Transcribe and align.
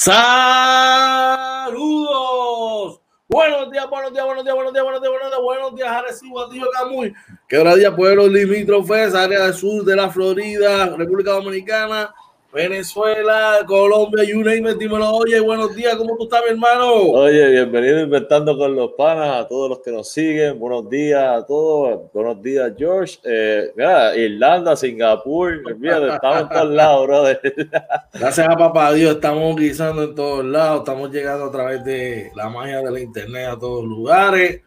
Saludos. 0.00 1.76
Buenos 3.28 3.70
días, 3.70 3.86
buenos 3.90 4.10
días, 4.14 4.24
buenos 4.24 4.44
días, 4.44 4.54
buenos 4.54 4.72
días, 4.72 4.82
buenos 4.82 5.02
días, 5.02 5.12
buenos 5.12 5.30
días, 5.30 5.42
buenos 5.42 5.74
días, 5.74 5.88
Arecibo, 5.90 6.48
Tío 6.48 6.64
Camuy. 6.72 7.12
Quebradilla, 7.46 7.94
pueblos 7.94 8.30
limítrofes, 8.30 9.14
área 9.14 9.44
del 9.44 9.52
sur 9.52 9.84
de 9.84 9.94
la 9.94 10.08
Florida, 10.08 10.96
República 10.96 11.32
Dominicana, 11.32 12.14
Venezuela, 12.52 13.64
Colombia, 13.64 14.24
you 14.24 14.42
name 14.42 14.68
it, 14.68 14.76
dímelo, 14.76 15.08
oye, 15.12 15.38
buenos 15.38 15.72
días, 15.76 15.94
¿cómo 15.94 16.16
tú 16.16 16.24
estás, 16.24 16.42
mi 16.44 16.50
hermano? 16.50 16.94
Oye, 16.94 17.48
bienvenido 17.48 18.00
Inventando 18.00 18.58
con 18.58 18.74
los 18.74 18.90
Panas, 18.94 19.44
a 19.44 19.46
todos 19.46 19.70
los 19.70 19.78
que 19.78 19.92
nos 19.92 20.10
siguen, 20.10 20.58
buenos 20.58 20.90
días 20.90 21.22
a 21.22 21.46
todos, 21.46 22.10
buenos 22.12 22.42
días, 22.42 22.72
George. 22.76 23.20
Eh, 23.22 23.70
mira, 23.76 24.16
Irlanda, 24.16 24.74
Singapur, 24.74 25.62
mira, 25.78 26.14
estamos 26.14 26.40
en 26.40 26.48
todos 26.48 26.70
lados, 26.70 27.06
brother. 27.06 27.40
Gracias 28.14 28.48
a 28.48 28.56
papá 28.56 28.92
Dios, 28.94 29.14
estamos 29.14 29.54
guisando 29.54 30.02
en 30.02 30.14
todos 30.16 30.44
lados, 30.44 30.80
estamos 30.80 31.12
llegando 31.12 31.44
a 31.44 31.52
través 31.52 31.84
de 31.84 32.32
la 32.34 32.48
magia 32.48 32.82
de 32.82 32.90
la 32.90 32.98
internet 32.98 33.46
a 33.48 33.58
todos 33.60 33.84
lugares 33.84 34.60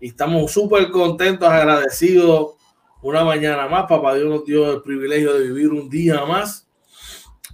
y 0.00 0.08
estamos 0.08 0.50
súper 0.50 0.90
contentos, 0.90 1.48
agradecidos. 1.48 2.54
Una 3.02 3.22
mañana 3.22 3.68
más, 3.68 3.84
papá 3.84 4.16
Dios 4.16 4.28
nos 4.28 4.44
dio 4.44 4.72
el 4.72 4.82
privilegio 4.82 5.34
de 5.34 5.46
vivir 5.46 5.68
un 5.68 5.88
día 5.88 6.24
más 6.24 6.63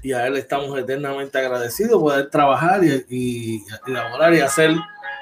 y 0.02 0.12
a 0.12 0.26
él 0.26 0.36
estamos 0.36 0.78
eternamente 0.78 1.38
agradecidos 1.38 2.00
poder 2.00 2.30
trabajar 2.30 2.82
y, 2.84 3.04
y, 3.08 3.62
elaborar 3.86 4.34
y 4.34 4.40
hacer 4.40 4.74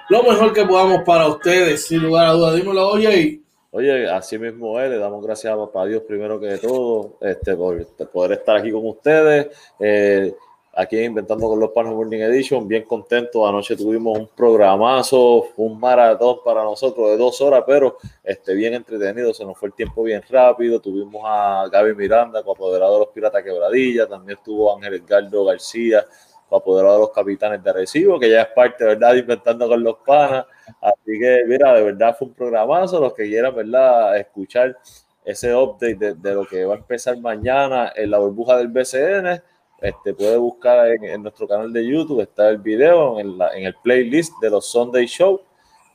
lo 0.08 0.22
mejor 0.22 0.52
que 0.52 0.64
podamos 0.64 1.02
para 1.04 1.28
ustedes, 1.28 1.86
sin 1.86 2.02
lugar 2.02 2.26
a 2.26 2.32
dudas. 2.32 2.54
Dímelo, 2.56 2.88
oye. 2.88 3.42
Oye, 3.70 4.08
así 4.08 4.38
mismo 4.38 4.80
es, 4.80 4.90
le 4.90 4.96
damos 4.96 5.22
gracias 5.22 5.52
a 5.52 5.56
papá 5.56 5.84
Dios 5.84 6.02
primero 6.08 6.40
que 6.40 6.56
todo, 6.56 7.18
este, 7.20 7.54
por 7.54 7.86
poder 8.10 8.38
estar 8.38 8.56
aquí 8.56 8.72
con 8.72 8.86
ustedes. 8.86 9.48
Eh, 9.78 10.34
aquí 10.78 10.96
Inventando 11.00 11.48
con 11.48 11.58
los 11.58 11.70
Panos 11.70 11.92
Morning 11.92 12.20
Edition, 12.20 12.68
bien 12.68 12.84
contento. 12.84 13.46
Anoche 13.46 13.76
tuvimos 13.76 14.16
un 14.16 14.28
programazo, 14.28 15.48
un 15.56 15.78
maratón 15.78 16.38
para 16.44 16.62
nosotros 16.62 17.10
de 17.10 17.16
dos 17.16 17.40
horas, 17.40 17.64
pero 17.66 17.96
este, 18.22 18.54
bien 18.54 18.74
entretenido, 18.74 19.34
se 19.34 19.44
nos 19.44 19.58
fue 19.58 19.70
el 19.70 19.74
tiempo 19.74 20.04
bien 20.04 20.22
rápido. 20.30 20.80
Tuvimos 20.80 21.22
a 21.26 21.68
Gaby 21.70 21.96
Miranda, 21.96 22.44
coapoderado 22.44 22.92
de 22.94 22.98
los 23.00 23.08
Piratas 23.08 23.42
Quebradilla, 23.42 24.06
también 24.06 24.38
estuvo 24.38 24.72
Ángel 24.76 24.94
Edgardo 24.94 25.44
García, 25.46 26.06
coapoderado 26.48 26.94
de 26.94 27.00
los 27.00 27.10
Capitanes 27.10 27.62
de 27.62 27.72
Recibo, 27.72 28.20
que 28.20 28.30
ya 28.30 28.42
es 28.42 28.48
parte, 28.54 28.84
¿verdad?, 28.84 29.14
de 29.14 29.18
Inventando 29.18 29.68
con 29.68 29.82
los 29.82 29.96
Panas. 30.06 30.46
Así 30.80 31.18
que, 31.18 31.42
mira, 31.48 31.74
de 31.74 31.82
verdad 31.82 32.14
fue 32.16 32.28
un 32.28 32.34
programazo. 32.34 33.00
Los 33.00 33.14
que 33.14 33.24
quieran, 33.24 33.52
¿verdad?, 33.52 34.16
escuchar 34.16 34.78
ese 35.24 35.52
update 35.52 35.96
de, 35.96 36.14
de 36.14 36.34
lo 36.34 36.46
que 36.46 36.64
va 36.64 36.74
a 36.74 36.78
empezar 36.78 37.18
mañana 37.18 37.92
en 37.96 38.12
la 38.12 38.18
burbuja 38.18 38.56
del 38.56 38.68
BCN 38.68 39.42
este, 39.80 40.12
puede 40.14 40.36
buscar 40.36 40.88
en, 40.88 41.22
nuestro 41.22 41.46
canal 41.46 41.72
de 41.72 41.86
YouTube, 41.86 42.20
está 42.20 42.48
el 42.48 42.58
video 42.58 43.20
en, 43.20 43.38
en, 43.56 43.64
el 43.64 43.74
playlist 43.82 44.32
de 44.40 44.50
los 44.50 44.66
Sunday 44.66 45.06
Show 45.06 45.40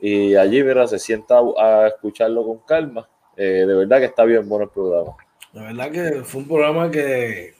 y 0.00 0.34
allí 0.34 0.62
mira, 0.62 0.86
se 0.86 0.98
sienta 0.98 1.38
a, 1.58 1.88
escucharlo 1.88 2.44
con 2.44 2.58
calma. 2.58 3.08
Eh, 3.36 3.64
de 3.66 3.74
verdad 3.74 3.98
que 3.98 4.04
está 4.06 4.24
bien 4.24 4.48
bueno 4.48 4.64
el 4.64 4.70
programa. 4.70 5.16
De 5.52 5.60
verdad 5.60 5.90
que 5.90 6.24
fue 6.24 6.42
un 6.42 6.48
programa 6.48 6.90
que, 6.90 7.54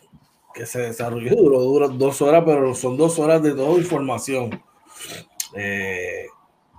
que 0.52 0.66
se 0.66 0.80
desarrolló, 0.80 1.34
duró, 1.36 1.60
duró, 1.60 1.88
dos 1.88 2.20
horas, 2.22 2.42
pero 2.44 2.74
son 2.74 2.96
dos 2.96 3.18
horas 3.18 3.42
de 3.42 3.52
toda 3.52 3.78
información. 3.78 4.62
Eh, 5.54 6.26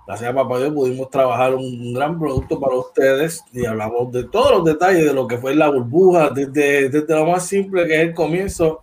gracias 0.06 0.30
a 0.30 0.34
Papá 0.34 0.58
Dios 0.58 0.72
pudimos 0.72 1.10
trabajar 1.10 1.54
un, 1.54 1.94
gran 1.94 2.18
producto 2.18 2.60
para 2.60 2.76
ustedes 2.76 3.42
y 3.52 3.64
hablamos 3.66 4.12
de 4.12 4.24
todos 4.24 4.50
los 4.52 4.64
detalles 4.64 5.04
de 5.04 5.14
lo 5.14 5.26
que 5.26 5.38
fue 5.38 5.54
la 5.54 5.68
burbuja, 5.68 6.30
desde, 6.30 6.90
desde 6.90 7.14
lo 7.14 7.26
más 7.26 7.46
simple 7.46 7.86
que 7.86 7.94
es 7.94 8.00
el 8.02 8.14
comienzo 8.14 8.82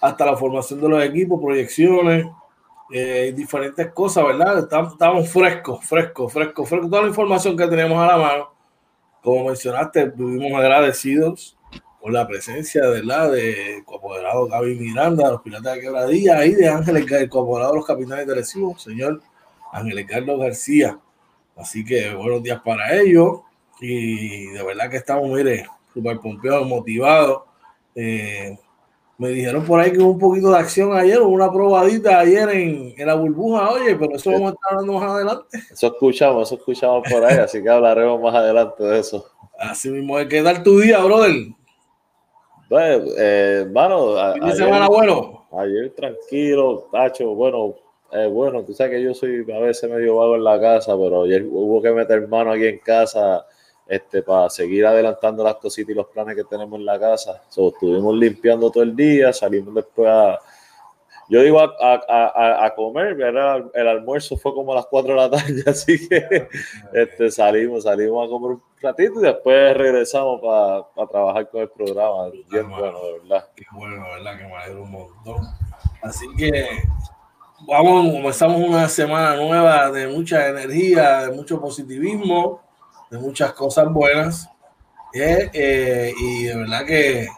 hasta 0.00 0.26
la 0.26 0.36
formación 0.36 0.80
de 0.80 0.88
los 0.88 1.04
equipos, 1.04 1.40
proyecciones, 1.40 2.26
eh, 2.90 3.32
diferentes 3.36 3.92
cosas, 3.92 4.24
¿verdad? 4.24 4.58
Estamos, 4.58 5.28
frescos, 5.28 5.84
frescos, 5.84 6.32
frescos, 6.32 6.68
frescos. 6.68 6.90
Toda 6.90 7.02
la 7.02 7.08
información 7.08 7.56
que 7.56 7.66
tenemos 7.66 7.98
a 7.98 8.06
la 8.06 8.16
mano, 8.16 8.50
como 9.22 9.46
mencionaste, 9.46 10.06
vivimos 10.14 10.58
agradecidos 10.58 11.58
por 12.00 12.12
la 12.12 12.26
presencia, 12.26 12.88
¿verdad? 12.88 13.32
De 13.32 13.82
coapoderado 13.84 14.46
Gaby 14.46 14.76
Miranda, 14.76 15.30
los 15.30 15.42
Piratas 15.42 15.74
de 15.74 15.80
Quebradilla, 15.80 16.46
y 16.46 16.54
de 16.54 16.68
Ángeles, 16.68 17.10
el 17.10 17.28
coapoderado 17.28 17.72
de 17.72 17.78
los 17.78 17.86
Capitanes 17.86 18.26
de 18.26 18.34
Recibo, 18.34 18.78
señor 18.78 19.20
Ángeles 19.72 20.06
Carlos 20.08 20.38
García. 20.40 20.98
Así 21.56 21.84
que 21.84 22.14
buenos 22.14 22.42
días 22.42 22.60
para 22.64 22.96
ellos 22.96 23.40
y 23.80 24.46
de 24.46 24.62
verdad 24.62 24.88
que 24.88 24.96
estamos, 24.96 25.28
mire, 25.28 25.66
súper 25.92 26.20
pompeados, 26.20 26.66
motivados. 26.66 27.42
Eh, 27.94 28.56
me 29.18 29.30
dijeron 29.30 29.64
por 29.64 29.80
ahí 29.80 29.90
que 29.90 29.98
hubo 29.98 30.12
un 30.12 30.18
poquito 30.18 30.50
de 30.50 30.58
acción 30.58 30.96
ayer, 30.96 31.20
una 31.20 31.50
probadita 31.50 32.20
ayer 32.20 32.48
en, 32.50 32.94
en, 32.96 33.06
la 33.06 33.14
burbuja, 33.14 33.70
oye, 33.70 33.96
pero 33.96 34.14
eso 34.14 34.30
vamos 34.30 34.52
a 34.52 34.54
estar 34.54 34.72
hablando 34.72 34.92
más 34.92 35.10
adelante. 35.10 35.58
Eso 35.72 35.86
escuchamos, 35.88 36.48
eso 36.48 36.54
escuchamos 36.54 37.02
por 37.10 37.24
ahí, 37.24 37.36
así 37.36 37.60
que 37.60 37.68
hablaremos 37.68 38.20
más 38.20 38.34
adelante 38.36 38.84
de 38.84 39.00
eso. 39.00 39.26
Así 39.58 39.90
mismo, 39.90 40.16
¿qué 40.28 40.40
tal 40.40 40.62
tu 40.62 40.78
día, 40.78 41.02
brother? 41.02 41.32
Bueno, 42.70 43.04
eh, 43.18 43.66
bueno, 43.68 44.16
ayer, 44.18 44.56
semana 44.56 44.86
bueno? 44.86 45.48
Ayer 45.50 45.92
tranquilo, 45.96 46.88
Tacho, 46.92 47.34
bueno, 47.34 47.74
eh, 48.12 48.28
bueno, 48.28 48.62
tú 48.62 48.72
sabes 48.72 48.92
que 48.92 49.02
yo 49.02 49.14
soy 49.14 49.44
a 49.52 49.58
veces 49.58 49.90
medio 49.90 50.16
vago 50.16 50.36
en 50.36 50.44
la 50.44 50.60
casa, 50.60 50.96
pero 50.96 51.24
ayer 51.24 51.44
hubo 51.44 51.82
que 51.82 51.90
meter 51.90 52.28
mano 52.28 52.52
aquí 52.52 52.66
en 52.66 52.78
casa 52.78 53.44
este, 53.88 54.22
para 54.22 54.50
seguir 54.50 54.84
adelantando 54.84 55.42
las 55.42 55.56
cositas 55.56 55.90
y 55.90 55.94
los 55.94 56.06
planes 56.08 56.36
que 56.36 56.44
tenemos 56.44 56.78
en 56.78 56.84
la 56.84 57.00
casa. 57.00 57.42
estuvimos 57.48 58.14
limpiando 58.14 58.70
todo 58.70 58.82
el 58.82 58.94
día, 58.94 59.32
salimos 59.32 59.74
después 59.74 60.08
a... 60.08 60.38
Yo 61.30 61.42
digo 61.42 61.60
a, 61.60 61.74
a, 62.08 62.64
a, 62.64 62.74
comer, 62.74 63.18
el 63.20 63.88
almuerzo 63.88 64.38
fue 64.38 64.54
como 64.54 64.72
a 64.72 64.76
las 64.76 64.86
4 64.86 65.10
de 65.12 65.20
la 65.20 65.30
tarde, 65.30 65.62
así 65.66 66.08
que 66.08 66.48
este, 66.94 67.30
salimos, 67.30 67.84
salimos 67.84 68.26
a 68.26 68.30
comer 68.30 68.52
un 68.52 68.62
ratito 68.80 69.20
y 69.20 69.24
después 69.24 69.76
regresamos 69.76 70.40
para 70.40 71.06
trabajar 71.06 71.50
con 71.50 71.60
el 71.60 71.68
programa. 71.68 72.30
Bien 72.50 72.70
bueno, 72.70 72.98
de 73.02 73.12
verdad. 73.20 73.48
Qué 73.54 73.64
bueno, 73.74 74.04
de 74.04 74.10
verdad, 74.10 74.38
que 74.38 74.44
me 74.44 74.56
alegro 74.56 74.82
un 74.84 74.90
montón. 74.90 75.46
Así 76.00 76.24
que 76.34 76.66
vamos, 77.66 78.10
comenzamos 78.10 78.62
una 78.62 78.88
semana 78.88 79.36
nueva 79.36 79.90
de 79.90 80.08
mucha 80.08 80.48
energía, 80.48 81.26
de 81.26 81.32
mucho 81.36 81.60
positivismo 81.60 82.67
de 83.10 83.18
muchas 83.18 83.52
cosas 83.52 83.92
buenas. 83.92 84.48
Eh, 85.12 85.50
eh, 85.52 86.12
y 86.18 86.44
de 86.44 86.56
verdad 86.56 86.84
que, 86.84 87.28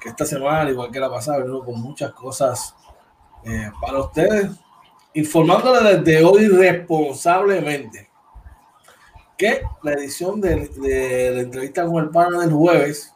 que, 0.00 0.08
esta 0.08 0.24
semana, 0.24 0.70
igual 0.70 0.90
que 0.90 1.00
la 1.00 1.10
pasada, 1.10 1.38
venimos 1.38 1.64
con 1.64 1.80
muchas 1.80 2.12
cosas 2.12 2.74
eh, 3.44 3.70
para 3.80 4.00
ustedes, 4.00 4.50
informándole 5.14 5.98
desde 5.98 6.24
hoy 6.24 6.48
responsablemente 6.48 8.08
que 9.36 9.62
la 9.82 9.92
edición 9.92 10.40
de, 10.40 10.68
de 10.68 11.30
la 11.34 11.40
entrevista 11.40 11.86
con 11.86 12.04
el 12.04 12.10
pana 12.10 12.40
del 12.40 12.52
jueves 12.52 13.14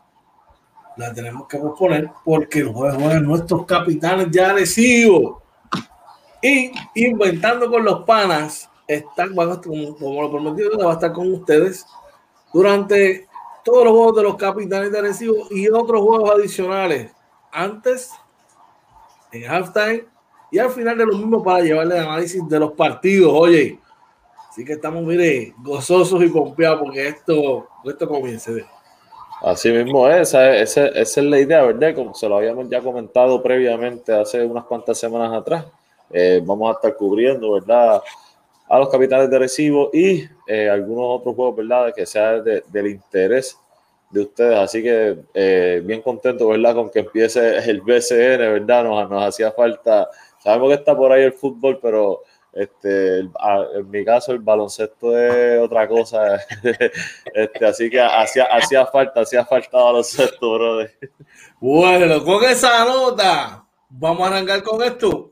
la 0.97 1.12
tenemos 1.12 1.47
que 1.49 1.59
posponer 1.59 2.11
porque 2.25 2.61
el 2.61 2.69
jueves 2.69 2.97
juegan 2.97 3.25
nuestros 3.25 3.67
capitanes 3.67 4.29
ya 4.31 4.51
Arecibo. 4.51 5.43
Y 6.41 6.73
inventando 6.95 7.71
con 7.71 7.85
los 7.85 8.05
panas 8.05 8.71
están, 8.86 9.34
como, 9.34 10.22
lo 10.22 10.31
prometido, 10.31 10.78
va 10.78 10.90
a 10.90 10.94
estar 10.94 11.12
con 11.12 11.32
ustedes 11.32 11.86
durante 12.52 13.26
todos 13.64 13.84
los 13.84 13.92
juegos 13.92 14.16
de 14.16 14.22
los 14.22 14.36
capitanes 14.36 14.92
de 14.92 14.98
Arecibo 14.98 15.46
y 15.50 15.69
otros 15.69 16.02
juegos 16.02 16.31
adicionales 16.31 17.10
antes, 17.50 18.10
en 19.32 19.50
halftime 19.50 20.04
y 20.50 20.58
al 20.58 20.70
final 20.70 20.96
de 20.98 21.06
lo 21.06 21.16
mismo 21.16 21.42
para 21.42 21.60
llevarle 21.60 21.96
el 21.96 22.04
análisis 22.04 22.46
de 22.48 22.60
los 22.60 22.72
partidos. 22.72 23.32
Oye, 23.34 23.78
así 24.48 24.64
que 24.64 24.75
estamos, 24.75 25.02
mire, 25.02 25.54
gozosos 25.58 26.22
y 26.22 26.31
confiados 26.31 26.81
porque 26.81 27.08
esto, 27.08 27.66
esto 27.84 28.08
comience. 28.08 28.64
Así 29.42 29.70
mismo 29.72 30.08
es, 30.08 30.28
esa, 30.28 30.54
esa, 30.56 30.86
esa, 30.86 31.20
es 31.20 31.26
la 31.26 31.38
idea, 31.38 31.62
¿verdad? 31.64 31.94
Como 31.94 32.14
se 32.14 32.28
lo 32.28 32.36
habíamos 32.36 32.69
ya 32.69 32.81
comentado 32.81 33.42
previamente 33.42 34.12
hace 34.12 34.44
unas 34.44 34.64
cuantas 34.64 34.98
semanas 34.98 35.32
atrás. 35.32 35.66
Eh, 36.10 36.40
vamos 36.44 36.70
a 36.70 36.75
estar 36.75 36.96
cubriendo, 36.96 37.52
¿verdad? 37.52 38.00
A 38.75 38.79
los 38.81 38.88
capitales 38.88 39.31
de 39.31 39.38
recibo 39.38 39.91
y 39.93 40.29
eh, 40.49 40.69
algunos 40.69 41.21
otros 41.21 41.37
juegos, 41.37 41.56
¿verdad? 41.59 41.94
Que 41.94 42.05
sea 42.05 42.41
de, 42.41 42.65
del 42.73 42.88
interés 42.88 43.56
de 44.11 44.23
ustedes. 44.23 44.59
Así 44.59 44.82
que 44.82 45.17
eh, 45.32 45.81
bien 45.85 46.03
contento, 46.03 46.49
¿verdad? 46.49 46.75
Con 46.75 46.91
que 46.91 46.99
empiece 46.99 47.59
el 47.71 47.82
BCN, 47.82 48.38
¿verdad? 48.38 48.82
Nos, 48.82 49.09
nos 49.09 49.23
hacía 49.23 49.53
falta, 49.53 50.09
sabemos 50.43 50.71
que 50.71 50.75
está 50.75 50.97
por 50.97 51.12
ahí 51.12 51.23
el 51.23 51.32
fútbol, 51.32 51.79
pero 51.81 52.23
este, 52.53 53.21
en 53.21 53.91
mi 53.91 54.05
caso 54.05 54.32
el 54.32 54.41
baloncesto 54.41 55.17
es 55.17 55.61
otra 55.61 55.87
cosa. 55.87 56.41
este, 57.32 57.65
así 57.65 57.88
que 57.88 58.00
hacía, 58.00 58.47
hacía 58.47 58.87
falta, 58.87 59.20
hacía 59.20 59.44
falta 59.44 59.79
baloncesto, 59.79 60.53
brother. 60.53 60.99
Bueno, 61.61 62.25
con 62.25 62.43
esa 62.43 62.85
nota, 62.85 63.65
vamos 63.88 64.29
a 64.29 64.32
arrancar 64.32 64.65
con 64.65 64.82
esto. 64.82 65.31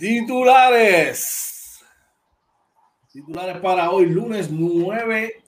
Titulares. 0.00 1.78
Titulares 3.12 3.58
para 3.58 3.90
hoy, 3.90 4.06
lunes 4.06 4.50
9 4.50 5.42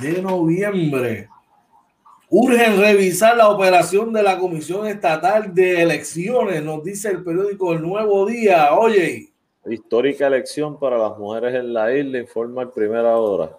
de 0.00 0.22
noviembre. 0.22 1.28
Urgen 2.28 2.80
revisar 2.80 3.36
la 3.36 3.48
operación 3.48 4.12
de 4.12 4.24
la 4.24 4.40
Comisión 4.40 4.88
Estatal 4.88 5.54
de 5.54 5.82
Elecciones, 5.82 6.64
nos 6.64 6.82
dice 6.82 7.10
el 7.10 7.22
periódico 7.22 7.74
El 7.74 7.82
Nuevo 7.82 8.26
Día. 8.26 8.74
Oye. 8.74 9.28
Histórica 9.64 10.26
elección 10.26 10.80
para 10.80 10.98
las 10.98 11.16
mujeres 11.16 11.54
en 11.54 11.72
la 11.72 11.96
isla, 11.96 12.18
informa 12.18 12.62
en 12.62 12.72
primera 12.72 13.16
hora. 13.16 13.56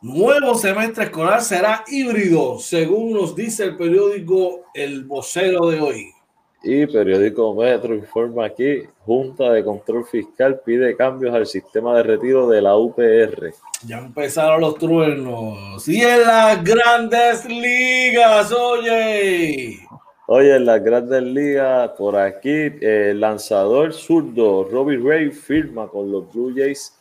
Nuevo 0.00 0.54
semestre 0.54 1.04
escolar 1.04 1.42
será 1.42 1.84
híbrido, 1.88 2.58
según 2.58 3.12
nos 3.12 3.36
dice 3.36 3.64
el 3.64 3.76
periódico 3.76 4.64
El 4.72 5.04
Vocero 5.04 5.66
de 5.68 5.78
hoy. 5.78 6.13
Y 6.66 6.86
periódico 6.86 7.54
Metro 7.54 7.94
informa 7.94 8.46
aquí, 8.46 8.84
Junta 9.04 9.52
de 9.52 9.62
Control 9.62 10.02
Fiscal 10.06 10.62
pide 10.64 10.96
cambios 10.96 11.34
al 11.34 11.44
sistema 11.46 11.94
de 11.94 12.04
retiro 12.04 12.48
de 12.48 12.62
la 12.62 12.74
UPR. 12.74 13.52
Ya 13.86 13.98
empezaron 13.98 14.62
los 14.62 14.78
truenos. 14.78 15.86
Y 15.86 16.00
en 16.00 16.22
las 16.22 16.64
grandes 16.64 17.44
ligas, 17.44 18.50
oye. 18.50 19.78
Oye, 20.26 20.56
en 20.56 20.64
las 20.64 20.82
grandes 20.82 21.22
ligas, 21.22 21.90
por 21.98 22.16
aquí, 22.16 22.72
el 22.80 23.20
lanzador 23.20 23.92
zurdo 23.92 24.64
Robbie 24.64 24.96
Ray 24.96 25.30
firma 25.32 25.86
con 25.86 26.10
los 26.10 26.32
Blue 26.32 26.54
Jays 26.56 26.98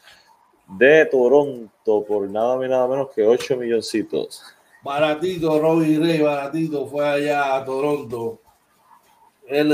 de 0.77 1.05
Toronto 1.05 2.03
por 2.05 2.29
nada 2.29 2.57
más 2.57 2.69
nada 2.69 2.87
menos 2.89 3.07
que 3.15 3.25
8 3.25 3.55
milloncitos. 3.55 4.43
Baratito, 4.83 5.57
Robbie 5.57 5.99
Ray, 5.99 6.21
baratito, 6.21 6.85
fue 6.85 7.07
allá 7.07 7.55
a 7.55 7.63
Toronto 7.63 8.42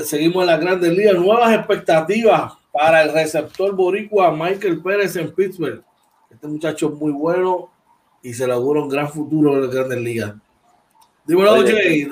seguimos 0.04 0.44
en 0.44 0.48
la 0.48 0.58
Grandes 0.58 0.92
Ligas. 0.92 1.16
Nuevas 1.16 1.54
expectativas 1.54 2.54
para 2.72 3.04
el 3.04 3.14
receptor 3.14 3.76
boricua 3.76 4.32
Michael 4.32 4.82
Pérez 4.82 5.16
en 5.16 5.34
Pittsburgh. 5.34 5.84
Este 6.30 6.48
muchacho 6.48 6.90
es 6.90 6.94
muy 6.94 7.12
bueno 7.12 7.70
y 8.22 8.34
se 8.34 8.46
le 8.46 8.54
augura 8.54 8.82
un 8.82 8.90
gran 8.90 9.10
futuro 9.10 9.56
en 9.56 9.62
la 9.62 9.68
Grandes 9.68 10.00
Ligas. 10.00 10.36
Dímelo, 11.26 11.54
oye, 11.54 12.12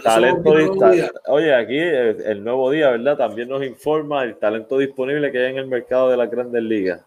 oye, 1.27 1.55
aquí 1.55 1.77
el, 1.77 2.43
nuevo 2.43 2.69
día, 2.69 2.91
¿verdad? 2.91 3.17
También 3.17 3.49
nos 3.49 3.65
informa 3.65 4.23
el 4.23 4.35
talento 4.37 4.77
disponible 4.77 5.31
que 5.31 5.39
hay 5.39 5.51
en 5.53 5.57
el 5.57 5.67
mercado 5.67 6.11
de 6.11 6.17
la 6.17 6.27
Grandes 6.27 6.61
Ligas. 6.61 7.01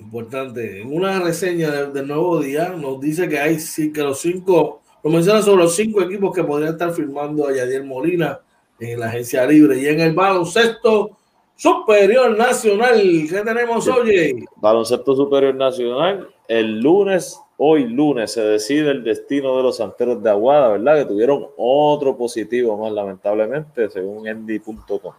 Importante. 0.00 0.82
En 0.82 0.92
una 0.92 1.20
reseña 1.20 1.70
del, 1.70 2.08
nuevo 2.08 2.40
día 2.40 2.70
nos 2.70 3.00
dice 3.00 3.28
que 3.28 3.38
hay 3.38 3.56
que 3.92 4.02
los 4.02 4.20
cinco, 4.20 4.82
lo 5.02 5.10
menciona 5.10 5.42
sobre 5.42 5.62
los 5.62 5.76
cinco 5.76 6.02
equipos 6.02 6.34
que 6.34 6.42
podrían 6.42 6.72
estar 6.72 6.92
firmando 6.92 7.46
a 7.46 7.52
Yadier 7.52 7.84
Molina 7.84 8.40
en 8.78 9.00
la 9.00 9.06
agencia 9.06 9.46
libre 9.46 9.78
y 9.78 9.86
en 9.86 10.00
el 10.00 10.14
baloncesto 10.14 11.16
superior 11.56 12.36
nacional. 12.36 13.00
¿Qué 13.00 13.42
tenemos 13.44 13.86
hoy? 13.88 14.44
Baloncesto 14.56 15.14
superior 15.14 15.54
nacional. 15.54 16.28
El 16.48 16.80
lunes, 16.80 17.40
hoy 17.56 17.84
lunes, 17.84 18.32
se 18.32 18.42
decide 18.42 18.90
el 18.90 19.04
destino 19.04 19.56
de 19.56 19.62
los 19.62 19.76
santeros 19.78 20.22
de 20.22 20.30
Aguada, 20.30 20.68
¿verdad? 20.70 20.98
Que 20.98 21.04
tuvieron 21.06 21.46
otro 21.56 22.16
positivo 22.16 22.76
más, 22.76 22.92
lamentablemente, 22.92 23.88
según 23.90 24.26
endy.com. 24.26 25.14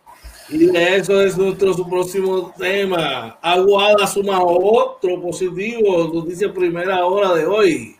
Y 0.50 0.76
eso 0.78 1.22
es 1.22 1.36
nuestro 1.38 1.74
próximo 1.90 2.54
tema. 2.56 3.40
Aguada 3.42 4.06
suma 4.06 4.44
otro 4.44 5.20
positivo, 5.20 6.22
dice 6.22 6.50
primera 6.50 7.04
hora 7.06 7.34
de 7.34 7.46
hoy. 7.48 7.96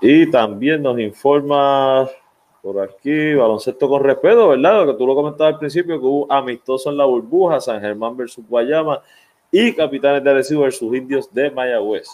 Y 0.00 0.28
también 0.30 0.82
nos 0.82 0.98
informa 0.98 2.08
por 2.64 2.80
aquí, 2.80 3.34
baloncesto 3.34 3.86
con 3.86 4.02
respeto, 4.02 4.48
¿verdad? 4.48 4.86
Lo 4.86 4.92
que 4.92 4.98
tú 4.98 5.06
lo 5.06 5.14
comentabas 5.14 5.52
al 5.52 5.58
principio, 5.58 6.00
que 6.00 6.06
hubo 6.06 6.32
amistoso 6.32 6.88
en 6.88 6.96
la 6.96 7.04
burbuja, 7.04 7.60
San 7.60 7.78
Germán 7.78 8.16
versus 8.16 8.42
Guayama 8.48 9.02
y 9.50 9.74
Capitanes 9.74 10.24
de 10.24 10.30
Arecibo 10.30 10.62
versus 10.62 10.96
Indios 10.96 11.30
de 11.30 11.50
Mayagüez. 11.50 12.08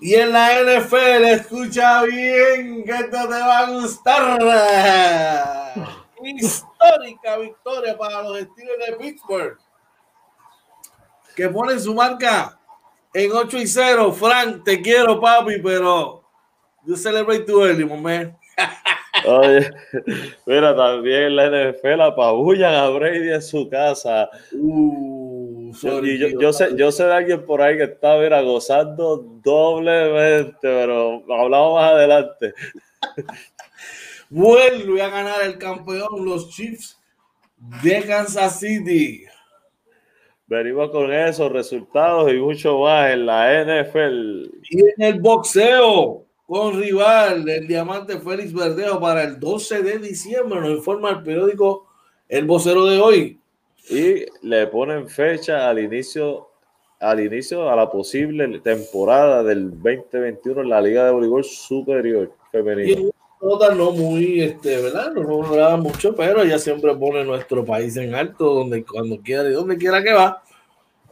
Y 0.00 0.16
en 0.16 0.32
la 0.32 0.60
NFL, 0.60 1.24
escucha 1.26 2.02
bien, 2.02 2.82
que 2.82 2.90
esto 2.90 3.28
te 3.28 3.28
va 3.28 3.58
a 3.60 3.70
gustar. 3.70 4.40
Histórica 6.20 7.38
victoria 7.38 7.96
para 7.96 8.24
los 8.24 8.40
Steelers 8.40 8.86
de 8.86 8.96
Pittsburgh, 8.96 9.56
que 11.36 11.48
ponen 11.48 11.78
su 11.78 11.94
marca 11.94 12.58
en 13.12 13.30
8 13.30 13.56
y 13.58 13.68
0. 13.68 14.12
Frank, 14.14 14.64
te 14.64 14.82
quiero, 14.82 15.20
papi, 15.20 15.60
pero 15.62 16.24
you 16.84 16.96
celebrate 16.96 17.44
too 17.46 17.64
early, 17.64 17.84
man. 17.84 18.36
Oye, 19.24 19.70
mira, 20.46 20.76
también 20.76 21.36
la 21.36 21.48
NFL 21.48 22.00
apabullan 22.00 22.74
a 22.74 22.88
Brady 22.88 23.32
en 23.32 23.42
su 23.42 23.68
casa. 23.68 24.28
Uh, 24.52 25.72
yo, 26.40 26.52
sé, 26.52 26.70
yo 26.76 26.92
sé 26.92 27.04
de 27.04 27.14
alguien 27.14 27.44
por 27.46 27.62
ahí 27.62 27.76
que 27.76 27.84
está 27.84 28.18
mira, 28.18 28.42
gozando 28.42 29.16
doblemente, 29.42 30.58
pero 30.60 31.22
hablamos 31.32 31.80
más 31.80 31.92
adelante. 31.92 32.54
Vuelve 34.30 35.02
a 35.02 35.08
ganar 35.08 35.42
el 35.42 35.58
campeón 35.58 36.24
los 36.24 36.50
Chiefs 36.50 37.00
de 37.82 38.02
Kansas 38.02 38.60
City. 38.60 39.24
Venimos 40.46 40.90
con 40.90 41.12
esos 41.12 41.50
resultados 41.50 42.30
y 42.30 42.36
mucho 42.36 42.78
más 42.80 43.10
en 43.12 43.26
la 43.26 43.64
NFL. 43.64 44.50
Y 44.70 44.80
en 44.80 45.02
el 45.02 45.20
boxeo 45.20 46.23
con 46.46 46.78
rival 46.78 47.48
el 47.48 47.66
diamante 47.66 48.18
Félix 48.18 48.52
Verdejo 48.52 49.00
para 49.00 49.24
el 49.24 49.40
12 49.40 49.82
de 49.82 49.98
diciembre, 49.98 50.60
nos 50.60 50.70
informa 50.70 51.10
el 51.10 51.22
periódico 51.22 51.86
El 52.28 52.46
Vocero 52.46 52.84
de 52.86 53.00
hoy. 53.00 53.38
Y 53.88 54.24
le 54.42 54.66
ponen 54.66 55.08
fecha 55.08 55.68
al 55.68 55.78
inicio, 55.78 56.48
al 57.00 57.20
inicio 57.20 57.68
a 57.70 57.76
la 57.76 57.90
posible 57.90 58.60
temporada 58.60 59.42
del 59.42 59.70
2021 59.70 60.62
en 60.62 60.68
la 60.68 60.80
Liga 60.80 61.06
de 61.06 61.12
Voleibol 61.12 61.44
Superior 61.44 62.32
Femenino. 62.50 63.10
nota 63.40 63.74
no 63.74 63.90
muy, 63.92 64.40
este, 64.42 64.80
¿verdad? 64.80 65.12
No 65.12 65.22
nos 65.22 65.80
mucho, 65.80 66.14
pero 66.14 66.42
ella 66.42 66.58
siempre 66.58 66.94
pone 66.94 67.24
nuestro 67.24 67.64
país 67.64 67.96
en 67.96 68.14
alto, 68.14 68.54
donde 68.54 68.84
cuando 68.84 69.20
quiera 69.20 69.48
y 69.48 69.52
donde 69.52 69.76
quiera 69.76 70.02
que 70.02 70.12
va. 70.12 70.42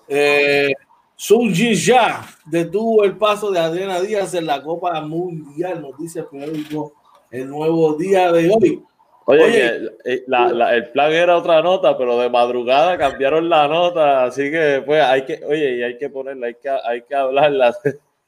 Eh, 0.09 0.73
Suji 1.17 1.75
ya 1.75 2.25
detuvo 2.47 3.05
el 3.05 3.17
paso 3.17 3.51
de 3.51 3.61
Adriana 3.61 4.01
Díaz 4.01 4.35
en 4.35 4.47
la 4.47 4.63
Copa 4.63 5.01
Mundial, 5.03 5.81
nos 5.81 5.97
dice 5.99 6.21
el 6.21 6.27
periódico 6.27 6.95
el 7.31 7.49
nuevo 7.49 7.95
día 7.95 8.31
de 8.33 8.51
hoy. 8.51 8.83
Oye, 9.25 9.67
eh, 10.05 10.25
el 10.27 10.91
plan 10.91 11.13
era 11.13 11.37
otra 11.37 11.63
nota, 11.63 11.97
pero 11.97 12.19
de 12.19 12.29
madrugada 12.29 12.99
cambiaron 12.99 13.49
la 13.49 13.69
nota, 13.69 14.25
así 14.25 14.51
que 14.51 14.83
pues 14.85 15.01
hay 15.03 15.25
que, 15.25 15.41
oye, 15.47 15.77
y 15.77 15.83
hay 15.83 15.97
que 15.97 16.11
ponerla, 16.11 16.49
hay 16.49 16.55
que, 16.55 16.69
hay 16.69 17.03
que 17.03 17.15
hablarla. 17.15 17.75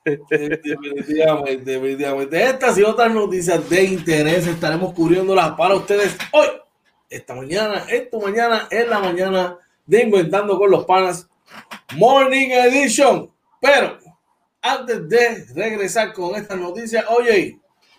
Definitivamente, 0.05 1.65
definitivamente. 1.65 2.43
Estas 2.43 2.79
y 2.79 2.83
otras 2.83 3.13
noticias 3.13 3.69
de 3.69 3.85
interés 3.85 4.47
estaremos 4.47 4.93
cubriéndolas 4.93 5.53
para 5.53 5.75
ustedes 5.75 6.17
hoy, 6.33 6.47
esta 7.09 7.35
mañana, 7.35 7.85
esta 7.89 8.19
mañana, 8.19 8.69
en 8.71 8.91
la 8.91 9.01
mañana 9.01 9.59
de 9.87 10.03
Inventando 10.03 10.59
con 10.59 10.71
los 10.71 10.85
Panas 10.85 11.29
Morning 11.97 12.51
Edition. 12.51 13.31
Pero 13.61 13.99
antes 14.63 15.09
de 15.09 15.45
regresar 15.55 16.13
con 16.13 16.35
esta 16.37 16.57
noticia, 16.57 17.05
oye, 17.09 17.59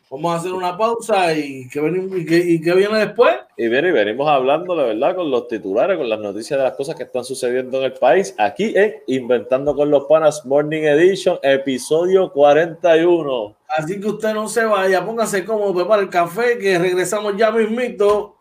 vamos 0.10 0.34
a 0.34 0.38
hacer 0.38 0.52
una 0.52 0.78
pausa 0.78 1.34
y 1.34 1.68
que, 1.70 1.80
y 1.80 2.62
que, 2.62 2.74
viene 2.74 3.00
después. 3.00 3.36
Y 3.58 3.68
bien, 3.68 3.86
y 3.86 3.92
venimos 3.92 4.28
hablando, 4.28 4.76
la 4.76 4.84
verdad, 4.84 5.16
con 5.16 5.30
los 5.30 5.48
titulares, 5.48 5.98
con 5.98 6.10
las 6.10 6.20
noticias 6.20 6.58
de 6.58 6.64
las 6.64 6.74
cosas 6.74 6.96
que 6.96 7.04
están 7.04 7.24
sucediendo 7.24 7.80
en 7.80 7.86
el 7.86 7.94
país, 7.94 8.36
aquí 8.38 8.74
en 8.76 8.96
Inventando 9.08 9.76
con 9.76 9.90
los 9.90 10.06
Panas 10.06 10.46
Morning 10.46 10.84
Edition, 10.84 11.40
episodio 11.42 12.32
41. 12.32 13.56
Así 13.78 14.00
que 14.00 14.08
usted 14.08 14.34
no 14.34 14.48
se 14.48 14.66
vaya, 14.66 15.06
póngase 15.06 15.46
cómodo, 15.46 15.74
prepara 15.74 16.02
el 16.02 16.10
café, 16.10 16.58
que 16.58 16.78
regresamos 16.80 17.36
ya 17.38 17.52
mismito 17.52 18.36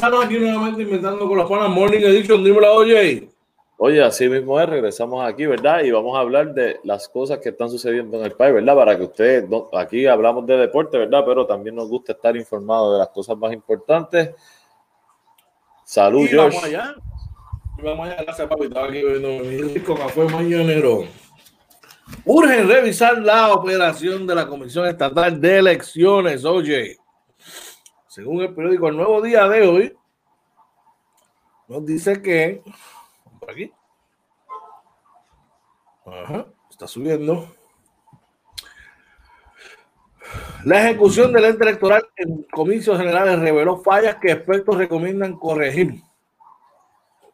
Regresamos 0.00 0.24
aquí 0.24 0.38
nuevamente 0.38 0.80
inventando 0.80 1.28
con 1.28 1.36
los 1.36 1.50
panas 1.50 1.68
Morning 1.68 2.00
Edition. 2.00 2.42
Dímelo, 2.42 2.72
oye. 2.72 3.28
Oye, 3.76 4.02
así 4.02 4.30
mismo 4.30 4.58
es, 4.58 4.66
regresamos 4.66 5.22
aquí, 5.22 5.44
¿verdad? 5.44 5.82
Y 5.84 5.90
vamos 5.90 6.16
a 6.16 6.20
hablar 6.20 6.54
de 6.54 6.80
las 6.84 7.06
cosas 7.06 7.36
que 7.36 7.50
están 7.50 7.68
sucediendo 7.68 8.18
en 8.18 8.24
el 8.24 8.32
país, 8.32 8.54
¿verdad? 8.54 8.74
Para 8.74 8.96
que 8.96 9.02
ustedes, 9.02 9.44
aquí 9.74 10.06
hablamos 10.06 10.46
de 10.46 10.56
deporte, 10.56 10.96
¿verdad? 10.96 11.22
Pero 11.26 11.44
también 11.46 11.74
nos 11.76 11.86
gusta 11.90 12.12
estar 12.12 12.34
informados 12.34 12.94
de 12.94 12.98
las 12.98 13.08
cosas 13.08 13.36
más 13.36 13.52
importantes. 13.52 14.30
Salud, 15.84 16.26
y 16.30 16.34
Vamos 16.34 16.64
allá. 16.64 16.94
vamos 17.82 18.08
allá, 18.08 18.22
gracias, 18.22 18.48
papi. 18.48 18.64
Estaba 18.64 18.86
aquí 18.86 19.02
mi 19.02 19.62
rico 19.64 19.96
café 19.96 20.24
mañanero. 20.24 21.04
Urgen 22.24 22.68
revisar 22.68 23.18
la 23.18 23.52
operación 23.52 24.26
de 24.26 24.34
la 24.34 24.46
Comisión 24.46 24.86
Estatal 24.86 25.38
de 25.38 25.58
Elecciones, 25.58 26.46
oye. 26.46 26.99
Según 28.10 28.42
el 28.42 28.52
periódico 28.52 28.88
El 28.88 28.96
Nuevo 28.96 29.22
Día 29.22 29.46
de 29.46 29.68
hoy, 29.68 29.96
nos 31.68 31.86
dice 31.86 32.20
que, 32.20 32.60
por 33.38 33.52
aquí, 33.52 33.72
Ajá, 36.04 36.46
está 36.68 36.88
subiendo. 36.88 37.54
La 40.64 40.82
ejecución 40.82 41.32
del 41.32 41.44
ente 41.44 41.62
electoral 41.62 42.08
en 42.16 42.42
comicios 42.50 42.98
generales 42.98 43.38
reveló 43.38 43.80
fallas 43.80 44.16
que 44.16 44.32
expertos 44.32 44.76
recomiendan 44.76 45.38
corregir. 45.38 46.02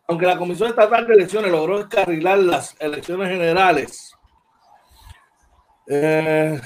Aunque 0.07 0.27
la 0.27 0.37
Comisión 0.37 0.69
Estatal 0.69 1.07
de 1.07 1.15
Elecciones 1.15 1.51
logró 1.51 1.79
descarrilar 1.79 2.39
las 2.41 2.77
elecciones 2.79 3.31
generales, 3.31 4.15
eh, 5.87 6.61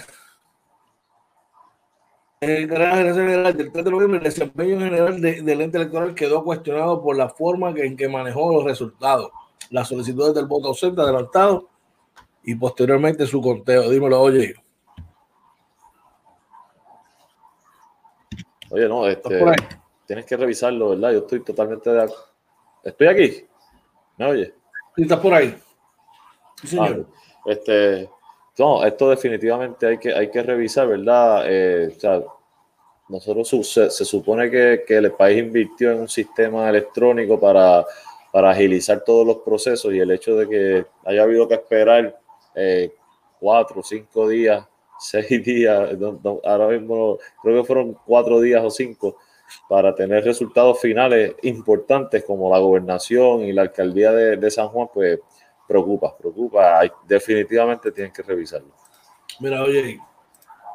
el 2.40 2.70
general 2.70 3.54
del 3.54 3.70
3 3.70 3.84
de 3.84 3.90
noviembre, 3.90 4.18
el 4.18 4.24
desempeño 4.24 4.78
general 4.78 5.20
del 5.20 5.60
ente 5.60 5.76
electoral 5.76 6.14
quedó 6.14 6.42
cuestionado 6.42 7.02
por 7.02 7.14
la 7.14 7.28
forma 7.28 7.70
en 7.76 7.96
que 7.96 8.08
manejó 8.08 8.54
los 8.54 8.64
resultados, 8.64 9.30
las 9.68 9.88
solicitudes 9.88 10.34
del 10.34 10.46
voto 10.46 10.68
ausente 10.68 11.02
adelantado 11.02 11.68
y 12.42 12.54
posteriormente 12.54 13.26
su 13.26 13.42
conteo. 13.42 13.90
Dímelo, 13.90 14.22
oye. 14.22 14.54
Oye, 18.70 18.88
no, 18.88 19.06
este, 19.06 19.44
tienes 20.06 20.24
que 20.24 20.36
revisarlo, 20.36 20.90
¿verdad? 20.90 21.12
Yo 21.12 21.18
estoy 21.18 21.40
totalmente 21.40 21.90
de 21.90 22.02
acuerdo. 22.02 22.24
¿Estoy 22.82 23.06
aquí? 23.08 23.46
¿Me 24.16 24.26
oye? 24.26 24.54
Estás 24.96 25.20
por 25.20 25.34
ahí. 25.34 25.54
Sí, 26.62 26.68
señor. 26.68 27.06
Ah, 27.06 27.40
este, 27.46 28.08
no, 28.60 28.84
esto 28.84 29.08
definitivamente 29.08 29.86
hay 29.86 29.96
que, 29.96 30.12
hay 30.12 30.30
que 30.30 30.42
revisar, 30.42 30.86
¿verdad? 30.86 31.44
Eh, 31.46 31.96
nosotros 33.08 33.48
se, 33.66 34.04
supone 34.04 34.50
que, 34.50 34.84
el 34.86 35.12
país 35.12 35.38
invirtió 35.38 35.92
en 35.92 36.00
un 36.00 36.08
sistema 36.10 36.68
electrónico 36.68 37.40
para, 37.40 37.86
agilizar 38.34 39.02
todos 39.02 39.26
los 39.26 39.38
procesos 39.38 39.94
y 39.94 39.98
el 39.98 40.10
hecho 40.10 40.36
de 40.36 40.46
que 40.46 40.86
haya 41.06 41.22
habido 41.22 41.48
que 41.48 41.54
esperar 41.54 42.20
eh, 42.54 42.92
cuatro, 43.40 43.82
cinco 43.82 44.28
días, 44.28 44.62
seis 45.00 45.42
días, 45.42 45.96
ahora 46.44 46.68
mismo 46.68 47.18
creo 47.42 47.62
que 47.62 47.66
fueron 47.66 47.96
cuatro 48.04 48.42
días 48.42 48.62
o 48.62 48.70
cinco 48.70 49.16
para 49.70 49.94
tener 49.94 50.22
resultados 50.22 50.78
finales 50.78 51.34
importantes 51.44 52.24
como 52.24 52.50
la 52.50 52.58
gobernación 52.58 53.40
y 53.40 53.54
la 53.54 53.62
alcaldía 53.62 54.12
de, 54.12 54.36
de 54.36 54.50
San 54.50 54.68
Juan, 54.68 54.88
pues 54.92 55.18
preocupa, 55.70 56.16
preocupa. 56.16 56.80
definitivamente 57.06 57.92
tienen 57.92 58.12
que 58.12 58.22
revisarlo. 58.22 58.74
Mira, 59.38 59.62
oye, 59.62 60.00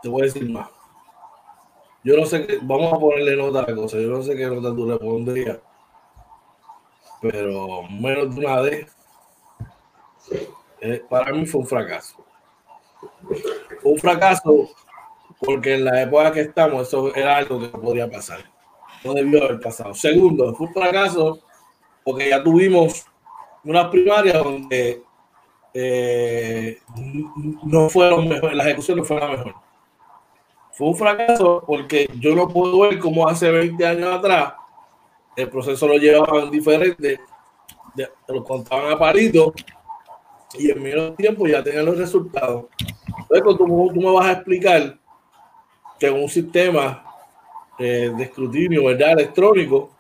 te 0.02 0.08
voy 0.08 0.22
a 0.22 0.26
decir 0.26 0.50
más. 0.50 0.70
Yo 2.02 2.16
no 2.16 2.26
sé 2.26 2.48
qué, 2.48 2.60
vamos 2.62 2.94
a 2.94 2.98
ponerle 2.98 3.36
nota 3.36 3.70
a 3.70 3.76
cosa. 3.76 3.98
Yo 3.98 4.08
no 4.08 4.22
sé 4.22 4.38
qué 4.38 4.46
nota 4.46 4.74
tú 4.74 4.90
le 4.90 4.98
pondrías, 4.98 5.60
pero 7.22 7.84
menos 7.84 8.34
de 8.34 8.46
una 8.46 8.62
vez. 8.62 8.96
Eh, 10.80 11.04
para 11.10 11.34
mí 11.34 11.46
fue 11.46 11.60
un 11.60 11.68
fracaso. 11.68 12.26
Un 13.84 13.98
fracaso 13.98 14.70
porque 15.40 15.74
en 15.74 15.84
la 15.84 16.04
época 16.04 16.32
que 16.32 16.42
estamos 16.42 16.88
eso 16.88 17.14
era 17.14 17.36
algo 17.36 17.60
que 17.60 17.68
podía 17.68 18.10
pasar. 18.10 18.40
No 19.04 19.14
debió 19.14 19.44
haber 19.44 19.60
pasado. 19.60 19.94
Segundo, 19.94 20.56
fue 20.56 20.68
un 20.68 20.74
fracaso 20.74 21.42
porque 22.04 22.30
ya 22.30 22.42
tuvimos 22.42 23.06
unas 23.66 23.88
primarias 23.88 24.44
donde 24.44 25.04
eh, 25.74 26.80
no 27.64 27.90
fueron 27.90 28.30
mejor, 28.30 28.54
la 28.54 28.64
ejecución 28.64 29.00
no 29.00 29.04
fue 29.04 29.20
la 29.20 29.28
mejor. 29.28 29.56
Fue 30.72 30.88
un 30.88 30.96
fracaso 30.96 31.64
porque 31.66 32.10
yo 32.20 32.36
no 32.36 32.48
puedo 32.48 32.80
ver 32.80 33.00
cómo 33.00 33.28
hace 33.28 33.50
20 33.50 33.86
años 33.86 34.14
atrás 34.14 34.54
el 35.36 35.50
proceso 35.50 35.88
lo 35.88 35.96
llevaban 35.96 36.50
diferente, 36.50 37.20
lo 38.28 38.44
contaban 38.44 38.94
a 38.94 38.98
parito 38.98 39.54
y 40.58 40.72
en 40.72 40.82
menos 40.82 41.16
tiempo 41.16 41.48
ya 41.48 41.64
tenían 41.64 41.86
los 41.86 41.98
resultados. 41.98 42.66
Entonces, 43.08 43.58
tú, 43.58 43.92
tú 43.94 44.00
me 44.00 44.12
vas 44.12 44.28
a 44.28 44.32
explicar 44.34 44.98
que 46.00 46.10
un 46.10 46.30
sistema 46.30 47.04
eh, 47.78 48.14
de 48.16 48.24
escrutinio 48.24 48.86
¿verdad? 48.86 49.12
electrónico 49.14 49.95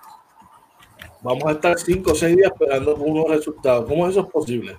vamos 1.25 1.43
a 1.45 1.51
estar 1.53 1.77
cinco 1.79 2.11
o 2.11 2.15
seis 2.15 2.37
días 2.37 2.51
esperando 2.51 2.95
unos 2.97 3.27
resultados. 3.29 3.85
¿Cómo 3.89 4.07
eso 4.07 4.21
es 4.21 4.27
posible? 4.27 4.77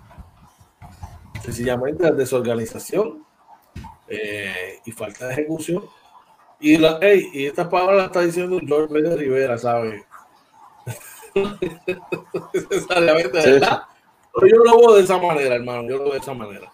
Sencillamente 1.43 2.05
la 2.05 2.13
desorganización 2.13 3.25
eh, 4.07 4.81
y 4.85 4.93
falta 4.93 5.27
de 5.27 5.33
ejecución. 5.33 5.85
Y, 6.61 6.79
la, 6.79 7.01
y 7.03 7.47
estas 7.47 7.67
palabras 7.67 7.97
las 7.97 8.07
está 8.07 8.21
diciendo 8.21 8.61
George 8.65 8.95
Pérez 8.95 9.19
Rivera, 9.19 9.59
¿sabes? 9.59 10.03
Necesariamente, 12.71 13.39
¿verdad? 13.39 13.83
Pero 14.33 14.47
yo 14.47 14.57
lo 14.65 14.79
veo 14.79 14.95
de 14.95 15.03
esa 15.03 15.19
manera, 15.19 15.57
hermano. 15.57 15.83
Yo 15.89 15.99
lo 15.99 16.05
veo 16.05 16.13
de 16.13 16.19
esa 16.21 16.33
manera. 16.33 16.73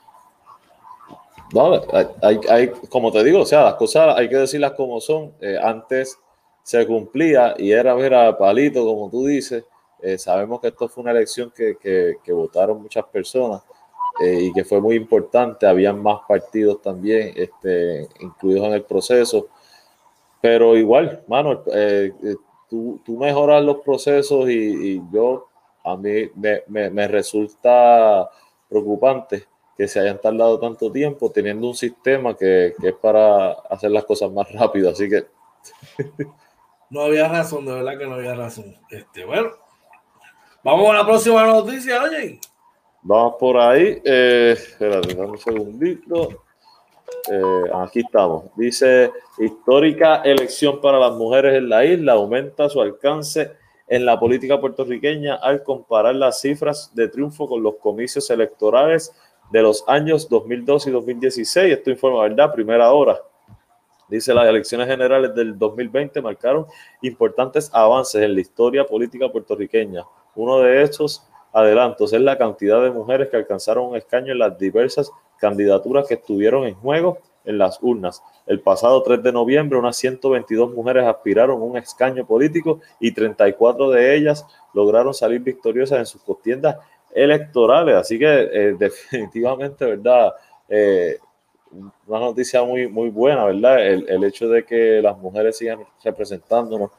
No, 1.55 1.81
hay, 2.23 2.41
hay, 2.49 2.71
como 2.91 3.11
te 3.11 3.25
digo, 3.25 3.41
o 3.41 3.47
sea, 3.47 3.65
las 3.65 3.75
cosas 3.75 4.17
hay 4.17 4.29
que 4.29 4.37
decirlas 4.37 4.73
como 4.73 5.01
son. 5.01 5.33
Eh, 5.41 5.59
antes 5.63 6.19
se 6.63 6.87
cumplía 6.87 7.55
y 7.59 7.73
era 7.73 7.95
ver 7.95 8.15
a 8.15 8.37
palito, 8.37 8.85
como 8.85 9.11
tú 9.11 9.27
dices. 9.27 9.65
Eh, 10.01 10.19
sabemos 10.19 10.61
que 10.61 10.69
esto 10.69 10.89
fue 10.89 11.03
una 11.03 11.13
elección 11.13 11.53
que, 11.55 11.77
que, 11.81 12.33
votaron 12.33 12.83
muchas 12.83 13.05
personas 13.07 13.63
eh, 14.21 14.45
y 14.45 14.53
que 14.53 14.65
fue 14.65 14.81
muy 14.81 14.97
importante. 14.97 15.67
Habían 15.67 16.03
más 16.03 16.21
partidos 16.27 16.83
también 16.83 17.33
este, 17.37 18.09
incluidos 18.21 18.67
en 18.67 18.73
el 18.75 18.83
proceso. 18.85 19.49
Pero 20.41 20.77
igual, 20.77 21.23
mano, 21.29 21.63
eh, 21.73 22.13
tú, 22.69 23.01
tú, 23.05 23.17
mejoras 23.17 23.63
los 23.65 23.79
procesos 23.79 24.49
y, 24.49 24.97
y 24.97 25.03
yo, 25.13 25.47
a 25.85 25.97
mí 25.97 26.31
me, 26.35 26.63
me, 26.67 26.91
me 26.91 27.07
resulta 27.07 28.29
preocupante 28.69 29.47
que 29.77 29.87
se 29.87 30.01
hayan 30.01 30.21
tardado 30.21 30.59
tanto 30.59 30.91
tiempo 30.91 31.31
teniendo 31.31 31.69
un 31.69 31.75
sistema 31.75 32.37
que, 32.37 32.75
que, 32.81 32.89
es 32.89 32.95
para 32.95 33.53
hacer 33.53 33.91
las 33.91 34.05
cosas 34.05 34.33
más 34.33 34.51
rápido. 34.53 34.91
Así 34.91 35.09
que 35.09 35.27
no 36.93 37.01
había 37.01 37.27
razón, 37.27 37.65
de 37.65 37.73
verdad 37.73 37.99
que 37.99 38.07
no 38.07 38.17
había 38.17 38.35
razón. 38.35 38.77
Este, 38.91 39.25
bueno, 39.25 39.51
vamos 40.63 40.91
a 40.91 40.99
la 40.99 41.07
próxima 41.07 41.47
noticia, 41.47 42.03
oye. 42.03 42.39
Vamos 43.01 43.37
por 43.41 43.57
ahí. 43.57 43.99
Eh, 44.05 44.55
espérate, 44.55 45.15
dame 45.15 45.31
un 45.31 45.39
segundito. 45.39 46.45
Eh, 47.31 47.71
aquí 47.75 48.01
estamos. 48.01 48.45
Dice, 48.57 49.11
histórica 49.39 50.17
elección 50.17 50.83
para 50.83 50.99
las 50.99 51.13
mujeres 51.13 51.55
en 51.55 51.71
la 51.71 51.83
isla 51.83 52.13
aumenta 52.13 52.69
su 52.69 52.83
alcance 52.83 53.53
en 53.89 54.05
la 54.05 54.21
política 54.21 54.61
puertorriqueña 54.61 55.37
al 55.37 55.63
comparar 55.63 56.15
las 56.15 56.43
cifras 56.43 56.95
de 56.95 57.09
triunfo 57.09 57.49
con 57.49 57.63
los 57.63 57.77
comicios 57.77 58.29
electorales 58.29 59.15
de 59.51 59.63
los 59.63 59.83
años 59.89 60.29
2002 60.29 60.89
y 60.89 60.91
2016. 60.91 61.73
Esto 61.73 61.91
informa, 61.91 62.21
¿verdad? 62.25 62.53
Primera 62.53 62.93
hora. 62.93 63.19
Dice, 64.13 64.35
las 64.35 64.47
elecciones 64.47 64.89
generales 64.89 65.35
del 65.35 65.59
2020 65.59 66.21
marcaron 66.21 66.67
importantes 67.01 67.71
avances 67.73 68.21
en 68.23 68.35
la 68.35 68.43
historia 68.43 68.85
política 68.85 69.33
puertorriqueña. 69.33 70.05
Uno 70.35 70.61
de 70.61 70.83
estos 70.83 71.27
adelantos 71.51 72.13
es 72.13 72.21
la 72.21 72.37
cantidad 72.37 72.83
de 72.83 72.91
mujeres 72.91 73.31
que 73.31 73.39
alcanzaron 73.39 73.87
un 73.87 73.97
escaño 73.97 74.33
en 74.33 74.39
las 74.39 74.59
diversas 74.59 75.11
candidaturas 75.39 76.07
que 76.07 76.15
estuvieron 76.15 76.65
en 76.65 76.75
juego 76.75 77.21
en 77.47 77.57
las 77.57 77.79
urnas. 77.83 78.23
El 78.47 78.61
pasado 78.61 79.03
3 79.03 79.23
de 79.23 79.33
noviembre, 79.33 79.79
unas 79.79 79.97
122 79.97 80.75
mujeres 80.75 81.07
aspiraron 81.07 81.63
a 81.63 81.65
un 81.65 81.79
escaño 81.79 82.27
político 82.27 82.81
y 83.01 83.13
34 83.13 83.91
de 83.91 84.15
ellas 84.15 84.47
lograron 84.75 85.15
salir 85.15 85.41
victoriosas 85.41 85.99
en 85.99 86.07
sus 86.07 86.23
contiendas 86.23 86.77
electorales. 87.15 87.97
Así 87.97 88.19
que 88.19 88.27
eh, 88.27 88.77
definitivamente, 88.79 89.87
¿verdad? 89.87 90.35
Eh, 90.69 91.19
una 92.07 92.21
noticia 92.21 92.63
muy, 92.63 92.89
muy 92.89 93.11
buena, 93.11 93.45
¿verdad? 93.45 93.87
El, 93.87 94.25
hecho 94.25 94.49
de 94.49 94.65
que 94.65 95.01
las 95.03 95.17
mujeres 95.19 95.57
sigan 95.57 95.81
representándonos, 96.05 96.91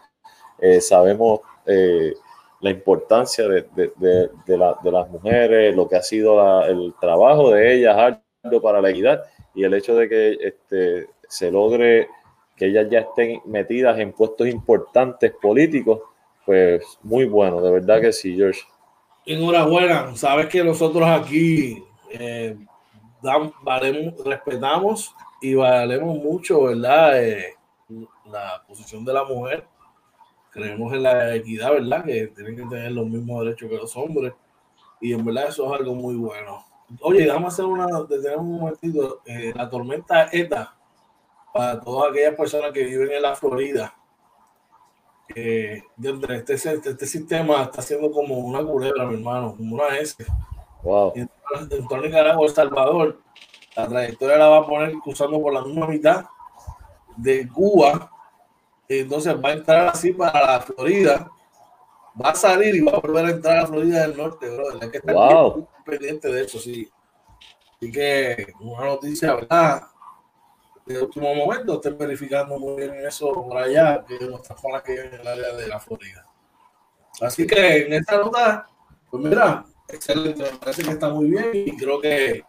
eh, 0.59 0.81
sabemos 0.81 1.41
eh, 1.65 2.13
la 2.61 2.69
importancia 2.69 3.47
de, 3.47 4.29
las 4.47 5.09
mujeres, 5.09 5.75
lo 5.75 5.87
que 5.87 5.95
ha 5.97 6.01
sido 6.01 6.63
el 6.65 6.93
trabajo 6.99 7.51
de 7.51 7.75
ellas 7.75 8.17
para 8.61 8.81
la 8.81 8.89
equidad 8.89 9.23
y 9.53 9.63
el 9.63 9.73
hecho 9.73 9.95
de 9.95 10.09
que 10.09 10.37
este, 10.39 11.09
se 11.27 11.51
logre 11.51 12.07
que 12.55 12.67
ellas 12.67 12.87
ya 12.89 12.99
estén 12.99 13.41
metidas 13.45 13.99
en 13.99 14.13
puestos 14.13 14.47
importantes 14.47 15.31
políticos, 15.41 16.01
pues 16.45 16.83
muy 17.01 17.25
bueno, 17.25 17.61
de 17.61 17.71
verdad 17.71 18.01
que 18.01 18.13
sí, 18.13 18.35
George. 18.35 18.61
Enhorabuena, 19.25 20.15
sabes 20.15 20.47
que 20.47 20.63
nosotros 20.63 21.07
aquí 21.07 21.83
eh, 22.11 22.55
respetamos 24.25 25.15
y 25.41 25.55
valemos 25.55 26.17
mucho, 26.17 26.63
¿verdad? 26.63 27.23
Eh, 27.23 27.55
la 28.31 28.63
posición 28.67 29.03
de 29.05 29.13
la 29.13 29.23
mujer. 29.23 29.65
Creemos 30.51 30.93
en 30.93 31.03
la 31.03 31.35
equidad, 31.35 31.71
¿verdad? 31.71 32.05
Que 32.05 32.27
tienen 32.27 32.55
que 32.55 32.63
tener 32.63 32.91
los 32.91 33.07
mismos 33.07 33.43
derechos 33.43 33.69
que 33.69 33.77
los 33.77 33.95
hombres. 33.97 34.33
Y 35.01 35.13
en 35.13 35.25
verdad 35.25 35.47
eso 35.49 35.65
es 35.73 35.79
algo 35.79 35.95
muy 35.95 36.15
bueno. 36.15 36.63
Oye, 37.01 37.23
déjame 37.23 37.47
hacer 37.47 37.65
una, 37.65 37.87
detener 38.03 38.37
un 38.37 38.59
momentito. 38.59 39.21
Eh, 39.25 39.51
la 39.55 39.69
tormenta 39.69 40.29
ETA, 40.31 40.75
para 41.53 41.79
todas 41.81 42.11
aquellas 42.11 42.35
personas 42.35 42.71
que 42.71 42.83
viven 42.83 43.11
en 43.11 43.21
la 43.21 43.35
Florida, 43.35 43.95
eh, 45.35 45.83
este, 46.01 46.53
este, 46.53 46.89
este, 46.89 47.05
sistema 47.07 47.63
está 47.63 47.81
siendo 47.81 48.11
como 48.11 48.37
una 48.37 48.63
culebra, 48.63 49.05
mi 49.05 49.15
hermano, 49.15 49.55
como 49.55 49.75
una 49.75 49.97
S. 49.97 50.23
Wow. 50.83 51.13
en 51.15 51.29
torno 51.87 52.03
a 52.03 52.07
Nicaragua, 52.07 52.45
El 52.45 52.53
Salvador, 52.53 53.21
la 53.75 53.87
trayectoria 53.87 54.37
la 54.37 54.49
va 54.49 54.57
a 54.59 54.67
poner 54.67 54.93
cruzando 54.99 55.41
por 55.41 55.53
la 55.53 55.63
misma 55.63 55.87
mitad 55.87 56.25
de 57.15 57.47
Cuba. 57.47 58.11
Entonces 58.87 59.35
va 59.43 59.49
a 59.49 59.53
entrar 59.53 59.87
así 59.87 60.13
para 60.13 60.45
la 60.45 60.59
Florida. 60.61 61.31
Va 62.23 62.29
a 62.29 62.35
salir 62.35 62.75
y 62.75 62.81
va 62.81 62.91
a 62.91 62.99
volver 62.99 63.25
a 63.25 63.29
entrar 63.31 63.57
a 63.57 63.61
la 63.61 63.67
Florida 63.67 64.01
del 64.01 64.17
Norte, 64.17 64.49
bro. 64.49 64.79
que 64.91 64.97
estar 64.97 65.15
wow. 65.15 65.67
pendiente 65.85 66.31
de 66.31 66.43
eso, 66.43 66.59
sí. 66.59 66.91
Así 67.77 67.91
que 67.91 68.53
una 68.59 68.85
noticia, 68.85 69.35
¿verdad? 69.35 69.83
de 70.85 71.01
último 71.01 71.33
momento 71.33 71.75
estén 71.75 71.97
verificando 71.97 72.59
muy 72.59 72.75
bien 72.75 72.93
eso 73.05 73.31
por 73.31 73.57
allá, 73.57 74.03
que 74.05 74.19
nuestras 74.25 74.59
personas 74.59 74.83
que 74.83 74.99
en 74.99 75.13
el 75.13 75.27
área 75.27 75.53
de 75.53 75.67
la 75.67 75.79
Florida. 75.79 76.25
Así 77.21 77.47
que 77.47 77.85
en 77.85 77.93
esta 77.93 78.17
nota, 78.17 78.67
pues 79.09 79.23
mira, 79.23 79.65
excelente, 79.89 80.43
me 80.43 80.57
parece 80.57 80.83
que 80.83 80.89
está 80.91 81.09
muy 81.09 81.29
bien 81.29 81.51
y 81.53 81.75
creo 81.77 81.99
que, 81.99 82.43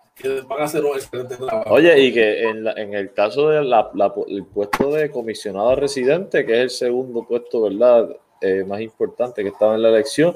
van 0.49 0.61
a 0.61 0.65
hacer 0.65 0.85
un 0.85 0.97
excelente 0.97 1.37
trabajo. 1.37 1.75
Oye, 1.75 1.99
y 2.01 2.13
que 2.13 2.43
en, 2.45 2.65
la, 2.65 2.73
en 2.73 2.95
el 2.95 3.13
caso 3.13 3.49
del 3.49 3.69
de 3.71 4.43
puesto 4.53 4.93
de 4.93 5.11
comisionado 5.11 5.75
residente, 5.77 6.47
que 6.47 6.53
es 6.53 6.61
el 6.61 6.71
segundo 6.71 7.27
puesto, 7.27 7.63
¿verdad? 7.63 8.09
Eh, 8.41 8.65
más 8.65 8.81
importante 8.81 9.43
que 9.43 9.49
estaba 9.49 9.75
en 9.75 9.83
la 9.83 9.89
elección, 9.89 10.35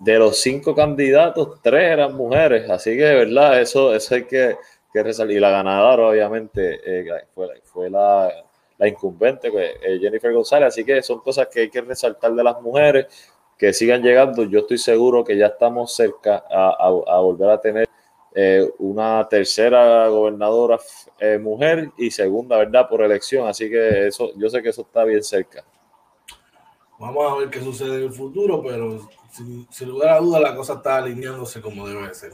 de 0.00 0.18
los 0.18 0.38
cinco 0.38 0.74
candidatos, 0.74 1.60
tres 1.62 1.92
eran 1.92 2.14
mujeres, 2.14 2.68
así 2.68 2.96
que, 2.96 3.04
¿verdad? 3.04 3.60
Eso, 3.60 3.94
eso 3.94 4.14
hay 4.14 4.24
que 4.24 4.56
que 4.94 5.32
Y 5.32 5.40
la 5.40 5.50
ganadora, 5.50 6.08
obviamente, 6.08 6.80
eh, 6.84 7.26
fue, 7.34 7.60
fue 7.64 7.90
la, 7.90 8.32
la, 8.78 8.86
incumbente, 8.86 9.48
eh, 9.52 9.98
Jennifer 10.00 10.32
González. 10.32 10.68
Así 10.68 10.84
que 10.84 11.02
son 11.02 11.18
cosas 11.18 11.48
que 11.48 11.62
hay 11.62 11.68
que 11.68 11.80
resaltar 11.80 12.32
de 12.32 12.44
las 12.44 12.62
mujeres 12.62 13.06
que 13.58 13.72
sigan 13.72 14.02
llegando. 14.02 14.44
Yo 14.44 14.60
estoy 14.60 14.78
seguro 14.78 15.24
que 15.24 15.36
ya 15.36 15.46
estamos 15.46 15.94
cerca 15.94 16.44
a, 16.50 16.70
a, 16.78 17.20
volver 17.20 17.50
a 17.50 17.60
tener 17.60 17.88
eh, 18.34 18.68
una 18.78 19.26
tercera 19.28 20.08
gobernadora 20.08 20.78
mujer 21.40 21.90
y 21.96 22.10
segunda, 22.10 22.58
¿verdad? 22.58 22.88
Por 22.88 23.02
elección. 23.02 23.48
Así 23.48 23.70
que 23.70 24.08
eso, 24.08 24.32
yo 24.36 24.48
sé 24.48 24.62
que 24.62 24.70
eso 24.70 24.82
está 24.82 25.04
bien 25.04 25.22
cerca. 25.22 25.64
Vamos 26.98 27.32
a 27.32 27.36
ver 27.36 27.50
qué 27.50 27.60
sucede 27.60 27.96
en 27.96 28.02
el 28.04 28.12
futuro, 28.12 28.62
pero 28.62 29.08
sin, 29.32 29.66
sin 29.70 29.88
lugar 29.88 30.10
a 30.10 30.20
duda 30.20 30.40
la 30.40 30.54
cosa 30.54 30.74
está 30.74 30.98
alineándose 30.98 31.60
como 31.60 31.86
debe 31.88 32.14
ser. 32.14 32.32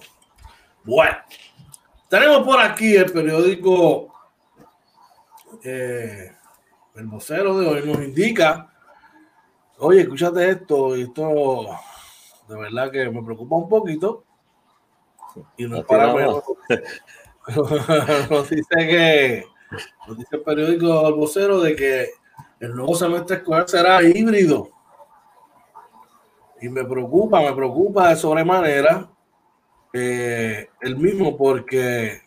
Bueno, 0.85 1.17
tenemos 2.09 2.43
por 2.45 2.61
aquí 2.61 2.97
el 2.97 3.13
periódico 3.13 4.13
eh, 5.63 6.33
El 6.95 7.07
vocero 7.07 7.59
de 7.59 7.67
hoy 7.67 7.87
nos 7.87 8.03
indica, 8.03 8.73
oye, 9.81 10.03
escúchate 10.03 10.51
esto, 10.51 10.97
y 10.97 11.03
esto 11.03 11.67
de 12.49 12.57
verdad 12.57 12.91
que 12.91 13.09
me 13.11 13.23
preocupa 13.23 13.57
un 13.57 13.69
poquito. 13.69 14.25
Y 15.57 15.67
no 15.67 15.79
es 15.79 15.85
para 15.85 16.13
menos. 16.13 16.43
nos 18.31 18.51
dice 18.51 18.77
que, 18.77 19.45
nos 20.07 20.19
dice 20.19 20.37
el 20.37 20.43
periódico 20.43 21.09
El 21.09 21.15
vocero 21.15 21.61
de 21.61 21.77
que 21.77 22.09
el 22.61 22.75
nuevo 22.75 22.95
semestre 22.95 23.37
escolar 23.37 23.69
será 23.69 24.03
híbrido. 24.03 24.71
Y 26.61 26.69
me 26.69 26.85
preocupa, 26.85 27.41
me 27.41 27.53
preocupa 27.53 28.11
de 28.11 28.17
sobremanera 28.17 29.09
eh, 29.93 30.69
el 30.81 30.97
mismo 30.97 31.37
porque 31.37 32.21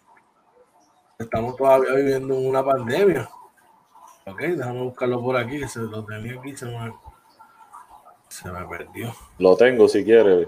estamos 1.19 1.55
todavía 1.55 1.93
viviendo 1.93 2.35
una 2.35 2.63
pandemia. 2.63 3.29
Ok, 4.25 4.39
déjame 4.39 4.81
buscarlo 4.83 5.21
por 5.21 5.35
aquí, 5.35 5.59
que 5.59 5.67
se 5.67 5.81
lo 5.81 6.03
tenía 6.05 6.39
aquí, 6.39 6.55
se 6.55 6.65
me, 6.65 6.93
se 8.33 8.51
me 8.51 8.65
perdió. 8.65 9.13
Lo 9.37 9.55
tengo 9.55 9.87
si 9.87 10.03
quieres. 10.03 10.47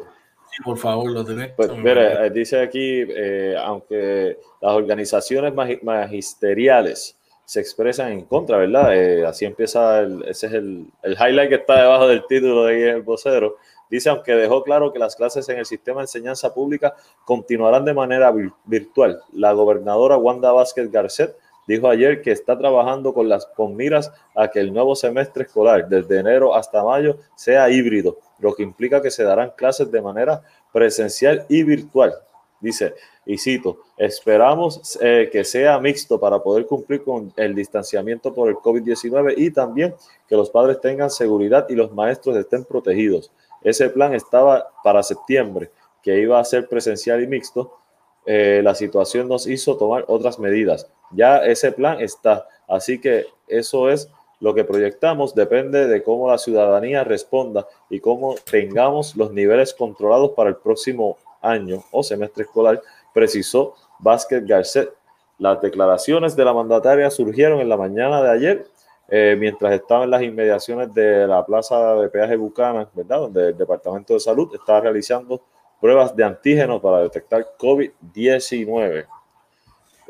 Sí, 0.52 0.64
por 0.64 0.78
favor, 0.78 1.12
lo 1.12 1.24
tenés. 1.24 1.52
Pues, 1.56 1.72
mira, 1.78 2.30
dice 2.30 2.62
aquí, 2.62 3.04
eh, 3.08 3.56
aunque 3.64 4.40
las 4.62 4.74
organizaciones 4.74 5.54
magisteriales 5.84 7.18
se 7.46 7.60
expresan 7.60 8.12
en 8.12 8.26
contra, 8.26 8.58
¿verdad? 8.58 8.96
Eh, 8.96 9.26
así 9.26 9.46
empieza, 9.46 10.00
el, 10.00 10.24
ese 10.28 10.48
es 10.48 10.54
el, 10.54 10.88
el, 11.04 11.14
highlight 11.14 11.50
que 11.50 11.56
está 11.56 11.82
debajo 11.82 12.08
del 12.08 12.26
título 12.26 12.66
de 12.66 12.90
el 12.90 13.02
vocero. 13.04 13.58
Dice, 13.88 14.10
aunque 14.10 14.34
dejó 14.34 14.64
claro 14.64 14.92
que 14.92 14.98
las 14.98 15.16
clases 15.16 15.48
en 15.50 15.60
el 15.60 15.66
sistema 15.66 16.00
de 16.00 16.06
enseñanza 16.06 16.54
pública 16.54 16.96
continuarán 17.24 17.86
de 17.86 17.94
manera 17.94 18.34
virtual. 18.66 19.22
La 19.32 19.52
gobernadora 19.52 20.18
Wanda 20.18 20.52
Vázquez 20.52 20.90
Garcet 20.90 21.38
dijo 21.68 21.88
ayer 21.88 22.22
que 22.22 22.32
está 22.32 22.58
trabajando 22.58 23.14
con 23.14 23.30
las 23.30 23.46
con 23.48 23.76
miras 23.76 24.12
a 24.36 24.50
que 24.50 24.60
el 24.60 24.74
nuevo 24.74 24.96
semestre 24.96 25.44
escolar, 25.44 25.88
desde 25.88 26.20
enero 26.20 26.56
hasta 26.56 26.84
mayo, 26.84 27.18
sea 27.36 27.70
híbrido, 27.70 28.18
lo 28.40 28.54
que 28.54 28.64
implica 28.64 29.02
que 29.02 29.12
se 29.12 29.24
darán 29.24 29.52
clases 29.56 29.92
de 29.92 30.02
manera 30.02 30.42
presencial 30.72 31.46
y 31.50 31.64
virtual. 31.64 32.14
Dice, 32.60 32.94
y 33.26 33.38
cito, 33.38 33.80
esperamos 33.98 34.98
eh, 35.02 35.30
que 35.32 35.44
sea 35.44 35.80
mixto 35.80 36.20
para 36.20 36.42
poder 36.42 36.66
cumplir 36.66 37.04
con 37.04 37.34
el 37.36 37.54
distanciamiento 37.54 38.34
por 38.34 38.50
el 38.50 38.56
COVID-19 38.56 39.34
y 39.38 39.52
también 39.52 39.96
que 40.28 40.36
los 40.36 40.50
padres 40.50 40.80
tengan 40.80 41.10
seguridad 41.10 41.68
y 41.70 41.76
los 41.76 41.92
maestros 41.92 42.36
estén 42.38 42.64
protegidos. 42.64 43.32
Ese 43.62 43.90
plan 43.90 44.14
estaba 44.14 44.68
para 44.84 45.02
septiembre, 45.02 45.72
que 46.02 46.20
iba 46.20 46.40
a 46.40 46.46
ser 46.46 46.68
presencial 46.68 47.22
y 47.22 47.28
mixto. 47.28 47.80
Eh, 48.26 48.62
la 48.64 48.76
situación 48.76 49.28
nos 49.28 49.48
hizo 49.48 49.78
tomar 49.78 50.06
otras 50.08 50.40
medidas. 50.40 50.88
Ya 51.12 51.38
ese 51.46 51.72
plan 51.72 52.00
está. 52.02 52.48
Así 52.68 53.00
que 53.00 53.26
eso 53.48 53.90
es 53.90 54.10
lo 54.40 54.54
que 54.54 54.64
proyectamos. 54.64 55.36
Depende 55.36 55.88
de 55.88 56.04
cómo 56.04 56.30
la 56.30 56.38
ciudadanía 56.38 57.04
responda 57.04 57.68
y 57.90 58.00
cómo 58.00 58.36
tengamos 58.50 59.16
los 59.16 59.32
niveles 59.32 59.74
controlados 59.74 60.32
para 60.32 60.50
el 60.50 60.56
próximo 60.58 61.18
año 61.42 61.84
o 61.92 62.04
semestre 62.04 62.44
escolar, 62.44 62.82
precisó 63.14 63.76
Vázquez 64.00 64.46
Garcet. 64.46 64.92
Las 65.38 65.62
declaraciones 65.62 66.36
de 66.36 66.46
la 66.46 66.54
mandataria 66.54 67.10
surgieron 67.10 67.60
en 67.60 67.70
la 67.70 67.78
mañana 67.78 68.22
de 68.22 68.30
ayer 68.30 68.68
eh, 69.08 69.36
mientras 69.38 69.74
estaba 69.74 70.06
en 70.06 70.10
las 70.10 70.24
inmediaciones 70.24 70.94
de 70.94 71.28
la 71.28 71.46
plaza 71.46 71.96
de 71.96 72.10
peaje 72.10 72.36
Bucana, 72.36 72.90
¿verdad? 72.94 73.20
Donde 73.20 73.50
el 73.50 73.58
Departamento 73.58 74.14
de 74.14 74.20
Salud 74.20 74.50
está 74.54 74.82
realizando 74.82 75.42
pruebas 75.80 76.16
de 76.16 76.24
antígenos 76.24 76.82
para 76.82 77.02
detectar 77.04 77.46
COVID-19. 77.58 79.08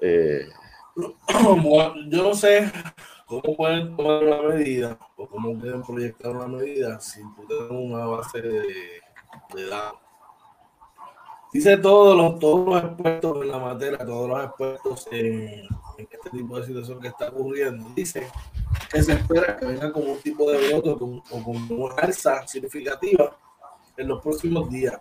Eh, 0.01 0.47
yo 2.09 2.23
no 2.23 2.33
sé 2.33 2.71
cómo 3.25 3.55
pueden 3.55 3.95
tomar 3.95 4.23
una 4.23 4.41
medida 4.41 4.97
o 5.15 5.27
cómo 5.27 5.57
pueden 5.57 5.81
proyectar 5.83 6.35
una 6.35 6.47
medida 6.47 6.99
sin 6.99 7.33
tener 7.35 7.71
una 7.71 8.05
base 8.05 8.41
de, 8.41 8.61
de 9.53 9.67
datos. 9.67 9.99
Dice 11.53 11.77
todos 11.77 12.17
los, 12.17 12.37
todos 12.39 12.67
los 12.67 12.83
expertos 12.83 13.41
en 13.41 13.47
la 13.47 13.59
materia, 13.59 13.97
todos 13.99 14.27
los 14.27 14.43
expertos 14.43 15.07
en, 15.11 15.67
en 15.97 16.07
este 16.11 16.29
tipo 16.29 16.59
de 16.59 16.65
situación 16.65 16.99
que 16.99 17.07
está 17.07 17.29
ocurriendo, 17.29 17.89
dice 17.95 18.27
que 18.91 19.01
se 19.01 19.13
espera 19.13 19.57
que 19.57 19.65
venga 19.65 19.91
como 19.91 20.13
un 20.13 20.19
tipo 20.19 20.51
de 20.51 20.67
brote 20.67 20.89
o 20.89 21.43
con, 21.43 21.71
una 21.71 21.95
alza 21.95 22.45
significativa 22.47 23.37
en 23.97 24.07
los 24.07 24.21
próximos 24.21 24.69
días. 24.69 24.99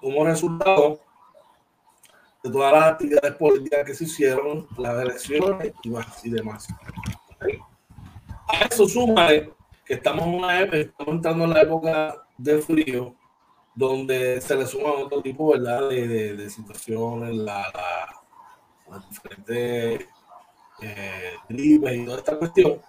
Como 0.00 0.24
resultado 0.24 1.00
de 2.42 2.50
todas 2.50 2.72
las 2.72 2.84
actividades 2.92 3.34
políticas 3.36 3.84
que 3.84 3.94
se 3.94 4.04
hicieron, 4.04 4.66
las 4.78 5.02
elecciones 5.02 5.72
y, 5.82 5.90
más, 5.90 6.24
y 6.24 6.30
demás. 6.30 6.68
A 8.48 8.64
eso 8.64 8.88
suma 8.88 9.28
que 9.84 9.94
estamos 9.94 10.26
en 10.26 10.34
una 10.34 10.60
época, 10.60 10.76
estamos 10.78 11.14
entrando 11.14 11.44
en 11.44 11.50
la 11.50 11.60
época 11.62 12.26
de 12.38 12.58
frío, 12.58 13.14
donde 13.74 14.40
se 14.40 14.56
le 14.56 14.66
suman 14.66 14.92
otro 15.04 15.22
tipo 15.22 15.52
¿verdad? 15.52 15.88
De, 15.88 16.34
de, 16.36 16.50
situaciones, 16.50 17.34
la, 17.34 17.70
la, 17.74 18.20
las 18.90 19.08
diferentes 19.08 20.08
eh, 20.82 21.34
y 21.48 22.04
toda 22.04 22.18
esta 22.18 22.38
cuestión. 22.38 22.80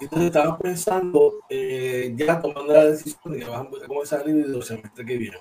Entonces 0.00 0.26
estaba 0.26 0.58
pensando, 0.58 1.34
eh, 1.48 2.12
ya 2.16 2.40
tomando 2.40 2.72
la 2.72 2.84
decisión 2.86 3.32
de 3.32 3.40
que 3.40 3.44
vamos 3.44 3.82
a 3.82 3.86
comenzar 3.86 4.28
el 4.28 4.62
semestre 4.62 5.04
que 5.04 5.16
viene. 5.16 5.38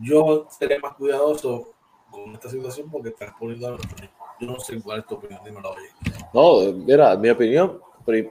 Yo 0.00 0.46
seré 0.50 0.78
más 0.78 0.94
cuidadoso 0.94 1.74
con 2.10 2.32
esta 2.32 2.48
situación 2.48 2.90
porque 2.90 3.10
estás 3.10 3.32
poniendo 3.38 3.68
a 3.68 3.78
Yo 4.40 4.46
no 4.46 4.58
sé 4.58 4.80
cuál 4.80 5.00
es 5.00 5.06
tu 5.06 5.14
opinión, 5.14 5.40
dímelo 5.44 5.74
No, 6.32 6.72
mira, 6.72 7.16
mi 7.16 7.30
opinión, 7.30 7.80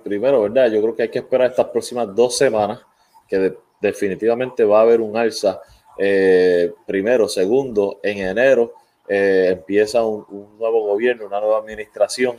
primero, 0.04 0.42
¿verdad? 0.42 0.72
Yo 0.72 0.82
creo 0.82 0.96
que 0.96 1.04
hay 1.04 1.10
que 1.10 1.20
esperar 1.20 1.52
estas 1.52 1.68
próximas 1.68 2.14
dos 2.14 2.38
semanas, 2.38 2.82
que 3.28 3.58
definitivamente 3.80 4.64
va 4.64 4.80
a 4.80 4.82
haber 4.84 5.02
un 5.02 5.16
alza. 5.18 5.62
Eh, 5.98 6.74
primero, 6.86 7.28
segundo, 7.28 8.00
en 8.04 8.20
enero 8.20 8.74
eh, 9.08 9.50
empieza 9.52 10.04
un, 10.04 10.26
nuevo 10.58 10.86
gobierno, 10.88 11.26
una 11.26 11.40
nueva 11.40 11.60
administración. 11.60 12.38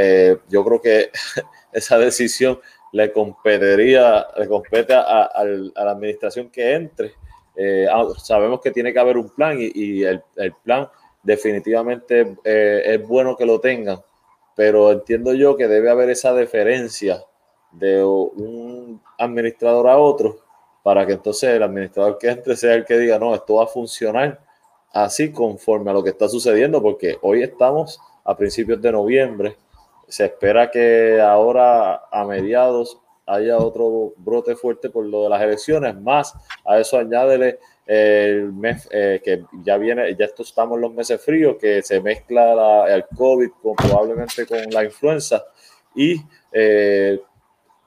Eh, 0.00 0.36
yo 0.48 0.64
creo 0.64 0.80
que 0.80 1.10
esa 1.72 1.98
decisión 1.98 2.60
le 2.92 3.12
competiría, 3.12 4.26
le 4.36 4.46
compete 4.46 4.94
a, 4.94 5.28
la 5.44 5.90
administración 5.90 6.50
que 6.50 6.74
entre. 6.74 7.12
Ah, 7.90 8.06
sabemos 8.22 8.60
que 8.60 8.70
tiene 8.70 8.92
que 8.92 9.00
haber 9.00 9.16
un 9.16 9.30
plan 9.30 9.58
y, 9.58 10.04
el, 10.04 10.22
el, 10.36 10.52
plan 10.62 10.88
definitivamente 11.24 12.36
es 12.44 13.06
bueno 13.06 13.36
que 13.36 13.44
lo 13.44 13.60
tengan, 13.60 14.00
pero 14.54 14.92
entiendo 14.92 15.34
yo 15.34 15.56
que 15.56 15.66
debe 15.66 15.90
haber 15.90 16.08
esa 16.10 16.32
deferencia 16.32 17.24
de 17.72 18.04
un 18.04 19.02
administrador 19.18 19.88
a 19.88 19.98
otro 19.98 20.38
para 20.82 21.04
que 21.06 21.12
entonces 21.14 21.50
el 21.50 21.62
administrador 21.62 22.18
que 22.18 22.28
entre 22.28 22.56
sea 22.56 22.74
el 22.74 22.84
que 22.84 22.96
diga, 22.96 23.18
no, 23.18 23.34
esto 23.34 23.56
va 23.56 23.64
a 23.64 23.66
funcionar 23.66 24.40
así 24.92 25.32
conforme 25.32 25.90
a 25.90 25.94
lo 25.94 26.02
que 26.02 26.10
está 26.10 26.28
sucediendo, 26.28 26.80
porque 26.80 27.18
hoy 27.20 27.42
estamos 27.42 28.00
a 28.24 28.36
principios 28.36 28.80
de 28.80 28.92
noviembre, 28.92 29.56
se 30.08 30.26
espera 30.26 30.70
que 30.70 31.20
ahora 31.20 32.02
a 32.10 32.24
mediados 32.24 33.00
haya 33.26 33.58
otro 33.58 34.14
brote 34.16 34.56
fuerte 34.56 34.88
por 34.90 35.04
lo 35.04 35.24
de 35.24 35.28
las 35.28 35.42
elecciones, 35.42 35.94
más 36.00 36.34
a 36.64 36.78
eso 36.78 36.98
añádele 36.98 37.58
el 37.86 38.52
mes 38.52 38.86
eh, 38.90 39.20
que 39.24 39.44
ya 39.62 39.78
viene, 39.78 40.14
ya 40.14 40.26
estamos 40.26 40.76
en 40.76 40.82
los 40.82 40.92
meses 40.92 41.22
fríos, 41.22 41.56
que 41.58 41.82
se 41.82 42.00
mezcla 42.00 42.86
el 42.88 43.04
COVID 43.16 43.50
probablemente 43.76 44.46
con 44.46 44.58
la 44.70 44.84
influenza 44.84 45.44
y 45.94 46.20
eh, 46.52 47.20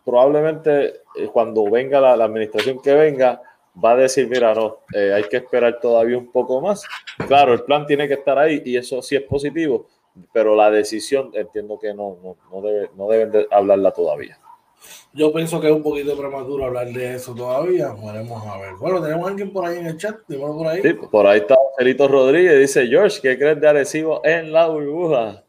probablemente 0.04 1.02
eh, 1.16 1.28
cuando 1.32 1.70
venga 1.70 2.00
la, 2.00 2.26
administración 2.26 2.82
que 2.82 2.96
venga 2.96 3.42
va 3.84 3.92
a 3.92 3.98
decir, 3.98 4.28
mira, 4.28 4.54
no, 4.56 4.80
hay 4.94 5.24
que 5.26 5.38
esperar 5.38 5.80
todavía 5.80 6.18
un 6.18 6.32
poco 6.32 6.60
más. 6.60 6.84
Claro, 7.28 7.54
el 7.54 7.62
plan 7.62 7.86
tiene 7.86 8.08
que 8.08 8.16
estar 8.16 8.38
ahí 8.38 8.62
y 8.66 8.76
eso 8.76 9.02
sí 9.02 9.16
es 9.16 9.22
positivo, 9.22 9.88
pero 10.34 10.56
la 10.56 10.70
decisión 10.72 11.32
entiendo 11.34 11.80
que 11.80 11.94
no, 11.94 12.18
no, 12.24 12.38
no, 12.52 12.62
debe, 12.62 12.90
no 12.96 13.08
deben 13.08 13.32
de 13.32 13.48
hablarla 13.52 13.92
todavía. 13.92 14.38
Yo 15.14 15.32
pienso 15.34 15.60
que 15.60 15.68
es 15.68 15.74
un 15.74 15.84
poquito 15.84 16.18
prematuro 16.18 16.66
hablar 16.66 16.88
de 16.88 17.16
eso 17.16 17.36
todavía. 17.36 17.94
Veremos 17.94 18.46
a 18.48 18.58
ver. 18.58 18.76
Bueno, 18.76 19.02
tenemos 19.02 19.30
alguien 19.30 19.52
por 19.52 19.66
ahí 19.66 19.78
en 19.78 19.88
el 19.88 19.98
chat. 19.98 20.18
por 20.28 20.68
ahí. 20.68 20.82
Sí, 20.82 20.94
por 20.94 21.28
ahí 21.28 21.40
está 21.40 21.56
Celito 21.78 22.08
Rodríguez. 22.08 22.60
Dice 22.60 22.88
George, 22.88 23.20
¿qué 23.22 23.38
crees 23.38 23.60
de 23.60 23.68
Arecibo 23.68 24.22
en 24.26 24.52
la 24.52 24.68
burbuja? 24.68 25.44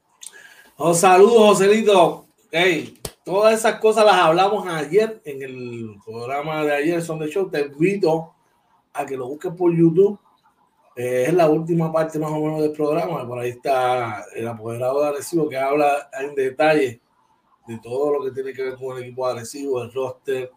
Oh, 0.76 0.94
saludos, 0.94 1.58
Joselito. 1.58 2.26
Hey, 2.50 2.98
todas 3.24 3.54
esas 3.54 3.78
cosas 3.78 4.04
las 4.04 4.16
hablamos 4.16 4.66
ayer 4.66 5.20
en 5.24 5.42
el 5.42 5.96
programa 6.04 6.64
de 6.64 6.72
ayer, 6.74 7.00
Son 7.00 7.18
de 7.18 7.28
Show. 7.28 7.48
Te 7.48 7.60
invito 7.62 8.34
a 8.92 9.06
que 9.06 9.16
lo 9.16 9.28
busques 9.28 9.52
por 9.52 9.74
YouTube. 9.74 10.18
Eh, 10.94 11.24
es 11.28 11.34
la 11.34 11.48
última 11.48 11.90
parte 11.90 12.18
más 12.18 12.30
o 12.30 12.40
menos 12.40 12.60
del 12.60 12.72
programa. 12.72 13.26
Por 13.26 13.38
ahí 13.38 13.50
está 13.50 14.24
el 14.34 14.46
apoderado 14.46 15.02
de 15.02 15.08
Arecibo 15.08 15.48
que 15.48 15.56
habla 15.56 16.10
en 16.20 16.34
detalle 16.34 17.00
de 17.66 17.78
todo 17.78 18.12
lo 18.12 18.24
que 18.24 18.32
tiene 18.32 18.52
que 18.52 18.62
ver 18.62 18.74
con 18.74 18.96
el 18.96 19.04
equipo 19.04 19.26
agresivo, 19.26 19.82
el 19.82 19.92
roster, 19.92 20.50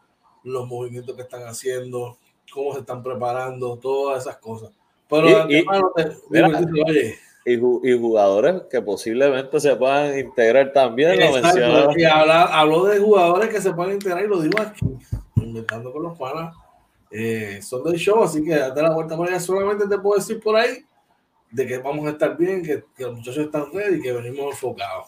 los 0.44 0.68
movimientos 0.68 1.16
que 1.16 1.22
están 1.22 1.44
haciendo, 1.44 2.18
cómo 2.52 2.74
se 2.74 2.80
están 2.80 3.02
preparando, 3.04 3.78
todas 3.78 4.24
esas 4.24 4.38
cosas. 4.38 4.72
Pero 5.08 5.50
y, 5.50 5.64
y, 7.46 7.98
jugadores 7.98 8.64
que 8.72 8.82
posiblemente 8.82 9.60
se 9.60 9.76
puedan 9.76 10.18
integrar 10.18 10.74
también. 10.74 11.20
Lo 11.20 11.98
y 11.98 12.04
habló 12.04 12.86
de 12.86 13.00
jugadores 13.00 13.50
que 13.50 13.62
se 13.62 13.72
pueden 13.72 13.94
integrar 13.94 14.26
y 14.26 14.28
lo 14.28 14.42
digo 14.42 14.60
aquí, 14.60 14.86
inventando 15.36 15.94
con 15.94 16.04
los 16.04 16.18
panas. 16.18 16.56
Eh, 17.18 17.62
son 17.62 17.82
del 17.86 17.96
show, 17.96 18.24
así 18.24 18.44
que 18.44 18.54
date 18.54 18.82
la 18.82 18.94
vuelta 18.94 19.16
por 19.16 19.26
allá. 19.26 19.40
Solamente 19.40 19.88
te 19.88 19.98
puedo 19.98 20.20
decir 20.20 20.42
por 20.42 20.58
ahí 20.58 20.84
de 21.50 21.66
que 21.66 21.78
vamos 21.78 22.06
a 22.08 22.10
estar 22.10 22.36
bien, 22.36 22.62
que, 22.62 22.84
que 22.94 23.04
los 23.06 23.16
muchachos 23.16 23.46
están 23.46 23.72
ready 23.72 24.00
y 24.00 24.02
que 24.02 24.12
venimos 24.12 24.52
enfocados. 24.52 25.08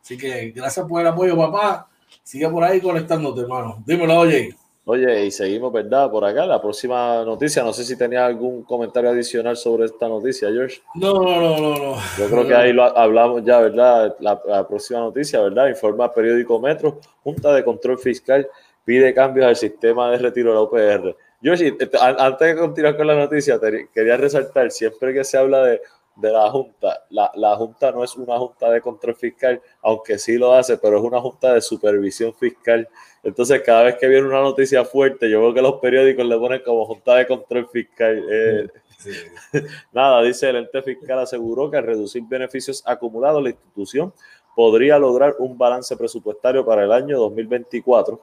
Así 0.00 0.16
que 0.16 0.52
gracias 0.52 0.86
por 0.86 1.00
el 1.00 1.08
apoyo, 1.08 1.36
papá. 1.36 1.88
Sigue 2.22 2.48
por 2.48 2.62
ahí 2.62 2.80
conectándote, 2.80 3.40
hermano. 3.40 3.82
Dímelo, 3.84 4.20
oye. 4.20 4.54
Oye, 4.84 5.26
y 5.26 5.30
seguimos, 5.32 5.72
¿verdad? 5.72 6.08
Por 6.08 6.24
acá, 6.24 6.46
la 6.46 6.62
próxima 6.62 7.24
noticia. 7.24 7.64
No 7.64 7.72
sé 7.72 7.84
si 7.84 7.98
tenía 7.98 8.24
algún 8.24 8.62
comentario 8.62 9.10
adicional 9.10 9.56
sobre 9.56 9.86
esta 9.86 10.08
noticia, 10.08 10.48
George. 10.52 10.80
No, 10.94 11.12
no, 11.14 11.40
no, 11.40 11.58
no. 11.58 11.76
no. 11.76 11.96
Yo 12.16 12.30
creo 12.30 12.46
que 12.46 12.54
ahí 12.54 12.72
lo 12.72 12.84
hablamos 12.96 13.44
ya, 13.44 13.58
¿verdad? 13.58 14.16
La, 14.20 14.40
la 14.46 14.68
próxima 14.68 15.00
noticia, 15.00 15.40
¿verdad? 15.40 15.68
Informa 15.68 16.12
periódico 16.12 16.60
Metro. 16.60 17.00
Junta 17.24 17.52
de 17.52 17.64
Control 17.64 17.98
Fiscal 17.98 18.48
pide 18.84 19.12
cambios 19.12 19.46
al 19.46 19.56
sistema 19.56 20.12
de 20.12 20.18
retiro 20.18 20.50
de 20.50 20.54
la 20.54 20.62
UPR. 20.62 21.16
George, 21.40 21.76
antes 22.00 22.48
de 22.48 22.56
continuar 22.56 22.96
con 22.96 23.06
la 23.06 23.14
noticia, 23.14 23.60
quería 23.94 24.16
resaltar, 24.16 24.70
siempre 24.70 25.14
que 25.14 25.24
se 25.24 25.38
habla 25.38 25.62
de 25.64 25.80
de 26.18 26.32
la 26.32 26.50
Junta. 26.50 27.04
La, 27.10 27.30
la, 27.34 27.56
Junta 27.56 27.92
no 27.92 28.02
es 28.04 28.16
una 28.16 28.36
Junta 28.38 28.70
de 28.70 28.80
control 28.80 29.14
fiscal, 29.14 29.60
aunque 29.82 30.18
sí 30.18 30.36
lo 30.36 30.52
hace, 30.52 30.76
pero 30.76 30.98
es 30.98 31.04
una 31.04 31.20
Junta 31.20 31.54
de 31.54 31.60
supervisión 31.60 32.34
fiscal. 32.34 32.88
Entonces, 33.22 33.62
cada 33.62 33.84
vez 33.84 33.96
que 33.96 34.08
viene 34.08 34.26
una 34.26 34.40
noticia 34.40 34.84
fuerte, 34.84 35.30
yo 35.30 35.40
veo 35.40 35.54
que 35.54 35.62
los 35.62 35.74
periódicos 35.74 36.26
le 36.26 36.38
ponen 36.38 36.62
como 36.64 36.84
Junta 36.86 37.14
de 37.14 37.26
Control 37.26 37.68
Fiscal. 37.68 38.24
Eh, 38.30 38.68
nada, 39.92 40.22
dice 40.22 40.50
el 40.50 40.56
ente 40.56 40.82
fiscal 40.82 41.20
aseguró 41.20 41.70
que 41.70 41.76
al 41.76 41.84
reducir 41.84 42.22
beneficios 42.26 42.82
acumulados, 42.84 43.42
la 43.42 43.50
institución 43.50 44.12
podría 44.56 44.98
lograr 44.98 45.36
un 45.38 45.56
balance 45.56 45.96
presupuestario 45.96 46.66
para 46.66 46.82
el 46.82 46.90
año 46.90 47.16
2024 47.18 48.20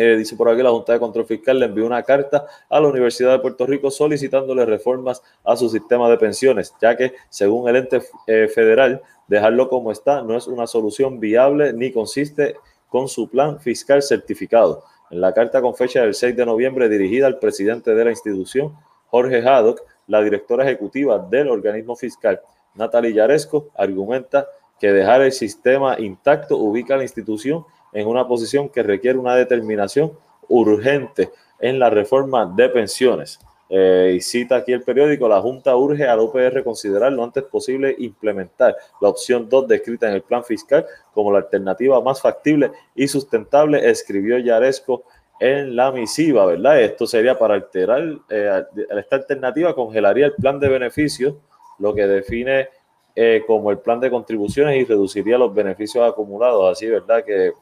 eh, 0.00 0.16
dice 0.16 0.36
por 0.36 0.48
aquí 0.48 0.62
la 0.62 0.70
Junta 0.70 0.92
de 0.92 1.00
Control 1.00 1.26
Fiscal 1.26 1.58
le 1.58 1.66
envió 1.66 1.84
una 1.84 2.04
carta 2.04 2.46
a 2.68 2.78
la 2.78 2.86
Universidad 2.86 3.32
de 3.32 3.40
Puerto 3.40 3.66
Rico 3.66 3.90
solicitándole 3.90 4.64
reformas 4.64 5.24
a 5.42 5.56
su 5.56 5.68
sistema 5.68 6.08
de 6.08 6.16
pensiones, 6.16 6.72
ya 6.80 6.96
que 6.96 7.14
según 7.28 7.68
el 7.68 7.74
ente 7.74 8.00
eh, 8.28 8.46
federal, 8.46 9.02
dejarlo 9.26 9.68
como 9.68 9.90
está 9.90 10.22
no 10.22 10.36
es 10.36 10.46
una 10.46 10.68
solución 10.68 11.18
viable 11.18 11.72
ni 11.72 11.90
consiste 11.90 12.54
con 12.88 13.08
su 13.08 13.28
plan 13.28 13.58
fiscal 13.58 14.00
certificado. 14.00 14.84
En 15.10 15.20
la 15.20 15.34
carta 15.34 15.60
con 15.60 15.74
fecha 15.74 16.02
del 16.02 16.14
6 16.14 16.36
de 16.36 16.46
noviembre 16.46 16.88
dirigida 16.88 17.26
al 17.26 17.40
presidente 17.40 17.92
de 17.92 18.04
la 18.04 18.10
institución, 18.10 18.76
Jorge 19.08 19.44
Haddock, 19.44 19.82
la 20.06 20.22
directora 20.22 20.62
ejecutiva 20.62 21.18
del 21.18 21.48
organismo 21.48 21.96
fiscal, 21.96 22.40
Natalie 22.76 23.14
Yaresco, 23.14 23.70
argumenta 23.74 24.46
que 24.78 24.92
dejar 24.92 25.22
el 25.22 25.32
sistema 25.32 25.98
intacto 25.98 26.56
ubica 26.56 26.94
a 26.94 26.98
la 26.98 27.02
institución 27.02 27.64
en 27.92 28.06
una 28.06 28.26
posición 28.26 28.68
que 28.68 28.82
requiere 28.82 29.18
una 29.18 29.34
determinación 29.34 30.12
urgente 30.48 31.30
en 31.58 31.78
la 31.78 31.90
reforma 31.90 32.46
de 32.46 32.68
pensiones. 32.68 33.40
Eh, 33.70 34.14
y 34.16 34.20
cita 34.22 34.56
aquí 34.56 34.72
el 34.72 34.82
periódico, 34.82 35.28
la 35.28 35.42
Junta 35.42 35.76
urge 35.76 36.06
a 36.06 36.16
la 36.16 36.22
UPR 36.22 36.64
considerar 36.64 37.12
lo 37.12 37.22
antes 37.22 37.44
posible 37.44 37.94
implementar 37.98 38.74
la 39.00 39.10
opción 39.10 39.46
2 39.46 39.68
descrita 39.68 40.08
en 40.08 40.14
el 40.14 40.22
plan 40.22 40.42
fiscal 40.42 40.86
como 41.12 41.30
la 41.30 41.40
alternativa 41.40 42.00
más 42.00 42.22
factible 42.22 42.72
y 42.94 43.06
sustentable, 43.08 43.90
escribió 43.90 44.38
Yaresco 44.38 45.04
en 45.38 45.76
la 45.76 45.92
misiva, 45.92 46.46
¿verdad? 46.46 46.80
Esto 46.80 47.06
sería 47.06 47.38
para 47.38 47.54
alterar, 47.54 48.02
eh, 48.30 48.64
esta 48.98 49.16
alternativa 49.16 49.74
congelaría 49.74 50.26
el 50.26 50.34
plan 50.34 50.58
de 50.58 50.68
beneficios, 50.68 51.34
lo 51.78 51.94
que 51.94 52.06
define 52.06 52.68
eh, 53.14 53.42
como 53.46 53.70
el 53.70 53.78
plan 53.78 54.00
de 54.00 54.10
contribuciones 54.10 54.76
y 54.76 54.84
reduciría 54.84 55.36
los 55.38 55.54
beneficios 55.54 56.08
acumulados, 56.08 56.72
así, 56.72 56.86
¿verdad? 56.86 57.22
Que 57.24 57.52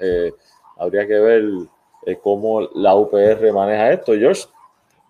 eh, 0.00 0.32
habría 0.76 1.06
que 1.06 1.18
ver 1.18 1.44
eh, 2.06 2.18
cómo 2.22 2.62
la 2.74 2.94
UPR 2.94 3.52
maneja 3.52 3.92
esto. 3.92 4.12
George, 4.14 4.44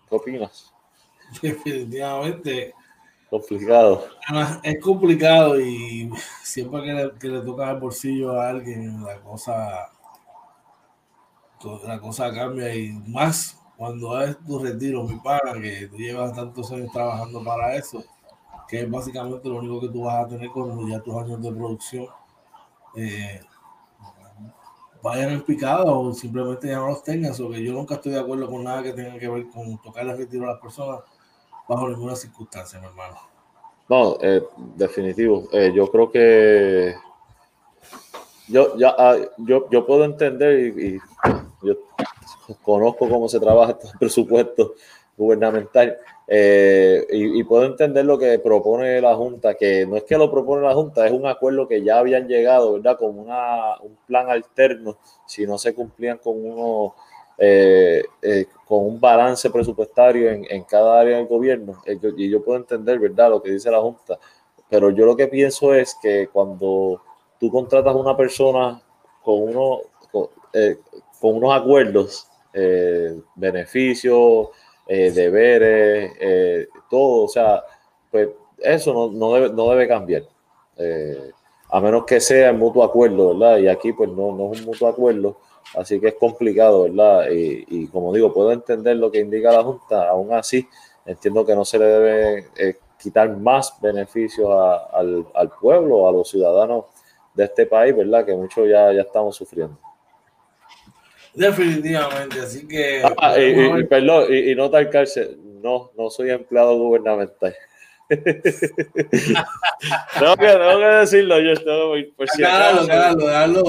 ¿qué 0.08 0.16
opinas? 0.16 0.72
Definitivamente. 1.42 2.74
Complicado. 3.30 4.08
Es 4.64 4.82
complicado 4.82 5.60
y 5.60 6.10
siempre 6.42 6.82
que 7.20 7.28
le, 7.28 7.40
toca 7.42 7.70
el 7.70 7.78
bolsillo 7.78 8.32
a 8.32 8.48
alguien, 8.48 9.04
la 9.04 9.20
cosa, 9.20 9.88
la 11.86 12.00
cosa 12.00 12.34
cambia 12.34 12.74
y 12.74 12.90
más 13.06 13.56
cuando 13.76 14.20
es 14.20 14.36
tu 14.44 14.58
retiro, 14.58 15.04
mi 15.04 15.14
pana, 15.20 15.52
que 15.54 15.86
tú 15.86 15.96
llevas 15.96 16.34
tantos 16.34 16.72
años 16.72 16.90
trabajando 16.92 17.42
para 17.44 17.76
eso, 17.76 18.02
que 18.68 18.80
es 18.80 18.90
básicamente 18.90 19.48
lo 19.48 19.58
único 19.58 19.80
que 19.80 19.88
tú 19.88 20.02
vas 20.02 20.24
a 20.24 20.28
tener 20.28 20.50
con 20.50 20.90
ya 20.90 21.00
tus 21.00 21.14
años 21.14 21.40
de 21.40 21.52
producción. 21.52 22.06
Eh, 22.96 23.40
vayan 25.02 25.30
en 25.30 25.42
picada 25.42 25.84
o 25.84 26.12
simplemente 26.12 26.68
ya 26.68 26.76
no 26.76 26.88
los 26.88 27.02
tengan. 27.02 27.32
Que 27.32 27.64
yo 27.64 27.72
nunca 27.72 27.94
estoy 27.94 28.12
de 28.12 28.20
acuerdo 28.20 28.48
con 28.48 28.64
nada 28.64 28.82
que 28.82 28.92
tenga 28.92 29.18
que 29.18 29.28
ver 29.28 29.48
con 29.48 29.78
tocar 29.78 30.06
el 30.06 30.16
retiro 30.16 30.44
a 30.44 30.52
las 30.52 30.60
personas 30.60 31.00
bajo 31.68 31.88
ninguna 31.88 32.16
circunstancia, 32.16 32.78
mi 32.80 32.86
hermano. 32.86 33.16
No, 33.88 34.18
eh, 34.20 34.42
definitivo. 34.76 35.48
Eh, 35.52 35.72
yo 35.74 35.90
creo 35.90 36.10
que 36.10 36.94
yo 38.48 38.76
ya 38.76 38.94
ah, 38.96 39.16
yo, 39.38 39.68
yo 39.70 39.86
puedo 39.86 40.04
entender 40.04 40.78
y, 40.78 41.00
yo 41.62 41.74
conozco 42.62 43.08
cómo 43.08 43.28
se 43.28 43.38
trabaja 43.38 43.72
este 43.72 43.88
presupuesto 43.98 44.74
gubernamental. 45.16 45.96
Eh, 46.32 47.04
y, 47.10 47.42
puedo 47.42 47.64
entender 47.64 48.04
lo 48.04 48.16
que 48.16 48.38
propone 48.38 49.00
la 49.00 49.16
Junta, 49.16 49.54
que 49.54 49.84
no 49.84 49.96
es 49.96 50.04
que 50.04 50.16
lo 50.16 50.30
propone 50.30 50.62
la 50.62 50.74
Junta, 50.74 51.04
es 51.04 51.10
un 51.10 51.26
acuerdo 51.26 51.66
que 51.66 51.82
ya 51.82 51.98
habían 51.98 52.28
llegado, 52.28 52.74
¿verdad? 52.74 52.96
Con 52.96 53.18
una, 53.18 53.80
un 53.80 53.98
plan 54.06 54.30
alterno, 54.30 54.96
si 55.26 55.44
no 55.44 55.58
se 55.58 55.74
cumplían 55.74 56.18
con 56.18 56.36
uno, 56.36 56.94
eh, 57.36 58.04
eh, 58.22 58.46
con 58.64 58.86
un 58.86 59.00
balance 59.00 59.50
presupuestario 59.50 60.30
en, 60.30 60.46
en, 60.48 60.62
cada 60.62 61.00
área 61.00 61.16
del 61.16 61.26
gobierno. 61.26 61.82
Y 62.16 62.30
yo 62.30 62.44
puedo 62.44 62.58
entender, 62.58 63.00
¿verdad? 63.00 63.30
Lo 63.30 63.42
que 63.42 63.50
dice 63.50 63.68
la 63.68 63.80
Junta. 63.80 64.16
Pero 64.68 64.90
yo 64.90 65.06
lo 65.06 65.16
que 65.16 65.26
pienso 65.26 65.74
es 65.74 65.96
que 66.00 66.28
cuando 66.28 67.02
tú 67.40 67.50
contratas 67.50 67.92
a 67.92 67.98
una 67.98 68.16
persona 68.16 68.80
con, 69.24 69.42
uno, 69.42 69.80
con, 70.12 70.28
con 71.20 71.34
unos 71.34 71.60
acuerdos, 71.60 72.28
beneficios, 73.34 74.48
eh, 74.86 75.10
deberes, 75.10 76.12
eh, 76.20 76.68
todo, 76.88 77.24
o 77.24 77.28
sea, 77.28 77.62
pues 78.10 78.28
eso 78.58 78.92
no, 78.92 79.10
no, 79.10 79.34
debe, 79.34 79.50
no 79.50 79.70
debe 79.70 79.88
cambiar. 79.88 80.24
Eh, 80.76 81.30
a 81.68 81.80
menos 81.80 82.04
que 82.04 82.20
sea 82.20 82.50
en 82.50 82.58
mutuo 82.58 82.82
acuerdo, 82.82 83.38
¿verdad? 83.38 83.58
Y 83.58 83.68
aquí 83.68 83.92
pues 83.92 84.10
no, 84.10 84.32
no 84.32 84.52
es 84.52 84.60
un 84.60 84.66
mutuo 84.66 84.88
acuerdo, 84.88 85.38
así 85.76 86.00
que 86.00 86.08
es 86.08 86.14
complicado, 86.14 86.82
¿verdad? 86.84 87.30
Y, 87.30 87.64
y, 87.68 87.86
como 87.88 88.12
digo, 88.12 88.32
puedo 88.32 88.52
entender 88.52 88.96
lo 88.96 89.10
que 89.10 89.20
indica 89.20 89.52
la 89.52 89.62
Junta, 89.62 90.08
aún 90.08 90.32
así 90.32 90.66
entiendo 91.06 91.46
que 91.46 91.54
no 91.54 91.64
se 91.64 91.78
le 91.78 91.84
debe 91.86 92.76
quitar 93.00 93.34
más 93.36 93.80
beneficios 93.80 94.48
al, 94.92 95.26
al, 95.34 95.50
pueblo, 95.60 96.08
a 96.08 96.12
los 96.12 96.28
ciudadanos 96.28 96.84
de 97.34 97.44
este 97.44 97.66
país, 97.66 97.96
¿verdad? 97.96 98.24
Que 98.24 98.34
muchos 98.34 98.68
ya, 98.68 98.92
ya 98.92 99.02
estamos 99.02 99.36
sufriendo. 99.36 99.76
Definitivamente, 101.34 102.40
así 102.40 102.66
que. 102.66 103.02
Ah, 103.18 103.38
y, 103.38 103.84
perdón, 103.84 104.26
y, 104.32 104.54
no 104.54 104.70
cárcel, 104.90 105.38
no, 105.62 105.90
no 105.96 106.10
soy 106.10 106.30
empleado 106.30 106.76
gubernamental. 106.76 107.54
tengo, 108.10 108.24
que, 110.36 110.46
tengo 110.46 110.78
que 110.78 110.86
decirlo, 110.98 111.38
yo 111.38 111.52
estoy 111.52 112.04
por 112.16 112.28
si 112.28 112.42
aclarado, 112.42 112.80
aclarado, 112.80 113.16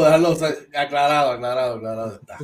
dejarlo, 0.02 0.32
aclarado, 0.74 1.32
aclarado, 1.32 1.76
aclarado 1.76 2.16
está. 2.16 2.38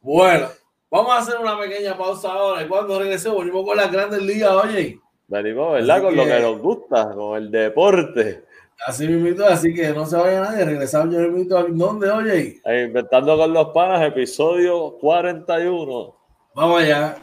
bueno, 0.00 0.48
vamos 0.90 1.12
a 1.12 1.18
hacer 1.18 1.38
una 1.38 1.56
pequeña 1.56 1.96
pausa 1.96 2.32
ahora 2.32 2.64
y 2.64 2.66
cuando 2.66 2.98
regresemos 2.98 3.36
volvemos 3.38 3.64
con 3.64 3.76
las 3.76 3.92
grandes 3.92 4.22
ligas, 4.22 4.50
oye. 4.50 4.98
Venimos, 5.28 5.74
¿verdad? 5.74 6.02
con 6.02 6.16
lo 6.16 6.24
que 6.24 6.40
nos 6.40 6.58
gusta, 6.58 7.14
con 7.14 7.38
el 7.38 7.48
deporte. 7.50 8.42
Así 8.86 9.06
mismo, 9.08 9.44
así 9.46 9.72
que 9.74 9.90
no 9.90 10.04
se 10.06 10.16
vaya 10.16 10.40
nadie. 10.40 10.64
Regresamos 10.64 11.14
yo 11.14 11.20
mismo. 11.30 11.62
¿Dónde, 11.68 12.10
oye? 12.10 12.60
Inventando 12.86 13.36
con 13.36 13.52
los 13.52 13.68
panas, 13.68 14.02
episodio 14.02 14.96
41. 15.00 16.16
Vamos 16.54 16.82
allá. 16.82 17.16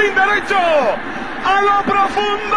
Jardín 0.00 0.14
derecho. 0.14 0.56
A 1.42 1.62
lo 1.62 1.92
profundo. 1.92 2.56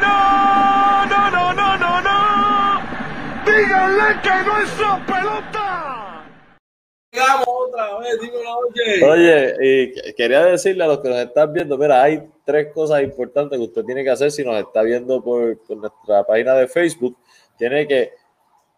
no, 0.00 1.06
no, 1.06 1.30
no, 1.30 1.54
no, 1.54 1.78
no, 1.78 2.00
no. 2.02 2.82
Díganle 3.44 4.20
que 4.22 4.44
no 4.46 4.58
es 4.60 4.68
su 4.70 5.06
pelota. 5.06 6.24
Llegamos 7.12 7.46
otra 7.46 7.98
vez, 7.98 8.20
dímelo, 8.20 8.58
oye. 8.58 9.04
Oye, 9.04 9.56
y 9.60 10.14
quería 10.14 10.44
decirle 10.44 10.84
a 10.84 10.86
los 10.86 11.00
que 11.00 11.08
nos 11.08 11.18
están 11.18 11.52
viendo, 11.52 11.76
mira, 11.76 12.02
hay 12.02 12.22
tres 12.44 12.72
cosas 12.72 13.02
importantes 13.02 13.58
que 13.58 13.64
usted 13.64 13.84
tiene 13.84 14.02
que 14.02 14.10
hacer 14.10 14.30
si 14.30 14.44
nos 14.44 14.58
está 14.58 14.82
viendo 14.82 15.22
por, 15.22 15.58
por 15.58 15.76
nuestra 15.76 16.24
página 16.24 16.54
de 16.54 16.68
Facebook. 16.68 17.16
Tiene 17.58 17.86
que 17.86 18.12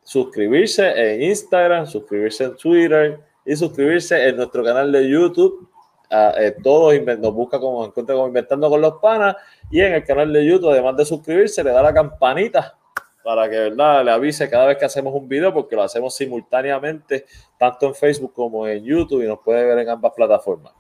suscribirse 0.03 0.87
en 0.97 1.23
Instagram, 1.23 1.87
suscribirse 1.87 2.45
en 2.45 2.57
Twitter, 2.57 3.21
y 3.45 3.57
suscribirse 3.57 4.29
en 4.29 4.37
nuestro 4.37 4.65
canal 4.65 4.91
de 4.91 5.09
YouTube. 5.09 5.69
Eh, 6.11 6.55
todos 6.63 6.95
nos 7.19 7.35
busca 7.35 7.59
como 7.59 7.85
encuentra 7.85 8.15
como 8.15 8.29
Inventando 8.29 8.71
con 8.71 8.81
los 8.81 8.95
Panas 8.95 9.37
y 9.71 9.81
en 9.81 9.95
el 9.95 10.05
canal 10.05 10.33
de 10.33 10.47
YouTube, 10.47 10.71
además 10.71 10.97
de 10.97 11.05
suscribirse, 11.05 11.65
le 11.65 11.71
da 11.71 11.83
la 11.83 11.93
campanita 11.93 12.79
para 13.25 13.49
que 13.49 13.57
verdad 13.57 14.05
le 14.05 14.11
avise 14.11 14.49
cada 14.51 14.67
vez 14.67 14.77
que 14.77 14.85
hacemos 14.85 15.15
un 15.15 15.27
video 15.27 15.53
porque 15.53 15.75
lo 15.75 15.83
hacemos 15.83 16.15
simultáneamente 16.15 17.25
tanto 17.59 17.87
en 17.87 17.95
Facebook 17.95 18.35
como 18.35 18.69
en 18.69 18.85
YouTube 18.85 19.25
y 19.25 19.27
nos 19.27 19.39
puede 19.41 19.65
ver 19.65 19.79
en 19.79 19.89
ambas 19.89 20.13
plataformas. 20.15 20.75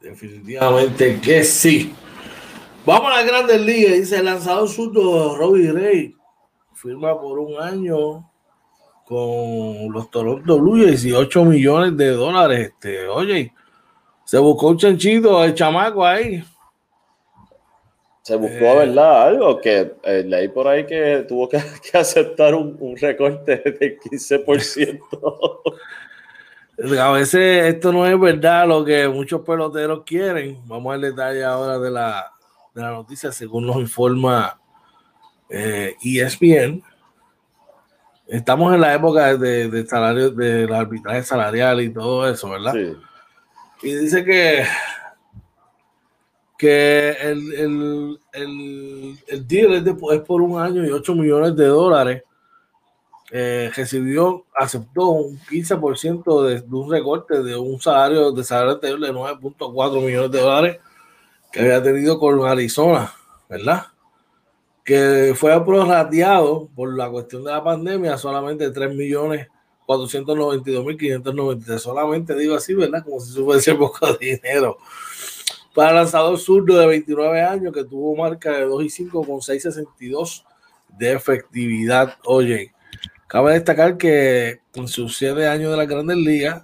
Definitivamente 0.00 1.20
que 1.20 1.44
sí. 1.44 1.94
Vamos 2.84 3.12
a 3.12 3.16
la 3.16 3.22
Grandes 3.22 3.60
Ligas, 3.60 3.92
dice 3.94 4.18
el 4.18 4.26
lanzador 4.26 4.68
surdo 4.68 5.36
Robbie 5.36 5.72
Ray. 5.72 6.14
Firma 6.74 7.18
por 7.18 7.38
un 7.38 7.62
año 7.62 8.28
con 9.04 9.92
los 9.92 10.10
Toronto 10.10 10.58
Blue 10.58 10.84
Jays 10.84 11.02
18 11.02 11.44
millones 11.44 11.96
de 11.96 12.08
dólares. 12.10 12.72
Este, 12.72 13.06
oye, 13.06 13.52
se 14.24 14.38
buscó 14.38 14.68
un 14.68 14.78
chanchito, 14.78 15.44
el 15.44 15.54
chamaco 15.54 16.04
ahí. 16.04 16.42
Se 18.22 18.36
buscó, 18.36 18.64
eh, 18.64 18.78
¿verdad? 18.78 19.28
Algo 19.28 19.60
que 19.60 19.96
eh, 20.02 20.24
leí 20.26 20.48
por 20.48 20.66
ahí 20.66 20.86
que 20.86 21.26
tuvo 21.28 21.48
que, 21.48 21.58
aceptar 21.92 22.54
un, 22.54 22.76
un, 22.80 22.96
recorte 22.96 23.56
del 23.56 23.98
15%. 24.00 24.98
a 26.98 27.12
veces 27.12 27.74
esto 27.74 27.92
no 27.92 28.06
es 28.06 28.18
verdad 28.18 28.66
lo 28.66 28.82
que 28.82 29.06
muchos 29.08 29.42
peloteros 29.42 30.04
quieren. 30.04 30.62
Vamos 30.64 30.94
al 30.94 31.02
detalle 31.02 31.44
ahora 31.44 31.78
de 31.78 31.90
la, 31.90 32.32
de 32.74 32.80
la 32.80 32.92
noticia, 32.92 33.30
según 33.30 33.66
nos 33.66 33.76
informa 33.76 34.58
eh, 35.50 35.94
ESPN 36.02 36.82
estamos 38.36 38.74
en 38.74 38.80
la 38.80 38.94
época 38.94 39.36
de, 39.36 39.68
de 39.68 39.86
salario, 39.86 40.30
del 40.30 40.72
arbitraje 40.72 41.22
salarial 41.22 41.80
y 41.80 41.90
todo 41.90 42.28
eso, 42.28 42.50
¿verdad? 42.50 42.72
Sí. 42.72 42.96
Y 43.82 43.94
dice 43.94 44.24
que, 44.24 44.64
que 46.58 47.10
el, 47.10 47.52
el, 47.54 48.20
el, 48.32 49.18
el 49.28 49.46
deal 49.46 49.74
es, 49.74 49.84
de, 49.84 49.94
es, 50.12 50.20
por 50.22 50.42
un 50.42 50.60
año 50.60 50.84
y 50.84 50.90
8 50.90 51.14
millones 51.14 51.56
de 51.56 51.66
dólares. 51.66 52.22
Eh, 53.30 53.70
recibió, 53.74 54.44
aceptó 54.54 55.08
un 55.08 55.38
15% 55.40 56.46
de, 56.46 56.60
de, 56.60 56.76
un 56.76 56.90
recorte 56.90 57.42
de 57.42 57.56
un 57.56 57.80
salario 57.80 58.30
de 58.30 58.44
salario 58.44 58.74
anterior 58.74 59.00
de 59.00 59.12
9.4 59.12 60.04
millones 60.04 60.30
de 60.30 60.40
dólares 60.40 60.78
que 61.50 61.60
había 61.60 61.82
tenido 61.82 62.18
con 62.18 62.46
Arizona, 62.46 63.12
¿verdad? 63.48 63.86
Que 64.84 65.32
fue 65.34 65.64
prorrateado 65.64 66.68
por 66.74 66.94
la 66.96 67.08
cuestión 67.08 67.42
de 67.44 67.52
la 67.52 67.64
pandemia 67.64 68.18
solamente 68.18 68.70
3 68.70 68.94
millones 68.94 69.48
492 69.86 70.84
mil 70.84 70.96
593. 70.96 71.80
Solamente 71.80 72.34
digo 72.34 72.54
así, 72.54 72.74
¿verdad? 72.74 73.02
Como 73.02 73.20
si 73.20 73.42
fuese 73.42 73.74
poco 73.76 74.12
dinero. 74.14 74.76
Para 75.74 75.90
el 75.90 75.96
lanzador 75.96 76.38
zurdo 76.38 76.78
de 76.78 76.86
29 76.86 77.42
años 77.42 77.72
que 77.72 77.84
tuvo 77.84 78.14
marca 78.14 78.52
de 78.52 78.64
2 78.64 78.84
y 78.84 78.90
5 78.90 79.26
con 79.26 79.42
662 79.42 80.44
de 80.98 81.12
efectividad. 81.12 82.16
Oye, 82.24 82.72
cabe 83.26 83.54
destacar 83.54 83.96
que 83.96 84.60
en 84.74 84.88
sus 84.88 85.16
7 85.16 85.48
años 85.48 85.72
de 85.72 85.76
la 85.76 85.86
Grandes 85.86 86.16
Ligas 86.16 86.62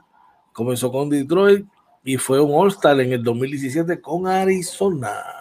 comenzó 0.52 0.92
con 0.92 1.08
Detroit 1.08 1.66
y 2.04 2.18
fue 2.18 2.40
un 2.40 2.52
All-Star 2.52 3.00
en 3.00 3.12
el 3.12 3.24
2017 3.24 4.00
con 4.00 4.26
Arizona 4.26 5.39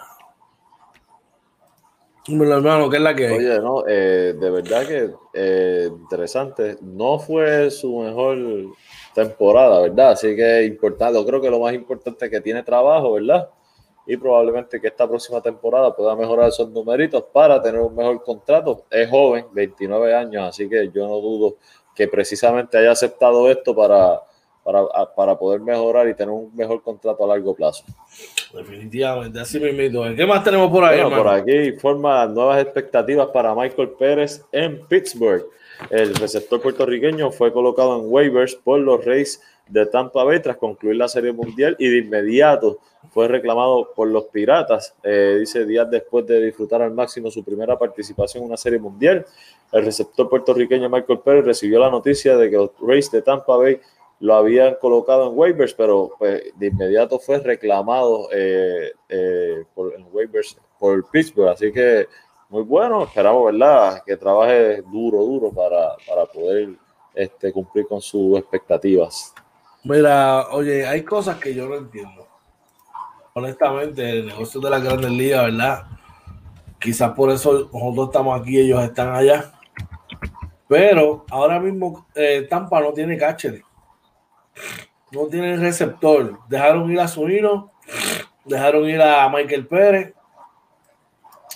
hermano, 2.32 2.90
¿qué 2.90 2.96
es 2.96 3.02
la 3.02 3.14
que 3.14 3.30
Oye, 3.30 3.60
no, 3.60 3.84
eh, 3.86 4.34
de 4.38 4.50
verdad 4.50 4.86
que 4.86 5.10
eh, 5.34 5.88
interesante. 5.90 6.76
No 6.82 7.18
fue 7.18 7.70
su 7.70 7.98
mejor 7.98 8.38
temporada, 9.14 9.80
¿verdad? 9.82 10.10
Así 10.12 10.34
que 10.36 10.64
importante, 10.64 11.18
yo 11.18 11.26
creo 11.26 11.40
que 11.40 11.50
lo 11.50 11.60
más 11.60 11.74
importante 11.74 12.26
es 12.26 12.30
que 12.30 12.40
tiene 12.40 12.62
trabajo, 12.62 13.14
¿verdad? 13.14 13.48
Y 14.06 14.16
probablemente 14.16 14.80
que 14.80 14.88
esta 14.88 15.06
próxima 15.06 15.40
temporada 15.40 15.94
pueda 15.94 16.16
mejorar 16.16 16.48
esos 16.48 16.70
numeritos 16.70 17.24
para 17.32 17.60
tener 17.60 17.80
un 17.80 17.94
mejor 17.94 18.22
contrato. 18.22 18.84
Es 18.90 19.08
joven, 19.08 19.46
29 19.52 20.14
años, 20.14 20.48
así 20.48 20.68
que 20.68 20.90
yo 20.92 21.06
no 21.06 21.16
dudo 21.20 21.56
que 21.94 22.08
precisamente 22.08 22.78
haya 22.78 22.92
aceptado 22.92 23.50
esto 23.50 23.74
para, 23.74 24.20
para, 24.70 25.14
para 25.14 25.38
poder 25.38 25.60
mejorar 25.60 26.08
y 26.08 26.14
tener 26.14 26.30
un 26.30 26.54
mejor 26.54 26.82
contrato 26.82 27.24
a 27.24 27.28
largo 27.28 27.54
plazo. 27.54 27.84
Definitivamente, 28.54 29.40
así 29.40 29.58
mismo. 29.58 30.04
¿Qué 30.14 30.26
más 30.26 30.44
tenemos 30.44 30.70
por 30.70 30.84
ahí? 30.84 31.02
por 31.02 31.28
aquí 31.28 31.72
forma 31.72 32.26
nuevas 32.26 32.62
expectativas 32.62 33.28
para 33.28 33.54
Michael 33.54 33.90
Pérez 33.98 34.44
en 34.52 34.86
Pittsburgh. 34.86 35.46
El 35.88 36.14
receptor 36.14 36.60
puertorriqueño 36.60 37.30
fue 37.30 37.52
colocado 37.52 37.98
en 37.98 38.12
waivers 38.12 38.54
por 38.54 38.80
los 38.80 39.04
Rays 39.04 39.40
de 39.66 39.86
Tampa 39.86 40.24
Bay 40.24 40.40
tras 40.40 40.56
concluir 40.56 40.96
la 40.96 41.08
Serie 41.08 41.32
Mundial 41.32 41.76
y 41.78 41.88
de 41.88 41.98
inmediato 41.98 42.80
fue 43.08 43.28
reclamado 43.28 43.92
por 43.94 44.08
los 44.08 44.24
Piratas, 44.24 44.94
eh, 45.02 45.36
dice 45.40 45.64
días 45.64 45.90
después 45.90 46.26
de 46.26 46.40
disfrutar 46.44 46.82
al 46.82 46.92
máximo 46.92 47.30
su 47.30 47.42
primera 47.42 47.78
participación 47.78 48.42
en 48.42 48.48
una 48.48 48.56
Serie 48.56 48.78
Mundial. 48.78 49.24
El 49.72 49.84
receptor 49.84 50.28
puertorriqueño 50.28 50.88
Michael 50.90 51.20
Pérez 51.20 51.44
recibió 51.44 51.80
la 51.80 51.90
noticia 51.90 52.36
de 52.36 52.50
que 52.50 52.56
los 52.56 52.70
Rays 52.80 53.10
de 53.10 53.22
Tampa 53.22 53.56
Bay 53.56 53.80
lo 54.20 54.34
habían 54.34 54.74
colocado 54.74 55.28
en 55.28 55.38
waivers, 55.38 55.74
pero 55.74 56.10
pues, 56.18 56.42
de 56.54 56.66
inmediato 56.66 57.18
fue 57.18 57.38
reclamado 57.38 58.28
eh, 58.32 58.92
eh, 59.08 59.64
por, 59.74 59.94
en 59.94 60.06
waivers 60.12 60.58
por 60.78 61.10
Pittsburgh. 61.10 61.48
Así 61.48 61.72
que 61.72 62.06
muy 62.50 62.62
bueno, 62.62 63.02
esperamos, 63.02 63.46
¿verdad? 63.46 64.02
Que 64.04 64.16
trabaje 64.16 64.82
duro, 64.82 65.24
duro 65.24 65.50
para, 65.50 65.96
para 66.06 66.26
poder 66.26 66.70
este, 67.14 67.50
cumplir 67.50 67.86
con 67.86 68.00
sus 68.02 68.38
expectativas. 68.38 69.34
Mira, 69.84 70.48
oye, 70.50 70.86
hay 70.86 71.02
cosas 71.02 71.38
que 71.38 71.54
yo 71.54 71.66
no 71.66 71.76
entiendo. 71.76 72.26
Honestamente, 73.32 74.10
el 74.10 74.26
negocio 74.26 74.60
de 74.60 74.68
la 74.68 74.80
grandes 74.80 75.10
ligas, 75.10 75.44
¿verdad? 75.44 75.84
Quizás 76.78 77.12
por 77.12 77.30
eso 77.30 77.70
nosotros 77.72 78.08
estamos 78.08 78.38
aquí, 78.38 78.58
ellos 78.58 78.82
están 78.82 79.14
allá. 79.14 79.52
Pero 80.68 81.24
ahora 81.30 81.58
mismo 81.58 82.06
eh, 82.14 82.46
Tampa 82.50 82.80
no 82.80 82.92
tiene 82.92 83.16
catcher 83.16 83.62
no 85.12 85.26
tienen 85.26 85.60
receptor. 85.60 86.38
Dejaron 86.48 86.90
ir 86.90 87.00
a 87.00 87.08
Zunino, 87.08 87.70
dejaron 88.44 88.88
ir 88.88 89.00
a 89.02 89.28
Michael 89.28 89.66
Pérez 89.66 90.14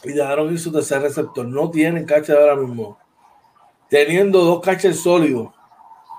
y 0.03 0.13
dejaron 0.13 0.53
ir 0.53 0.59
su 0.59 0.73
tercer 0.73 1.03
receptor. 1.03 1.47
No 1.47 1.71
tienen 1.71 2.05
catcher 2.05 2.37
ahora 2.37 2.57
mismo. 2.57 2.99
Teniendo 3.89 4.41
dos 4.41 4.61
catchers 4.61 5.01
sólidos, 5.01 5.51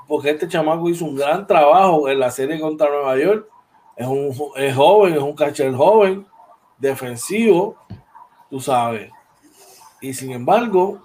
porque 0.08 0.30
este 0.30 0.48
chamaco 0.48 0.90
hizo 0.90 1.06
un 1.06 1.16
gran 1.16 1.46
trabajo 1.46 2.08
en 2.10 2.20
la 2.20 2.32
serie 2.32 2.60
contra 2.60 2.90
Nueva 2.90 3.18
York. 3.18 3.48
Es 3.96 4.08
un 4.08 4.34
es 4.56 4.76
joven, 4.76 5.14
es 5.14 5.22
un 5.22 5.36
catcher 5.36 5.74
joven, 5.74 6.26
defensivo, 6.78 7.78
tú 8.50 8.60
sabes. 8.60 9.12
Y 10.02 10.14
sin 10.14 10.32
embargo, 10.32 11.02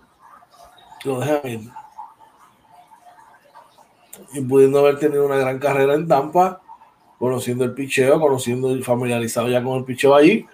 lo 1.04 1.20
dejan 1.20 1.50
ir 1.50 1.79
y 4.32 4.40
pudiendo 4.40 4.80
haber 4.80 4.98
tenido 4.98 5.26
una 5.26 5.36
gran 5.36 5.58
carrera 5.58 5.94
en 5.94 6.06
Tampa, 6.08 6.60
conociendo 7.18 7.64
el 7.64 7.74
picheo, 7.74 8.20
conociendo 8.20 8.74
y 8.74 8.82
familiarizado 8.82 9.48
ya 9.48 9.62
con 9.62 9.78
el 9.78 9.84
picheo 9.84 10.14
ahí. 10.14 10.46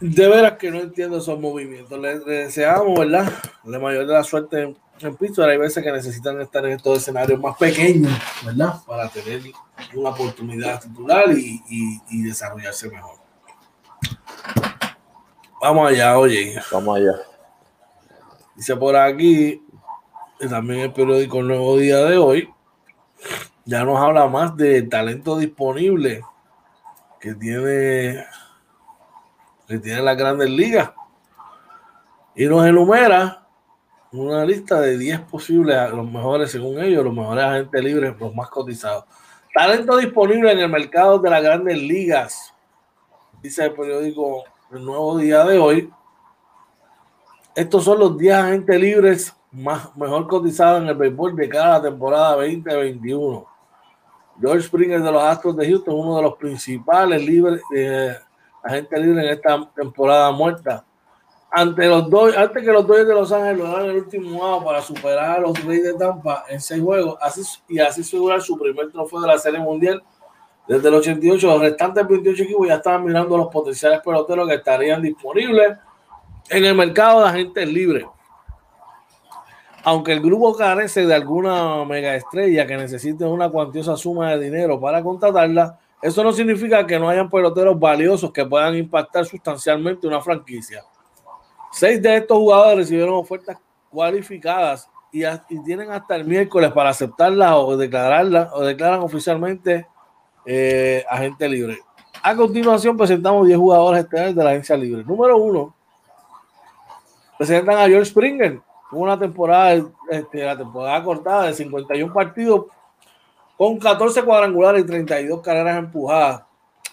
De 0.00 0.28
veras 0.28 0.52
que 0.58 0.70
no 0.70 0.78
entiendo 0.78 1.18
esos 1.18 1.40
movimientos. 1.40 1.98
Le, 1.98 2.20
deseamos, 2.20 2.98
¿verdad? 2.98 3.32
La 3.64 3.78
mayor 3.80 4.06
de 4.06 4.12
la 4.12 4.22
suerte 4.22 4.62
en, 4.62 4.76
en 5.00 5.16
Pittsburgh. 5.16 5.50
Hay 5.50 5.58
veces 5.58 5.82
que 5.82 5.90
necesitan 5.90 6.40
estar 6.40 6.64
en 6.66 6.72
estos 6.72 6.98
escenarios 6.98 7.40
más 7.40 7.56
pequeños, 7.56 8.12
¿verdad? 8.44 8.74
Para 8.86 9.08
tener 9.08 9.42
una 9.94 10.10
oportunidad 10.10 10.80
titular 10.80 11.30
y, 11.36 11.60
y, 11.68 12.00
y 12.10 12.22
desarrollarse 12.22 12.88
mejor. 12.88 13.16
Vamos 15.60 15.90
allá, 15.90 16.16
oye. 16.16 16.60
Vamos 16.70 16.96
allá. 16.96 17.12
Dice 18.54 18.76
por 18.76 18.94
aquí, 18.94 19.62
también 20.46 20.80
el 20.80 20.92
periódico 20.92 21.42
Nuevo 21.42 21.76
Día 21.78 22.04
de 22.04 22.16
hoy, 22.16 22.52
ya 23.64 23.84
nos 23.84 23.98
habla 23.98 24.28
más 24.28 24.56
de 24.56 24.82
talento 24.82 25.36
disponible 25.36 26.22
que 27.18 27.34
tiene, 27.34 28.24
que 29.66 29.78
tiene 29.78 30.02
las 30.02 30.16
grandes 30.16 30.48
ligas. 30.48 30.92
Y 32.36 32.46
nos 32.46 32.64
enumera 32.64 33.46
una 34.12 34.44
lista 34.44 34.80
de 34.80 34.96
10 34.96 35.20
posibles, 35.22 35.90
los 35.90 36.08
mejores, 36.08 36.52
según 36.52 36.80
ellos, 36.80 37.04
los 37.04 37.12
mejores 37.12 37.44
agentes 37.44 37.84
libres, 37.84 38.14
los 38.18 38.34
más 38.34 38.48
cotizados. 38.48 39.04
Talento 39.52 39.96
disponible 39.96 40.52
en 40.52 40.60
el 40.60 40.68
mercado 40.68 41.18
de 41.18 41.30
las 41.30 41.42
grandes 41.42 41.76
ligas, 41.76 42.54
dice 43.42 43.64
el 43.64 43.72
periódico 43.72 44.44
El 44.70 44.84
Nuevo 44.84 45.18
Día 45.18 45.44
de 45.44 45.58
hoy. 45.58 45.92
Estos 47.56 47.84
son 47.84 47.98
los 47.98 48.16
10 48.16 48.34
agentes 48.34 48.80
libres 48.80 49.37
más, 49.52 49.96
mejor 49.96 50.26
cotizado 50.26 50.78
en 50.78 50.88
el 50.88 50.94
béisbol 50.94 51.34
de 51.36 51.48
cada 51.48 51.82
temporada 51.82 52.36
2021. 52.36 53.46
George 54.40 54.62
Springer 54.62 55.02
de 55.02 55.12
los 55.12 55.22
Astros 55.22 55.56
de 55.56 55.66
Houston, 55.66 55.94
uno 55.94 56.16
de 56.16 56.22
los 56.22 56.36
principales 56.36 57.24
libres, 57.24 57.60
eh, 57.74 58.14
agentes 58.62 59.00
libres 59.00 59.24
en 59.24 59.30
esta 59.30 59.70
temporada 59.74 60.30
muerta. 60.30 60.84
Ante 61.50 61.86
los 61.86 62.08
dos, 62.10 62.36
antes 62.36 62.62
que 62.62 62.70
los 62.70 62.86
Dodgers 62.86 63.08
de 63.08 63.14
Los 63.14 63.32
Ángeles 63.32 63.58
lograran 63.58 63.86
el 63.86 63.96
último 63.96 64.46
año 64.46 64.64
para 64.64 64.82
superar 64.82 65.38
a 65.38 65.40
los 65.40 65.64
Reyes 65.64 65.84
de 65.84 65.94
Tampa 65.94 66.44
en 66.48 66.60
seis 66.60 66.82
juegos 66.82 67.16
así, 67.22 67.42
y 67.68 67.78
así 67.78 68.02
asegurar 68.02 68.42
su 68.42 68.58
primer 68.58 68.92
trofeo 68.92 69.22
de 69.22 69.28
la 69.28 69.38
Serie 69.38 69.58
Mundial 69.58 70.02
desde 70.68 70.88
el 70.88 70.94
88. 70.94 71.46
Los 71.46 71.60
restantes 71.62 72.06
28 72.06 72.42
equipos 72.42 72.68
ya 72.68 72.74
estaban 72.74 73.02
mirando 73.02 73.38
los 73.38 73.48
potenciales 73.48 74.00
peloteros 74.00 74.46
que 74.46 74.56
estarían 74.56 75.00
disponibles 75.00 75.78
en 76.50 76.64
el 76.66 76.74
mercado 76.74 77.22
de 77.22 77.28
agentes 77.28 77.66
libres 77.66 78.04
aunque 79.88 80.12
el 80.12 80.20
grupo 80.20 80.54
carece 80.54 81.06
de 81.06 81.14
alguna 81.14 81.82
mega 81.86 82.14
estrella 82.14 82.66
que 82.66 82.76
necesite 82.76 83.24
una 83.24 83.48
cuantiosa 83.48 83.96
suma 83.96 84.32
de 84.32 84.44
dinero 84.44 84.78
para 84.78 85.02
contratarla, 85.02 85.78
eso 86.02 86.22
no 86.22 86.30
significa 86.30 86.86
que 86.86 86.98
no 86.98 87.08
hayan 87.08 87.30
peloteros 87.30 87.80
valiosos 87.80 88.30
que 88.30 88.44
puedan 88.44 88.76
impactar 88.76 89.24
sustancialmente 89.24 90.06
una 90.06 90.20
franquicia. 90.20 90.84
Seis 91.72 92.02
de 92.02 92.16
estos 92.16 92.36
jugadores 92.36 92.76
recibieron 92.76 93.14
ofertas 93.14 93.56
cualificadas 93.88 94.90
y, 95.10 95.22
tienen 95.64 95.90
hasta 95.90 96.16
el 96.16 96.26
miércoles 96.26 96.70
para 96.72 96.90
aceptarlas 96.90 97.54
o 97.54 97.74
declararlas 97.74 98.50
o 98.52 98.60
declaran 98.60 99.00
oficialmente 99.00 99.86
eh, 100.44 101.02
agente 101.08 101.48
libre. 101.48 101.78
A 102.22 102.36
continuación 102.36 102.94
presentamos 102.94 103.46
10 103.46 103.58
jugadores 103.58 104.04
estelares 104.04 104.36
de 104.36 104.44
la 104.44 104.50
agencia 104.50 104.76
libre. 104.76 105.02
Número 105.02 105.38
uno, 105.38 105.74
presentan 107.38 107.78
a 107.78 107.86
George 107.86 108.04
Springer, 108.04 108.60
una 108.92 109.18
temporada, 109.18 109.84
este, 110.10 110.44
la 110.44 110.56
temporada 110.56 111.02
cortada 111.02 111.46
de 111.46 111.54
51 111.54 112.12
partidos 112.12 112.66
con 113.56 113.78
14 113.78 114.22
cuadrangulares 114.22 114.84
y 114.84 114.86
32 114.86 115.40
carreras 115.42 115.78
empujadas. 115.78 116.42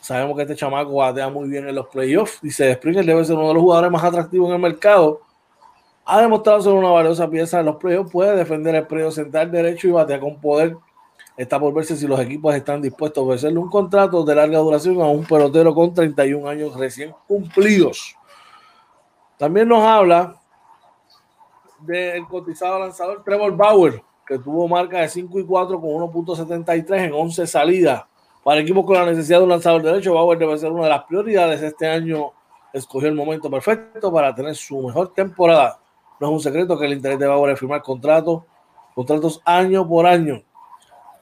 Sabemos 0.02 0.36
que 0.36 0.44
este 0.44 0.56
chamaco 0.56 0.96
batea 0.96 1.30
muy 1.30 1.48
bien 1.48 1.68
en 1.68 1.76
los 1.76 1.88
playoffs. 1.88 2.40
Dice 2.42 2.74
Springer 2.74 3.06
debe 3.06 3.24
ser 3.26 3.36
uno 3.36 3.48
de 3.48 3.54
los 3.56 3.64
jugadores 3.64 3.92
más 3.92 4.04
atractivos 4.04 4.50
en 4.50 4.56
el 4.56 4.62
mercado. 4.62 5.22
Ha 6.06 6.22
demostrado 6.22 6.62
ser 6.62 6.74
una 6.74 6.90
valiosa 6.90 7.30
pieza 7.30 7.60
en 7.60 7.68
los 7.68 7.78
playoffs. 7.78 8.12
Puede 8.12 8.36
defender 8.36 8.76
el 8.76 8.86
predio 8.86 9.12
central 9.12 9.52
derecho 9.52 9.88
y 9.88 9.92
batea 9.92 10.20
con 10.20 10.40
poder. 10.40 10.76
Está 11.38 11.60
por 11.60 11.74
verse 11.74 11.98
si 11.98 12.08
los 12.08 12.20
equipos 12.20 12.54
están 12.56 12.82
dispuestos 12.82 13.22
a 13.22 13.26
ofrecerle 13.26 13.60
un 13.60 13.70
contrato 13.70 14.24
de 14.24 14.36
larga 14.36 14.60
duración 14.60 15.02
a 15.02 15.06
un 15.06 15.26
pelotero 15.26 15.74
con 15.74 15.94
31 15.94 16.48
años 16.48 16.76
recién 16.76 17.14
cumplidos. 17.28 18.16
También 19.38 19.68
nos 19.68 19.84
habla 19.84 20.36
del 21.86 22.26
cotizado 22.28 22.80
lanzador 22.80 23.24
Trevor 23.24 23.56
Bauer, 23.56 24.04
que 24.26 24.40
tuvo 24.40 24.68
marca 24.68 25.02
de 25.02 25.10
5 25.10 25.40
y 25.40 25.46
4 25.46 25.80
con 25.80 25.90
1.73 25.90 27.06
en 27.06 27.14
11 27.14 27.48
salidas. 27.48 28.04
Para 28.44 28.62
equipos 28.62 28.86
con 28.86 28.96
la 28.96 29.06
necesidad 29.06 29.40
de 29.40 29.44
un 29.44 29.50
lanzador 29.50 29.82
derecho, 29.82 30.14
Bauer 30.14 30.38
debe 30.38 30.58
ser 30.58 30.72
una 30.72 30.84
de 30.84 30.90
las 30.90 31.04
prioridades. 31.06 31.62
Este 31.62 31.88
año 31.88 32.32
escogió 32.74 33.10
el 33.10 33.16
momento 33.16 33.50
perfecto 33.50 34.12
para 34.12 34.36
tener 34.36 34.56
su 34.56 34.82
mejor 34.82 35.14
temporada. 35.14 35.80
No 36.20 36.28
es 36.28 36.34
un 36.34 36.40
secreto 36.40 36.78
que 36.78 36.86
el 36.86 36.94
interés 36.94 37.20
de 37.20 37.28
Bauer 37.28 37.54
es 37.54 37.60
firmar 37.60 37.82
contratos, 37.82 38.44
contratos 38.94 39.42
año 39.46 39.88
por 39.88 40.06
año. 40.06 40.44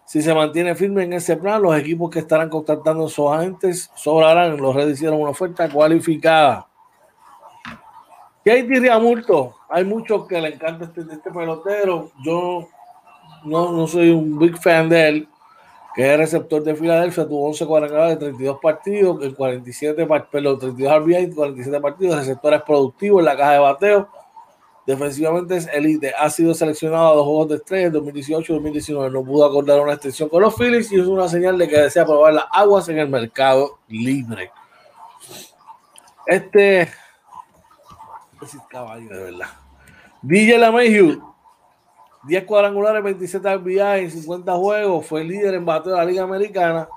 Si 0.05 0.21
se 0.21 0.33
mantiene 0.33 0.75
firme 0.75 1.03
en 1.03 1.13
ese 1.13 1.37
plan, 1.37 1.61
los 1.61 1.77
equipos 1.77 2.09
que 2.09 2.19
estarán 2.19 2.49
contratando 2.49 3.07
sus 3.07 3.31
agentes 3.31 3.89
sobrarán. 3.95 4.57
Los 4.57 4.75
Reds 4.75 4.91
hicieron 4.91 5.21
una 5.21 5.31
oferta 5.31 5.69
cualificada. 5.69 6.67
Katie 8.45 8.79
Riamulto, 8.79 9.55
hay 9.69 9.85
muchos 9.85 10.27
que 10.27 10.41
le 10.41 10.49
encanta 10.49 10.85
este, 10.85 11.01
este 11.01 11.31
pelotero. 11.31 12.11
Yo 12.25 12.67
no, 13.45 13.71
no, 13.71 13.87
soy 13.87 14.09
un 14.09 14.37
big 14.37 14.57
fan 14.57 14.89
de 14.89 15.07
él, 15.07 15.27
que 15.95 16.11
es 16.11 16.17
receptor 16.17 16.61
de 16.61 16.75
Filadelfia. 16.75 17.25
Tuvo 17.25 17.47
11 17.47 17.65
cuadrangulares 17.65 18.19
de 18.19 18.25
32 18.25 18.59
partidos, 18.61 19.23
en 19.23 19.33
47 19.33 20.07
perdón, 20.29 20.59
32 20.59 21.03
RBI, 21.03 21.31
47 21.33 21.79
partidos. 21.79 22.17
Receptor 22.17 22.53
es 22.53 22.61
productivo 22.63 23.19
en 23.19 23.25
la 23.25 23.37
caja 23.37 23.51
de 23.53 23.59
bateo. 23.59 24.09
Defensivamente 24.85 25.55
es 25.55 25.67
elite. 25.71 26.13
Ha 26.13 26.29
sido 26.29 26.53
seleccionado 26.53 27.13
a 27.13 27.15
dos 27.15 27.25
juegos 27.25 27.47
de 27.47 27.55
estrella 27.55 27.87
en 27.87 27.93
2018 27.93 28.51
y 28.51 28.55
2019. 28.55 29.09
No 29.09 29.23
pudo 29.23 29.45
acordar 29.45 29.79
una 29.79 29.93
extensión 29.93 30.27
con 30.27 30.41
los 30.41 30.53
Phillies 30.53 30.91
y 30.91 30.99
es 30.99 31.07
una 31.07 31.29
señal 31.29 31.57
de 31.57 31.69
que 31.69 31.77
desea 31.77 32.05
probar 32.05 32.33
las 32.33 32.45
aguas 32.51 32.89
en 32.89 32.99
el 32.99 33.07
mercado 33.07 33.79
libre. 33.87 34.51
Este 36.27 36.89
caballo, 38.69 39.09
de 39.09 39.23
verdad. 39.23 39.49
DJ 40.21 40.57
LaMayu 40.57 41.33
10 42.23 42.45
cuadrangulares, 42.45 43.03
27 43.03 43.55
RBI 43.57 43.79
en 43.79 44.11
50 44.11 44.55
juegos, 44.55 45.05
fue 45.05 45.23
líder 45.23 45.55
en 45.55 45.65
bateo 45.65 45.91
de 45.91 45.97
la 45.97 46.05
Liga 46.05 46.23
Americana. 46.23 46.87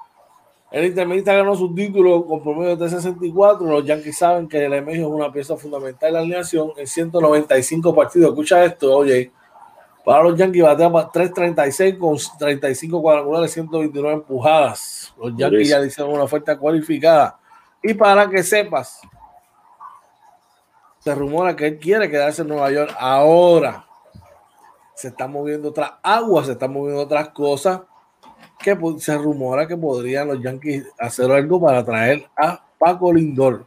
El 0.70 0.84
intermedista 0.84 1.32
ganó 1.32 1.54
su 1.54 1.74
título 1.74 2.24
con 2.24 2.42
promedio 2.42 2.76
de 2.76 2.88
64. 2.88 3.66
Los 3.66 3.84
Yankees 3.84 4.18
saben 4.18 4.48
que 4.48 4.64
el 4.64 4.72
Emegio 4.72 5.06
es 5.06 5.12
una 5.12 5.32
pieza 5.32 5.56
fundamental 5.56 6.08
de 6.08 6.12
la 6.12 6.18
alineación 6.20 6.72
en 6.76 6.86
195 6.86 7.94
partidos. 7.94 8.30
Escucha 8.30 8.64
esto, 8.64 8.96
oye. 8.96 9.32
Para 10.04 10.22
los 10.22 10.38
Yankees 10.38 10.62
batea 10.62 10.88
3.36 10.88 11.98
con 11.98 12.16
35 12.38 13.02
cuadrangulares, 13.02 13.52
129 13.52 14.14
empujadas. 14.14 15.12
Los 15.18 15.36
Yankees 15.36 15.68
ya 15.68 15.80
le 15.80 15.86
hicieron 15.86 16.12
una 16.12 16.24
oferta 16.24 16.56
cualificada. 16.56 17.38
Y 17.82 17.94
para 17.94 18.28
que 18.28 18.42
sepas, 18.42 19.00
se 21.06 21.14
rumora 21.14 21.54
que 21.54 21.68
él 21.68 21.78
quiere 21.78 22.10
quedarse 22.10 22.42
en 22.42 22.48
Nueva 22.48 22.68
York 22.72 22.92
ahora 22.98 23.86
se 24.96 25.06
están 25.06 25.30
moviendo 25.30 25.68
otras 25.68 25.92
aguas, 26.02 26.46
se 26.46 26.52
están 26.52 26.72
moviendo 26.72 27.00
otras 27.00 27.28
cosas 27.28 27.82
que 28.58 28.76
se 28.98 29.16
rumora 29.16 29.68
que 29.68 29.76
podrían 29.76 30.26
los 30.26 30.42
Yankees 30.42 30.84
hacer 30.98 31.30
algo 31.30 31.60
para 31.60 31.84
traer 31.84 32.26
a 32.36 32.60
Paco 32.76 33.12
Lindor. 33.12 33.66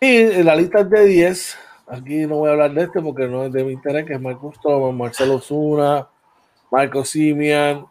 Y 0.00 0.16
en 0.16 0.46
la 0.46 0.56
lista 0.56 0.82
de 0.82 1.04
10, 1.04 1.58
aquí 1.86 2.26
no 2.26 2.38
voy 2.38 2.48
a 2.48 2.52
hablar 2.54 2.74
de 2.74 2.82
este 2.82 3.00
porque 3.00 3.28
no 3.28 3.44
es 3.44 3.52
de 3.52 3.62
mi 3.62 3.70
interés, 3.74 4.04
que 4.04 4.14
es 4.14 4.20
Marcus 4.20 4.56
Stroman, 4.56 4.96
Marcelo 4.96 5.38
Zuna, 5.38 6.08
Marco 6.72 7.04
Simian, 7.04 7.86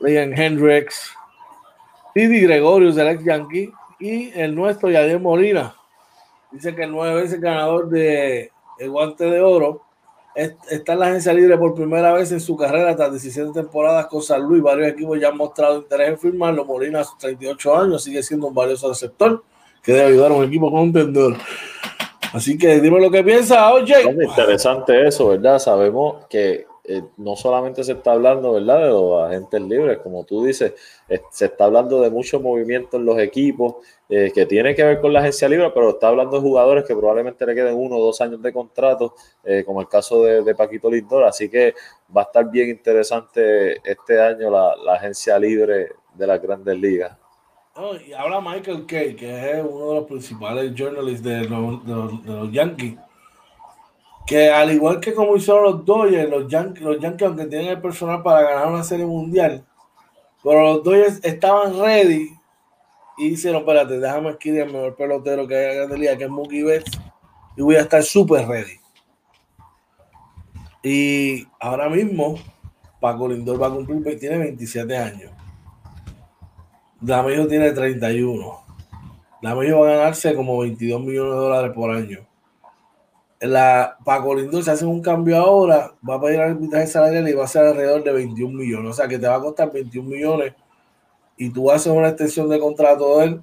Liam 0.00 0.34
Hendricks, 0.34 1.10
Didi 2.14 2.42
Gregorius, 2.42 2.98
el 2.98 3.08
ex 3.08 3.24
Yankee, 3.24 3.72
y 3.98 4.38
el 4.38 4.54
nuestro 4.54 4.90
Yadier 4.90 5.20
Molina. 5.20 5.74
Dice 6.56 6.74
que 6.74 6.86
nueve 6.86 7.20
veces 7.20 7.38
ganador 7.38 7.90
de 7.90 8.50
el 8.78 8.90
guante 8.90 9.26
de 9.26 9.42
oro 9.42 9.82
está 10.34 10.94
en 10.94 10.98
la 10.98 11.08
agencia 11.08 11.34
libre 11.34 11.58
por 11.58 11.74
primera 11.74 12.14
vez 12.14 12.32
en 12.32 12.40
su 12.40 12.56
carrera 12.56 12.96
tras 12.96 13.10
17 13.10 13.52
temporadas 13.52 14.06
con 14.06 14.22
San 14.22 14.40
Luis. 14.40 14.62
Varios 14.62 14.88
equipos 14.88 15.20
ya 15.20 15.28
han 15.28 15.36
mostrado 15.36 15.76
interés 15.76 16.08
en 16.08 16.18
firmarlo. 16.18 16.64
Molina 16.64 17.00
a 17.00 17.04
sus 17.04 17.18
38 17.18 17.76
años 17.76 18.02
sigue 18.02 18.22
siendo 18.22 18.46
un 18.46 18.54
valioso 18.54 18.88
receptor 18.88 19.44
que 19.82 19.92
debe 19.92 20.06
ayudar 20.06 20.30
a 20.30 20.34
un 20.34 20.44
equipo 20.44 20.70
contendor. 20.70 21.36
Así 22.32 22.56
que 22.56 22.80
dime 22.80 23.00
lo 23.00 23.10
que 23.10 23.22
piensa, 23.22 23.70
oye. 23.70 24.02
interesante 24.02 25.06
eso, 25.06 25.28
¿verdad? 25.28 25.58
Sabemos 25.58 26.24
que 26.24 26.64
eh, 26.88 27.02
no 27.16 27.34
solamente 27.34 27.82
se 27.82 27.92
está 27.92 28.12
hablando, 28.12 28.52
¿verdad?, 28.52 28.80
de 28.80 28.88
los 28.88 29.22
agentes 29.24 29.60
libres, 29.62 29.98
como 29.98 30.24
tú 30.24 30.44
dices, 30.44 30.74
se 31.30 31.44
está 31.46 31.64
hablando 31.64 32.00
de 32.00 32.10
mucho 32.10 32.40
movimiento 32.40 32.96
en 32.96 33.04
los 33.04 33.18
equipos 33.18 33.76
eh, 34.08 34.30
que 34.32 34.46
tiene 34.46 34.74
que 34.74 34.84
ver 34.84 35.00
con 35.00 35.12
la 35.12 35.20
agencia 35.20 35.48
libre, 35.48 35.70
pero 35.74 35.90
está 35.90 36.08
hablando 36.08 36.36
de 36.36 36.42
jugadores 36.42 36.84
que 36.84 36.94
probablemente 36.94 37.44
le 37.44 37.54
queden 37.56 37.74
uno 37.74 37.96
o 37.96 38.04
dos 38.04 38.20
años 38.20 38.40
de 38.40 38.52
contrato, 38.52 39.14
eh, 39.42 39.64
como 39.64 39.80
el 39.80 39.88
caso 39.88 40.22
de, 40.22 40.54
Paquito 40.54 40.88
Lindor, 40.88 41.24
así 41.24 41.48
que 41.48 41.74
va 42.16 42.22
a 42.22 42.24
estar 42.24 42.48
bien 42.48 42.68
interesante 42.68 43.80
este 43.88 44.20
año 44.20 44.50
la, 44.50 44.74
agencia 44.94 45.38
libre 45.38 45.88
de 46.14 46.26
las 46.26 46.40
grandes 46.40 46.78
ligas. 46.78 47.16
y 48.06 48.12
habla 48.12 48.40
Michael 48.40 48.86
Kay, 48.86 49.16
que 49.16 49.50
es 49.50 49.64
uno 49.64 49.88
de 49.88 49.94
los 49.96 50.04
principales 50.04 50.72
journalists 50.74 51.24
de 51.24 51.48
los 51.48 52.52
Yankees 52.52 52.96
que 54.26 54.50
al 54.50 54.72
igual 54.72 54.98
que 54.98 55.14
como 55.14 55.36
hicieron 55.36 55.62
los 55.62 55.84
Dodgers, 55.84 56.28
los 56.28 56.48
Yankees, 56.48 56.82
los 56.82 56.98
Yankees, 56.98 57.28
aunque 57.28 57.46
tienen 57.46 57.68
el 57.68 57.80
personal 57.80 58.22
para 58.22 58.42
ganar 58.42 58.66
una 58.66 58.82
serie 58.82 59.06
mundial, 59.06 59.64
pero 60.42 60.62
los 60.62 60.82
Dodgers 60.82 61.20
estaban 61.22 61.78
ready 61.78 62.30
y 63.18 63.30
dijeron, 63.30 63.60
espérate, 63.60 64.00
déjame 64.00 64.30
adquirir 64.30 64.62
el 64.62 64.72
mejor 64.72 64.96
pelotero 64.96 65.46
que 65.46 65.54
hay 65.54 65.76
en 65.78 66.04
la 66.04 66.18
que 66.18 66.24
es 66.24 66.30
Mookie 66.30 66.64
Betts, 66.64 67.00
y 67.56 67.62
voy 67.62 67.76
a 67.76 67.82
estar 67.82 68.02
súper 68.02 68.46
ready. 68.46 68.78
Y 70.82 71.46
ahora 71.60 71.88
mismo, 71.88 72.34
Paco 73.00 73.28
Lindor 73.28 73.62
va 73.62 73.68
a 73.68 73.70
cumplir, 73.70 74.18
tiene 74.18 74.38
27 74.38 74.96
años. 74.96 75.32
Damijo 77.00 77.46
tiene 77.46 77.72
31. 77.72 78.64
Damijo 79.40 79.80
va 79.80 79.88
a 79.88 79.96
ganarse 79.96 80.34
como 80.34 80.58
22 80.58 81.00
millones 81.00 81.32
de 81.32 81.38
dólares 81.38 81.72
por 81.74 81.90
año 81.90 82.26
la 83.40 83.96
Paco 84.04 84.34
Lindor, 84.34 84.62
se 84.64 84.70
hace 84.70 84.86
un 84.86 85.02
cambio 85.02 85.36
ahora, 85.36 85.92
va 86.08 86.14
a 86.14 86.20
pedir 86.20 86.40
arbitraje 86.40 86.86
salarial 86.86 87.28
y 87.28 87.34
va 87.34 87.44
a 87.44 87.48
ser 87.48 87.66
alrededor 87.66 88.02
de 88.02 88.12
21 88.12 88.56
millones. 88.56 88.90
O 88.90 88.94
sea 88.94 89.08
que 89.08 89.18
te 89.18 89.26
va 89.26 89.36
a 89.36 89.40
costar 89.40 89.72
21 89.72 90.08
millones 90.08 90.54
y 91.36 91.50
tú 91.50 91.70
haces 91.70 91.92
una 91.92 92.08
extensión 92.08 92.48
de 92.48 92.58
contrato 92.58 93.18
de 93.18 93.26
él, 93.26 93.42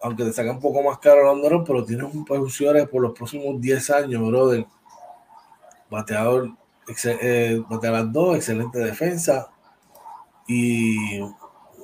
aunque 0.00 0.24
te 0.24 0.32
saca 0.32 0.50
un 0.50 0.60
poco 0.60 0.82
más 0.82 0.98
caro 0.98 1.24
Londres, 1.24 1.60
pero 1.66 1.84
tienes 1.84 2.12
un 2.12 2.24
posiciones 2.24 2.88
por 2.88 3.02
los 3.02 3.12
próximos 3.12 3.60
10 3.60 3.90
años, 3.90 4.26
brother. 4.26 4.66
Bateador, 5.90 6.50
eh, 7.04 7.62
bateador 7.68 8.10
2, 8.10 8.36
excelente 8.36 8.78
defensa 8.78 9.50
y 10.48 11.20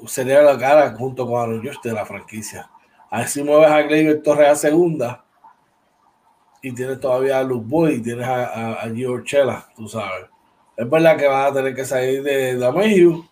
sería 0.06 0.42
la 0.42 0.58
cara 0.58 0.94
junto 0.96 1.26
con 1.26 1.40
Aaron 1.40 1.62
George 1.62 1.80
de 1.84 1.92
la 1.92 2.04
franquicia. 2.04 2.70
A 3.10 3.18
ver 3.18 3.28
si 3.28 3.42
mueves 3.42 3.70
a 3.70 3.82
Gleyber 3.82 4.22
Torres 4.22 4.48
a 4.48 4.54
segunda 4.56 5.21
y 6.62 6.72
tienes 6.72 7.00
todavía 7.00 7.40
a 7.40 7.42
Luke 7.42 7.66
Boy 7.66 7.94
y 7.94 8.02
tienes 8.02 8.26
a, 8.26 8.44
a, 8.46 8.84
a 8.84 9.24
Chela, 9.24 9.66
tú 9.76 9.88
sabes. 9.88 10.26
Es 10.76 10.88
verdad 10.88 11.16
que 11.16 11.26
vas 11.26 11.50
a 11.50 11.54
tener 11.54 11.74
que 11.74 11.84
salir 11.84 12.22
de 12.22 12.56
Damegio, 12.56 13.26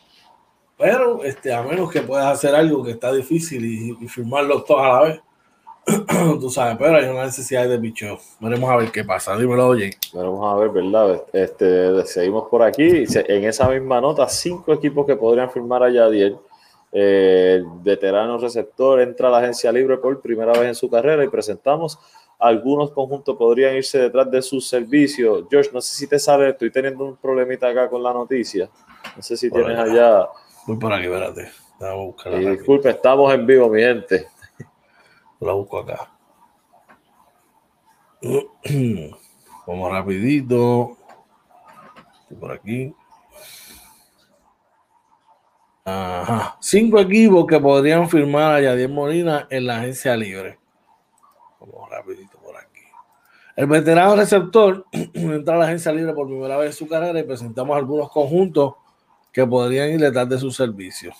pero 0.77 1.23
este, 1.25 1.55
a 1.55 1.63
menos 1.63 1.91
que 1.91 2.03
puedas 2.03 2.27
hacer 2.27 2.55
algo 2.55 2.83
que 2.83 2.91
está 2.93 3.13
difícil 3.13 3.65
y, 3.65 4.05
y 4.05 4.09
firmarlos 4.09 4.65
todos 4.65 4.83
a 4.83 4.89
la 4.89 5.01
vez, 5.03 5.21
tú 6.41 6.51
sabes, 6.51 6.77
pero 6.79 6.97
hay 6.97 7.05
una 7.05 7.25
necesidad 7.25 7.69
de 7.69 7.79
bicho. 7.79 8.19
Veremos 8.41 8.69
a 8.71 8.77
ver 8.77 8.91
qué 8.91 9.05
pasa. 9.05 9.37
Dímelo, 9.37 9.69
oye. 9.69 9.91
Veremos 10.13 10.53
a 10.53 10.57
ver, 10.59 10.71
¿verdad? 10.71 11.23
Este, 11.33 12.05
seguimos 12.07 12.49
por 12.49 12.63
aquí. 12.63 13.05
En 13.15 13.45
esa 13.45 13.69
misma 13.69 14.01
nota, 14.01 14.29
cinco 14.29 14.73
equipos 14.73 15.07
que 15.07 15.17
podrían 15.17 15.51
firmar 15.51 15.83
a 15.83 15.91
Yadier. 15.91 16.37
Eh, 16.93 17.63
veterano 17.83 18.37
receptor 18.37 19.01
entra 19.01 19.29
a 19.29 19.31
la 19.31 19.39
agencia 19.39 19.71
libre 19.71 19.97
por 19.99 20.21
primera 20.21 20.53
vez 20.53 20.63
en 20.63 20.75
su 20.75 20.91
carrera 20.91 21.23
y 21.23 21.29
presentamos 21.29 22.01
algunos 22.41 22.91
conjuntos 22.93 23.37
podrían 23.37 23.77
irse 23.77 23.99
detrás 23.99 24.31
de 24.31 24.41
sus 24.41 24.67
servicios. 24.67 25.45
George, 25.51 25.71
no 25.73 25.81
sé 25.81 25.95
si 25.95 26.07
te 26.07 26.19
sale, 26.19 26.49
estoy 26.49 26.71
teniendo 26.71 27.05
un 27.05 27.17
problemita 27.17 27.69
acá 27.69 27.89
con 27.89 28.03
la 28.03 28.13
noticia. 28.13 28.71
No 29.15 29.23
sé 29.23 29.37
si 29.37 29.51
tienes 29.51 29.79
allá. 29.79 30.27
Voy 30.67 30.79
por 30.79 30.93
aquí, 30.93 31.05
espérate. 31.05 31.51
A 31.81 31.95
disculpe, 32.39 32.91
estamos 32.91 33.33
en 33.33 33.47
vivo, 33.47 33.69
mi 33.69 33.81
gente. 33.81 34.29
La 35.41 35.53
busco 35.53 35.79
acá. 35.79 36.11
Vamos 39.67 39.91
rapidito. 39.91 40.97
Por 42.39 42.53
aquí. 42.53 42.95
Ajá. 45.85 46.57
Cinco 46.61 47.01
equipos 47.01 47.47
que 47.47 47.59
podrían 47.59 48.09
firmar 48.09 48.53
a 48.53 48.61
Yadier 48.61 48.91
Molina 48.91 49.47
en 49.51 49.67
la 49.67 49.79
agencia 49.79 50.17
libre. 50.17 50.59
Vamos 51.59 51.91
aquí. 51.91 52.30
El 53.57 53.67
veterano 53.67 54.17
receptor 54.17 54.87
entra 54.93 55.55
a 55.55 55.59
la 55.59 55.65
agencia 55.67 55.93
libre 55.93 56.13
por 56.13 56.27
primera 56.27 56.57
vez 56.57 56.69
en 56.69 56.73
su 56.73 56.89
carrera 56.89 57.19
y 57.19 57.25
presentamos 57.25 57.77
algunos 57.77 58.11
conjuntos 58.11 58.75
que 59.33 59.47
podrían 59.47 59.91
ir 59.91 60.01
detrás 60.01 60.29
de 60.29 60.39
su 60.39 60.51
servicio. 60.51 61.13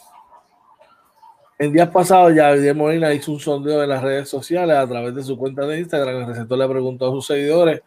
En 1.59 1.73
días 1.73 1.91
pasados, 1.91 2.35
ya 2.35 2.55
Molina 2.75 3.13
hizo 3.13 3.33
un 3.33 3.39
sondeo 3.39 3.83
en 3.83 3.89
las 3.91 4.03
redes 4.03 4.29
sociales 4.29 4.77
a 4.77 4.87
través 4.89 5.15
de 5.15 5.23
su 5.23 5.37
cuenta 5.37 5.67
de 5.67 5.81
Instagram. 5.81 6.23
El 6.23 6.27
receptor 6.27 6.57
le 6.57 6.67
preguntó 6.67 7.09
a 7.09 7.11
sus 7.11 7.27
seguidores 7.27 7.83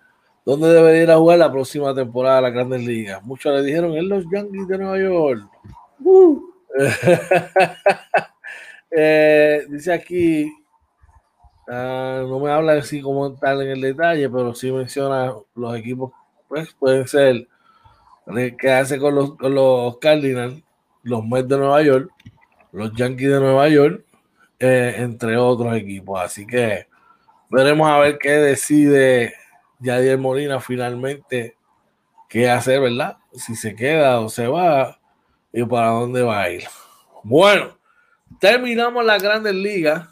dónde 0.46 0.68
debería 0.68 1.04
ir 1.04 1.12
a 1.12 1.18
jugar 1.18 1.40
la 1.40 1.52
próxima 1.52 1.94
temporada 1.96 2.36
de 2.36 2.42
la 2.44 2.50
Grandes 2.52 2.86
Ligas. 2.86 3.24
Muchos 3.24 3.52
le 3.52 3.64
dijeron 3.64 3.96
en 3.96 4.10
los 4.10 4.26
Yankees 4.32 4.68
de 4.68 4.78
Nueva 4.78 5.00
York. 5.00 5.50
Uh. 6.04 6.40
Eh, 8.96 9.66
dice 9.72 9.92
aquí 9.92 10.54
Ah, 11.68 12.24
no 12.28 12.40
me 12.40 12.52
habla 12.52 12.74
así 12.74 13.02
como 13.02 13.34
tal 13.36 13.62
en 13.62 13.70
el 13.70 13.82
detalle, 13.82 14.30
pero 14.30 14.54
sí 14.54 14.72
menciona 14.72 15.34
los 15.56 15.78
equipos, 15.78 16.12
pues 16.48 16.74
pueden 16.74 17.08
ser 17.08 17.48
quedarse 18.58 19.00
con 19.00 19.16
los, 19.16 19.36
con 19.36 19.54
los 19.54 19.98
Cardinals, 20.00 20.62
los 21.04 21.26
Mets 21.26 21.48
de 21.48 21.58
Nueva 21.58 21.82
York, 21.82 22.10
los 22.72 22.94
Yankees 22.94 23.30
de 23.30 23.40
Nueva 23.40 23.68
York, 23.70 24.04
eh, 24.60 24.96
entre 24.98 25.38
otros 25.38 25.76
equipos. 25.76 26.20
Así 26.20 26.46
que 26.46 26.88
veremos 27.50 27.88
a 27.90 28.00
ver 28.00 28.18
qué 28.18 28.32
decide 28.32 29.34
Yadier 29.80 30.18
Molina 30.18 30.60
finalmente 30.60 31.58
qué 32.30 32.50
hacer, 32.50 32.82
¿verdad? 32.82 33.18
Si 33.34 33.56
se 33.56 33.76
queda 33.76 34.20
o 34.20 34.30
se 34.30 34.48
va 34.48 35.00
y 35.52 35.64
para 35.64 35.90
dónde 35.90 36.24
va 36.24 36.42
a 36.42 36.50
ir. 36.50 36.64
Bueno, 37.24 37.78
terminamos 38.40 39.06
las 39.06 39.22
grandes 39.22 39.54
ligas 39.54 40.08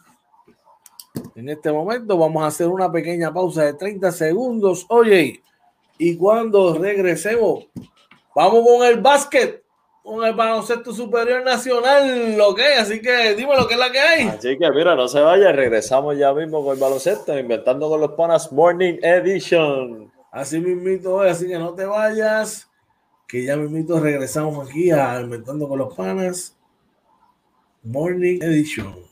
en 1.36 1.50
este 1.50 1.72
momento 1.72 2.18
vamos 2.18 2.44
a 2.44 2.48
hacer 2.48 2.68
una 2.68 2.92
pequeña 2.92 3.34
pausa 3.34 3.64
de 3.64 3.74
30 3.74 4.12
segundos. 4.12 4.86
Oye, 4.90 5.42
y 5.98 6.18
cuando 6.18 6.74
regresemos, 6.78 7.68
vamos 8.36 8.66
con 8.66 8.86
el 8.88 9.00
básquet, 9.02 9.64
con 10.04 10.24
el 10.26 10.34
baloncesto 10.34 10.94
superior 10.94 11.44
nacional, 11.44 12.38
lo 12.38 12.56
que 12.56 12.74
así 12.74 13.02
que 13.02 13.36
dime 13.36 13.56
lo 13.56 13.68
que 13.68 13.76
es 13.76 13.80
la 13.80 13.92
que 13.92 14.00
hay. 14.00 14.28
Así 14.28 14.58
que 14.58 14.72
mira, 14.72 14.96
no 14.96 15.08
se 15.08 15.22
vaya, 15.22 15.52
regresamos 15.52 16.18
ya 16.18 16.34
mismo 16.34 16.64
con 16.64 16.74
el 16.74 16.80
baloncesto, 16.80 17.38
inventando 17.38 17.88
con 17.88 18.02
los 18.02 18.12
panas 18.14 18.52
Morning 18.52 18.98
Edition. 19.02 20.12
Así 20.32 20.60
mismito, 20.60 21.20
así 21.20 21.46
que 21.48 21.60
no 21.60 21.74
te 21.74 21.86
vayas. 21.86 22.70
que 23.28 23.44
ya 23.44 23.56
mismito 23.56 24.00
regresamos 24.00 24.68
aquí 24.68 24.92
a 24.92 25.22
Inventando 25.22 25.68
con 25.68 25.80
los 25.80 25.94
Panas 25.94 26.58
Morning 27.84 28.40
Edition. 28.42 29.11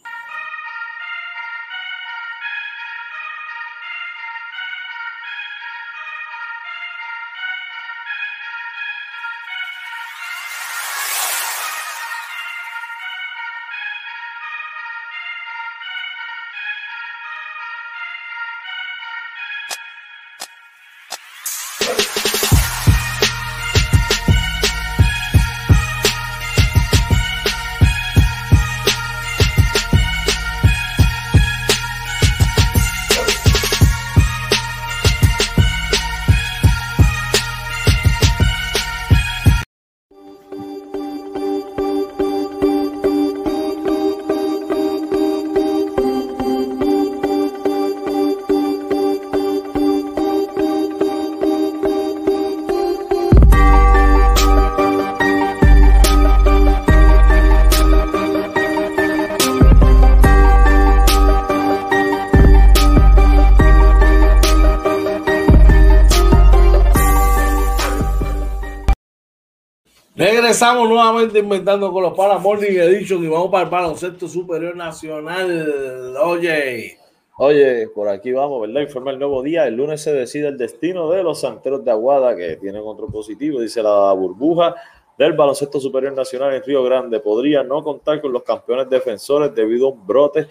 Regresamos 70.60 70.90
nuevamente 70.90 71.40
inventando 71.40 71.90
con 71.90 72.04
los 72.04 72.14
para 72.18 72.38
Morning 72.38 72.78
Edition 72.78 73.24
y 73.24 73.30
vamos 73.30 73.50
para 73.50 73.64
el 73.64 73.70
baloncesto 73.70 74.28
superior 74.28 74.76
nacional. 74.76 76.18
Oye. 76.22 76.98
Oye, 77.38 77.88
por 77.96 78.10
aquí 78.10 78.34
vamos, 78.34 78.60
¿verdad? 78.60 78.82
Informa 78.82 79.12
el 79.12 79.20
nuevo 79.20 79.42
día. 79.42 79.66
El 79.66 79.76
lunes 79.76 80.02
se 80.02 80.12
decide 80.12 80.50
el 80.50 80.58
destino 80.58 81.10
de 81.12 81.24
los 81.24 81.40
santeros 81.40 81.86
de 81.86 81.92
Aguada, 81.92 82.36
que 82.36 82.58
tienen 82.58 82.82
otro 82.84 83.08
positivo, 83.08 83.62
dice 83.62 83.82
la 83.82 84.12
burbuja 84.12 84.76
del 85.18 85.32
baloncesto 85.32 85.80
superior 85.80 86.12
nacional 86.12 86.54
en 86.54 86.62
Río 86.62 86.84
Grande. 86.84 87.22
Podría 87.22 87.64
no 87.64 87.82
contar 87.82 88.20
con 88.20 88.34
los 88.34 88.44
campeones 88.44 88.90
defensores 88.90 89.56
debido 89.56 89.88
a 89.88 89.92
un 89.92 90.06
brote 90.06 90.46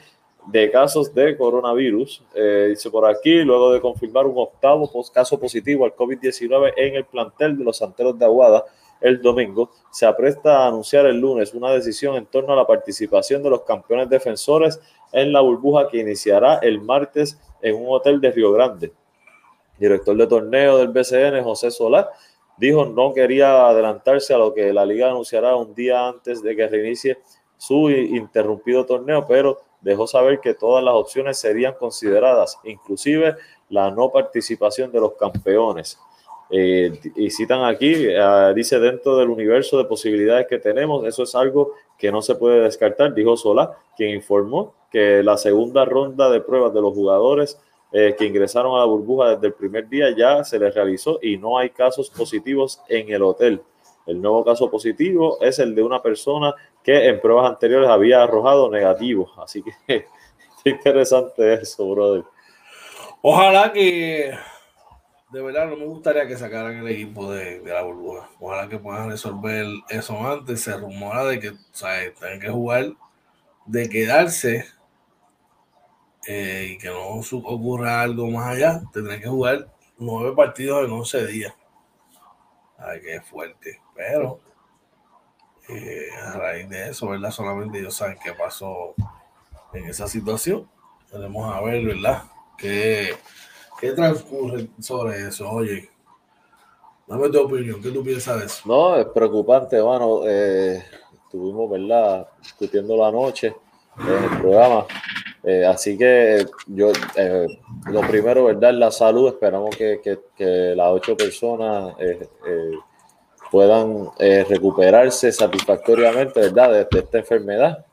de 0.46 0.70
casos 0.70 1.14
de 1.14 1.36
coronavirus. 1.36 2.22
Eh, 2.34 2.68
dice 2.70 2.90
por 2.90 3.04
aquí, 3.04 3.42
luego 3.42 3.74
de 3.74 3.82
confirmar 3.82 4.24
un 4.24 4.38
octavo 4.38 4.90
caso 5.12 5.38
positivo 5.38 5.84
al 5.84 5.94
COVID-19 5.94 6.72
en 6.78 6.94
el 6.94 7.04
plantel 7.04 7.58
de 7.58 7.64
los 7.64 7.76
santeros 7.76 8.18
de 8.18 8.24
Aguada 8.24 8.64
el 9.00 9.22
domingo, 9.22 9.70
se 9.90 10.06
apresta 10.06 10.64
a 10.64 10.68
anunciar 10.68 11.06
el 11.06 11.18
lunes 11.20 11.54
una 11.54 11.70
decisión 11.70 12.16
en 12.16 12.26
torno 12.26 12.52
a 12.52 12.56
la 12.56 12.66
participación 12.66 13.42
de 13.42 13.50
los 13.50 13.62
campeones 13.62 14.08
defensores 14.08 14.80
en 15.12 15.32
la 15.32 15.40
burbuja 15.40 15.88
que 15.88 15.98
iniciará 15.98 16.58
el 16.58 16.80
martes 16.80 17.38
en 17.62 17.76
un 17.76 17.86
hotel 17.88 18.20
de 18.20 18.30
Río 18.30 18.52
Grande. 18.52 18.92
Director 19.78 20.16
de 20.16 20.26
torneo 20.26 20.78
del 20.78 20.88
BCN, 20.88 21.42
José 21.42 21.70
Solá, 21.70 22.10
dijo 22.56 22.84
no 22.84 23.14
quería 23.14 23.68
adelantarse 23.68 24.34
a 24.34 24.38
lo 24.38 24.52
que 24.52 24.72
la 24.72 24.84
liga 24.84 25.08
anunciará 25.08 25.54
un 25.56 25.74
día 25.74 26.08
antes 26.08 26.42
de 26.42 26.56
que 26.56 26.66
reinicie 26.66 27.18
su 27.56 27.90
interrumpido 27.90 28.84
torneo, 28.84 29.26
pero 29.26 29.60
dejó 29.80 30.06
saber 30.06 30.40
que 30.40 30.54
todas 30.54 30.82
las 30.82 30.94
opciones 30.94 31.38
serían 31.38 31.74
consideradas, 31.74 32.58
inclusive 32.64 33.36
la 33.68 33.90
no 33.90 34.10
participación 34.10 34.90
de 34.90 35.00
los 35.00 35.12
campeones. 35.14 35.98
Eh, 36.50 36.98
y 37.16 37.30
citan 37.30 37.64
aquí, 37.64 37.92
eh, 37.94 38.52
dice 38.54 38.78
dentro 38.78 39.16
del 39.16 39.28
universo 39.28 39.76
de 39.76 39.84
posibilidades 39.84 40.46
que 40.46 40.58
tenemos, 40.58 41.04
eso 41.06 41.24
es 41.24 41.34
algo 41.34 41.74
que 41.98 42.10
no 42.10 42.22
se 42.22 42.36
puede 42.36 42.60
descartar, 42.60 43.12
dijo 43.12 43.36
Sola, 43.36 43.76
quien 43.96 44.14
informó 44.14 44.74
que 44.90 45.22
la 45.22 45.36
segunda 45.36 45.84
ronda 45.84 46.30
de 46.30 46.40
pruebas 46.40 46.72
de 46.72 46.80
los 46.80 46.94
jugadores 46.94 47.60
eh, 47.92 48.14
que 48.18 48.26
ingresaron 48.26 48.76
a 48.76 48.80
la 48.80 48.84
burbuja 48.84 49.30
desde 49.30 49.48
el 49.48 49.54
primer 49.54 49.88
día 49.88 50.14
ya 50.14 50.44
se 50.44 50.58
les 50.58 50.74
realizó 50.74 51.18
y 51.22 51.38
no 51.38 51.58
hay 51.58 51.70
casos 51.70 52.10
positivos 52.10 52.80
en 52.88 53.10
el 53.10 53.22
hotel. 53.22 53.62
El 54.06 54.22
nuevo 54.22 54.44
caso 54.44 54.70
positivo 54.70 55.38
es 55.40 55.58
el 55.58 55.74
de 55.74 55.82
una 55.82 56.02
persona 56.02 56.54
que 56.82 57.08
en 57.08 57.20
pruebas 57.20 57.50
anteriores 57.50 57.88
había 57.90 58.22
arrojado 58.22 58.70
negativo. 58.70 59.30
Así 59.36 59.62
que 59.62 59.72
qué 60.64 60.70
interesante 60.70 61.54
eso, 61.54 61.88
brother. 61.90 62.24
Ojalá 63.20 63.72
que 63.72 64.32
de 65.30 65.42
verdad 65.42 65.66
no 65.66 65.76
me 65.76 65.84
gustaría 65.84 66.26
que 66.26 66.36
sacaran 66.36 66.76
el 66.78 66.88
equipo 66.88 67.30
de, 67.30 67.60
la 67.64 67.82
burbuja. 67.82 68.30
Ojalá 68.40 68.68
que 68.68 68.78
puedan 68.78 69.10
resolver 69.10 69.66
eso 69.88 70.26
antes. 70.26 70.62
Se 70.62 70.76
rumora 70.76 71.24
de 71.24 71.38
que 71.38 71.50
o 71.50 71.56
sea, 71.72 72.12
tienen 72.14 72.40
que 72.40 72.48
jugar, 72.48 72.92
de 73.66 73.88
quedarse 73.88 74.66
eh, 76.26 76.70
y 76.70 76.78
que 76.78 76.88
no 76.88 77.08
ocurra 77.08 78.00
algo 78.00 78.30
más 78.30 78.56
allá. 78.56 78.82
Tendrán 78.92 79.20
que 79.20 79.28
jugar 79.28 79.68
nueve 79.98 80.34
partidos 80.34 80.86
en 80.86 80.92
once 80.92 81.26
días. 81.26 81.54
Ay, 82.78 83.00
qué 83.02 83.20
fuerte. 83.20 83.80
Pero 83.94 84.40
eh, 85.68 86.08
a 86.22 86.32
raíz 86.38 86.68
de 86.70 86.90
eso, 86.90 87.08
¿verdad? 87.08 87.30
Solamente 87.30 87.78
ellos 87.78 87.94
saben 87.94 88.18
qué 88.24 88.32
pasó 88.32 88.94
en 89.74 89.84
esa 89.86 90.08
situación. 90.08 90.70
Tenemos 91.10 91.54
a 91.54 91.60
ver, 91.60 91.84
¿verdad? 91.84 92.24
Que 92.56 93.14
¿Qué 93.80 93.92
transcurre 93.92 94.68
sobre 94.80 95.28
eso? 95.28 95.48
Oye, 95.48 95.88
dame 97.06 97.28
tu 97.28 97.40
opinión, 97.40 97.80
¿qué 97.80 97.90
tú 97.90 98.02
piensas 98.02 98.40
de 98.40 98.46
eso? 98.46 98.62
No, 98.64 98.96
es 98.96 99.06
preocupante, 99.06 99.76
hermano. 99.76 100.22
Eh, 100.26 100.82
estuvimos, 101.24 101.70
¿verdad?, 101.70 102.26
discutiendo 102.42 102.96
la 102.96 103.12
noche 103.12 103.54
en 104.00 104.24
el 104.24 104.40
programa. 104.40 104.84
Eh, 105.44 105.64
así 105.64 105.96
que 105.96 106.44
yo, 106.66 106.90
eh, 107.14 107.46
lo 107.86 108.00
primero, 108.00 108.46
¿verdad?, 108.46 108.74
la 108.74 108.90
salud. 108.90 109.28
Esperamos 109.28 109.76
que, 109.76 110.74
las 110.74 110.88
ocho 110.88 111.16
personas 111.16 111.94
puedan 113.52 114.10
recuperarse 114.18 115.30
satisfactoriamente, 115.30 116.40
¿verdad?, 116.40 116.88
de, 116.90 116.98
esta 116.98 117.18
enfermedad 117.18 117.86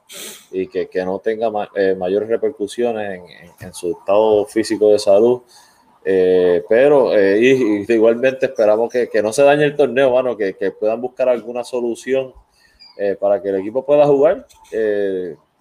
y 0.49 0.65
que, 0.65 0.89
no 1.05 1.19
tenga 1.19 1.51
mayores 1.95 2.27
repercusiones 2.27 3.21
en, 3.59 3.73
su 3.73 3.91
estado 3.91 4.45
físico 4.45 4.89
de 4.89 4.97
salud. 4.97 5.43
Eh, 6.07 6.63
pero 6.69 7.17
eh, 7.17 7.39
igualmente 7.89 8.45
esperamos 8.45 8.91
que, 8.91 9.09
no 9.23 9.33
se 9.33 9.41
dañe 9.41 9.63
el 9.63 9.75
torneo, 9.75 10.13
mano, 10.13 10.37
que, 10.37 10.53
puedan 10.79 11.01
buscar 11.01 11.27
alguna 11.27 11.63
solución 11.63 12.31
eh, 12.97 13.17
para 13.19 13.41
que 13.41 13.49
el 13.49 13.55
equipo 13.55 13.83
pueda 13.83 14.05
jugar. 14.05 14.45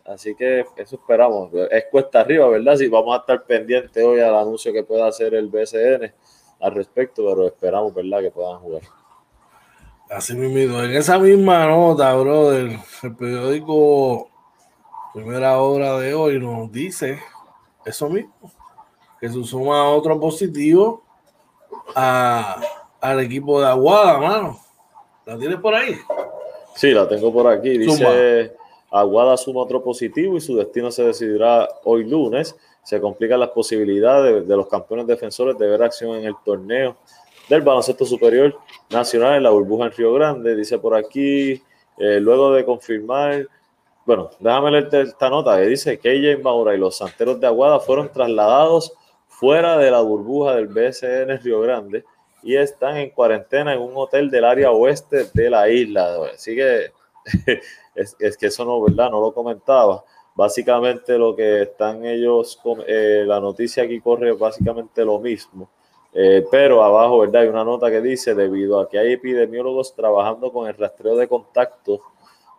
así 0.05 0.34
que 0.34 0.66
eso 0.76 0.97
esperamos. 0.97 1.51
Es 1.70 1.86
cuesta 1.90 2.20
arriba, 2.20 2.47
¿verdad? 2.49 2.76
Si 2.76 2.88
vamos 2.88 3.16
a 3.16 3.20
estar 3.20 3.45
pendientes 3.45 4.05
hoy 4.05 4.20
al 4.20 4.34
anuncio 4.34 4.70
que 4.70 4.84
pueda 4.84 5.07
hacer 5.07 5.34
el 5.34 5.49
BCN 5.49 6.12
al 6.61 6.74
respecto, 6.74 7.26
pero 7.26 7.47
esperamos, 7.47 7.95
¿verdad?, 7.95 8.20
que 8.20 8.30
puedan 8.30 8.59
jugar. 8.59 8.82
Así 10.11 10.34
mismo, 10.34 10.82
en 10.82 10.90
esa 10.90 11.18
misma 11.18 11.66
nota, 11.66 12.14
brother, 12.14 12.78
el 13.03 13.16
periódico 13.16 14.28
Primera 15.14 15.59
Hora 15.59 15.99
de 15.99 16.12
hoy 16.12 16.38
nos 16.38 16.70
dice 16.70 17.18
eso 17.86 18.11
mismo 18.11 18.53
que 19.20 19.28
se 19.28 19.44
suma 19.44 19.88
otro 19.90 20.18
positivo 20.18 21.02
al 21.94 23.20
equipo 23.20 23.60
de 23.60 23.66
Aguada, 23.66 24.18
mano. 24.18 24.58
¿La 25.26 25.38
tienes 25.38 25.58
por 25.58 25.74
ahí? 25.74 25.96
Sí, 26.74 26.90
la 26.90 27.08
tengo 27.08 27.32
por 27.32 27.46
aquí. 27.46 27.78
Dice 27.78 28.54
Aguada 28.90 29.36
suma 29.36 29.62
otro 29.62 29.82
positivo 29.82 30.36
y 30.36 30.40
su 30.40 30.56
destino 30.56 30.90
se 30.90 31.04
decidirá 31.04 31.68
hoy 31.84 32.04
lunes. 32.04 32.56
Se 32.82 33.00
complican 33.00 33.40
las 33.40 33.50
posibilidades 33.50 34.46
de, 34.46 34.56
los 34.56 34.68
campeones 34.68 35.06
defensores 35.06 35.56
de 35.58 35.66
ver 35.66 35.82
acción 35.82 36.16
en 36.16 36.24
el 36.24 36.34
torneo 36.44 36.96
del 37.48 37.62
baloncesto 37.62 38.04
superior 38.04 38.58
nacional 38.90 39.36
en 39.36 39.42
la 39.42 39.50
burbuja 39.50 39.86
en 39.86 39.92
Río 39.92 40.12
Grande. 40.12 40.54
Dice 40.54 40.78
por 40.78 40.94
aquí, 40.94 41.62
eh, 41.98 42.20
luego 42.20 42.52
de 42.52 42.64
confirmar 42.64 43.48
bueno, 44.06 44.30
déjame 44.38 44.70
leerte 44.70 45.00
esta 45.00 45.30
nota 45.30 45.56
que 45.56 45.66
dice 45.66 45.98
que 45.98 46.36
Maura 46.42 46.74
y 46.74 46.78
los 46.78 46.98
santeros 46.98 47.40
de 47.40 47.46
Aguada 47.46 47.80
fueron 47.80 48.12
trasladados 48.12 48.92
fuera 49.39 49.76
de 49.78 49.91
la 49.91 50.01
burbuja 50.01 50.55
del 50.55 50.68
BCN 50.68 51.41
Río 51.43 51.61
Grande 51.61 52.05
y 52.43 52.57
están 52.57 52.97
en 52.97 53.11
cuarentena 53.11 53.74
en 53.74 53.80
un 53.80 53.93
hotel 53.95 54.30
del 54.30 54.45
área 54.45 54.70
oeste 54.70 55.26
de 55.32 55.51
la 55.51 55.68
isla. 55.68 56.16
Así 56.32 56.55
que 56.55 56.93
es, 57.95 58.37
que 58.37 58.47
eso 58.47 58.64
no, 58.64 58.80
¿verdad? 58.82 59.11
No 59.11 59.20
lo 59.20 59.32
comentaba. 59.32 60.05
Básicamente 60.35 61.16
lo 61.16 61.35
que 61.35 61.62
están 61.62 62.05
ellos, 62.05 62.61
eh, 62.87 63.24
la 63.26 63.41
noticia 63.41 63.85
aquí 63.85 64.01
corre 64.01 64.32
básicamente 64.32 65.05
lo 65.05 65.18
mismo. 65.18 65.70
Eh, 66.12 66.45
pero 66.51 66.85
abajo, 66.85 67.20
¿verdad? 67.20 67.43
Hay 67.43 67.49
una 67.49 67.64
nota 67.64 67.91
que 67.91 68.01
dice, 68.01 68.35
debido 68.35 68.78
a 68.78 68.89
que 68.89 68.99
hay 68.99 69.12
epidemiólogos 69.12 69.95
trabajando 69.95 70.53
con 70.53 70.68
el 70.68 70.76
rastreo 70.76 71.16
de 71.16 71.26
contactos, 71.26 72.01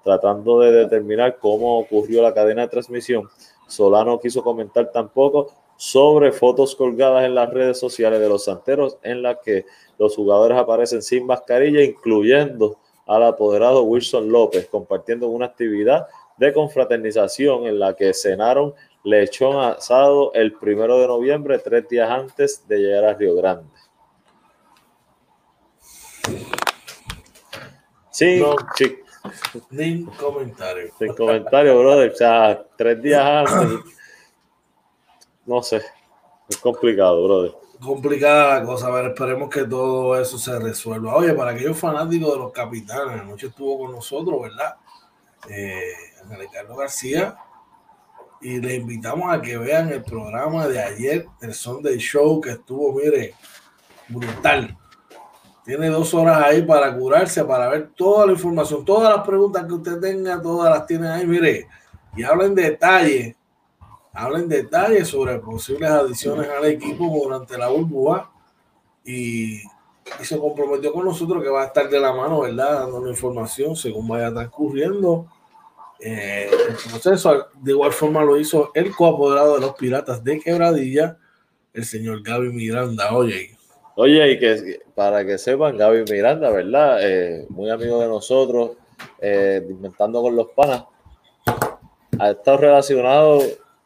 tratando 0.04 0.60
de 0.60 0.72
determinar 0.72 1.38
cómo 1.40 1.80
ocurrió 1.80 2.22
la 2.22 2.34
cadena 2.34 2.64
de 2.64 2.68
transmisión, 2.68 3.30
Solano 3.68 4.20
quiso 4.20 4.44
comentar 4.44 4.92
tampoco 4.92 5.52
sobre 5.78 6.32
fotos 6.32 6.76
colgadas 6.76 7.26
en 7.26 7.36
las 7.36 7.50
redes 7.54 7.80
sociales 7.80 8.20
de 8.20 8.30
los 8.30 8.46
santeros 8.46 8.98
en 9.04 9.22
las 9.22 9.38
que 9.44 9.66
los 9.98 10.16
jugadores 10.16 10.58
aparecen 10.58 11.02
sin 11.02 11.26
mascarilla, 11.26 11.82
incluyendo 11.84 12.78
al 13.06 13.24
apoderado 13.24 13.84
Wilson 13.84 14.30
López, 14.32 14.68
compartiendo 14.68 15.28
una 15.28 15.48
actividad 15.48 16.08
de 16.38 16.52
confraternización 16.54 17.66
en 17.68 17.80
la 17.80 17.96
que 17.96 18.14
cenaron 18.14 18.74
lechón 19.04 19.58
asado 19.58 20.32
el 20.34 20.54
primero 20.54 21.00
de 21.00 21.08
noviembre, 21.08 21.60
tres 21.60 21.88
días 21.88 22.10
antes 22.10 22.68
de 22.68 22.78
llegar 22.80 23.06
a 23.06 23.14
Río 23.14 23.36
Grande. 23.36 23.70
Sí, 28.12 28.40
No. 28.40 28.56
sí, 28.76 28.98
Ni 29.72 30.06
comentario. 30.06 30.90
sin 30.98 31.14
comentario, 31.14 31.78
brother. 31.80 32.12
O 32.12 32.16
sea, 32.16 32.66
tres 32.78 33.02
días 33.02 33.22
antes. 33.24 33.80
No 35.46 35.62
sé. 35.62 35.82
Es 36.48 36.58
complicado, 36.58 37.24
brother. 37.24 37.56
complicada 37.80 38.60
la 38.60 38.66
cosa, 38.66 38.88
a 38.88 38.92
ver, 38.92 39.06
esperemos 39.08 39.50
que 39.50 39.64
todo 39.64 40.20
eso 40.20 40.38
se 40.38 40.58
resuelva. 40.60 41.16
Oye, 41.16 41.34
para 41.34 41.52
aquellos 41.52 41.78
fanáticos 41.78 42.34
de 42.34 42.40
los 42.40 42.52
capitanes, 42.52 43.22
anoche 43.22 43.48
estuvo 43.48 43.80
con 43.80 43.92
nosotros, 43.92 44.42
¿verdad? 44.42 44.76
Eh, 45.50 45.94
Ricardo 46.38 46.76
García, 46.76 47.38
y 48.42 48.60
les 48.60 48.80
invitamos 48.80 49.34
a 49.34 49.42
que 49.42 49.58
vean 49.58 49.90
el 49.90 50.04
programa 50.04 50.68
de 50.68 50.82
ayer, 50.82 51.28
el 51.42 51.54
Sunday 51.54 51.98
Show, 51.98 52.42
que 52.42 52.52
estuvo, 52.52 52.94
mire, 52.94 53.34
brutal. 54.08 54.78
Tiene 55.64 55.90
dos 55.90 56.14
horas 56.14 56.44
ahí 56.44 56.62
para 56.62 56.96
curarse, 56.96 57.44
para 57.44 57.68
ver 57.70 57.92
toda 57.96 58.28
la 58.28 58.34
información, 58.34 58.86
todas 58.86 59.16
las 59.16 59.26
preguntas 59.26 59.66
que 59.66 59.74
usted 59.74 60.00
tenga, 60.00 60.40
todas 60.40 60.72
las 60.76 60.86
tiene 60.86 61.08
ahí, 61.08 61.26
mire, 61.26 61.68
y 62.16 62.24
habla 62.24 62.46
en 62.46 62.54
detalle 62.54 63.36
habla 64.16 64.40
en 64.40 64.50
detalle 64.50 65.06
sobre 65.06 65.40
posibles 65.40 65.90
adiciones 65.90 66.48
al 66.50 66.66
equipo 66.66 67.06
durante 67.06 67.58
la 67.58 67.68
burbuja 67.68 68.32
y, 69.04 69.58
y 69.58 70.24
se 70.24 70.40
comprometió 70.40 70.94
con 70.94 71.06
nosotros 71.06 71.44
que 71.44 71.50
va 71.50 71.64
a 71.64 71.66
estar 71.66 71.90
de 71.90 72.00
la 72.00 72.14
mano, 72.14 72.42
¿verdad? 72.42 72.88
Dando 72.88 73.08
información 73.10 73.76
según 73.76 74.08
vaya 74.08 74.34
transcurriendo 74.34 75.28
eh, 76.00 76.50
el 76.70 76.76
proceso. 76.76 77.48
De 77.62 77.72
igual 77.72 77.92
forma 77.92 78.24
lo 78.24 78.38
hizo 78.38 78.72
el 78.74 78.96
coapoderado 78.96 79.56
de 79.56 79.62
los 79.62 79.76
Piratas 79.76 80.24
de 80.24 80.40
Quebradilla, 80.40 81.18
el 81.74 81.86
señor 81.86 82.24
Gaby 82.24 82.50
Miranda. 82.50 83.14
Oye, 83.14 83.56
Oye, 83.98 84.32
y 84.32 84.40
que 84.40 84.82
para 84.94 85.26
que 85.26 85.38
sepan, 85.38 85.78
Gaby 85.78 86.04
Miranda, 86.12 86.50
¿verdad? 86.50 86.98
Eh, 87.02 87.46
muy 87.48 87.70
amigo 87.70 88.02
de 88.02 88.08
nosotros, 88.10 88.72
eh, 89.22 89.66
inventando 89.70 90.22
con 90.22 90.36
los 90.36 90.48
panas, 90.50 90.84
ha 92.20 92.32
estado 92.32 92.58
relacionado 92.58 93.42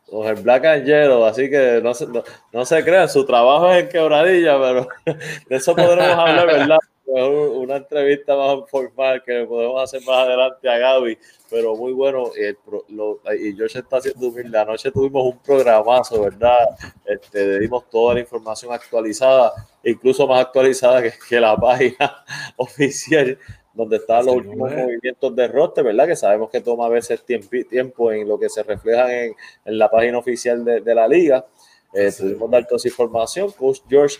con 0.09 0.27
el 0.27 0.35
Black 0.35 0.65
Angelo, 0.65 1.25
así 1.25 1.49
que 1.49 1.79
no 1.83 1.93
se, 1.93 2.07
no, 2.07 2.23
no 2.51 2.65
se 2.65 2.83
crean, 2.83 3.09
su 3.09 3.25
trabajo 3.25 3.71
es 3.71 3.83
en 3.83 3.89
quebradilla, 3.89 4.59
pero 4.59 4.87
de 5.49 5.55
eso 5.55 5.75
podremos 5.75 6.17
hablar, 6.17 6.47
¿verdad? 6.47 6.79
Una 7.11 7.77
entrevista 7.77 8.35
más 8.35 8.69
formal 8.69 9.23
que 9.23 9.43
podemos 9.45 9.81
hacer 9.81 9.99
más 10.05 10.27
adelante 10.27 10.69
a 10.69 10.77
Gaby, 10.77 11.17
pero 11.49 11.75
muy 11.75 11.91
bueno. 11.91 12.25
El, 12.37 12.55
lo, 12.89 13.19
y 13.33 13.55
George 13.55 13.79
está 13.79 13.97
haciendo 13.97 14.27
humilde. 14.27 14.59
Anoche 14.59 14.91
tuvimos 14.91 15.23
un 15.25 15.39
programazo, 15.39 16.21
¿verdad? 16.21 16.69
Este, 17.05 17.47
le 17.47 17.59
dimos 17.61 17.89
toda 17.89 18.13
la 18.13 18.19
información 18.19 18.71
actualizada, 18.71 19.51
incluso 19.83 20.27
más 20.27 20.41
actualizada 20.41 21.01
que, 21.01 21.11
que 21.27 21.39
la 21.39 21.57
página 21.57 22.23
oficial 22.57 23.39
donde 23.73 23.97
están 23.97 24.25
los 24.25 24.35
últimos 24.35 24.71
movimientos 24.71 25.35
de 25.35 25.47
roster, 25.47 25.83
¿verdad? 25.83 26.07
Que 26.07 26.15
sabemos 26.15 26.49
que 26.49 26.61
toma 26.61 26.85
a 26.85 26.89
veces 26.89 27.23
tiempo, 27.23 27.49
tiempo 27.69 28.11
en 28.11 28.27
lo 28.27 28.39
que 28.39 28.49
se 28.49 28.63
refleja 28.63 29.13
en, 29.13 29.33
en 29.65 29.77
la 29.77 29.89
página 29.89 30.17
oficial 30.17 30.63
de, 30.65 30.81
de 30.81 30.95
la 30.95 31.07
liga. 31.07 31.45
Eh. 31.93 32.11
Tuvimos 32.15 32.49
dar 32.51 32.65
toda 32.65 32.77
esa 32.77 32.87
información. 32.87 33.51
Coach 33.51 33.79
George 33.87 34.19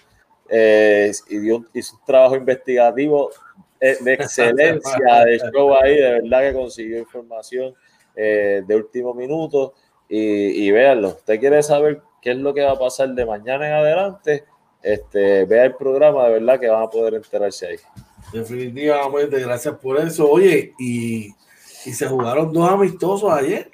eh, 0.50 1.12
hizo, 1.30 1.66
hizo 1.74 1.96
un 1.96 2.06
trabajo 2.06 2.36
investigativo 2.36 3.32
eh, 3.80 3.98
de 4.02 4.14
excelencia 4.16 5.26
de 5.26 5.40
show 5.54 5.76
ahí, 5.76 5.96
de 5.96 6.22
verdad 6.22 6.42
que 6.42 6.54
consiguió 6.54 7.00
información 7.00 7.76
eh, 8.16 8.64
de 8.66 8.76
último 8.76 9.14
minuto. 9.14 9.74
Y, 10.08 10.66
y 10.66 10.72
véanlo, 10.72 11.10
usted 11.10 11.40
quiere 11.40 11.62
saber 11.62 12.02
qué 12.22 12.32
es 12.32 12.38
lo 12.38 12.54
que 12.54 12.64
va 12.64 12.72
a 12.72 12.80
pasar 12.80 13.10
de 13.10 13.26
mañana 13.26 13.68
en 13.68 13.74
adelante, 13.74 14.44
este, 14.82 15.46
vea 15.46 15.66
el 15.66 15.76
programa, 15.76 16.26
de 16.26 16.34
verdad 16.34 16.60
que 16.60 16.68
van 16.68 16.84
a 16.84 16.90
poder 16.90 17.14
enterarse 17.14 17.68
ahí. 17.68 17.78
Definitivamente, 18.32 19.40
gracias 19.40 19.76
por 19.78 19.98
eso. 19.98 20.30
Oye, 20.30 20.74
y, 20.78 21.30
y 21.86 21.94
se 21.94 22.08
jugaron 22.08 22.54
dos 22.54 22.70
amistosos 22.70 23.32
ayer. 23.32 23.72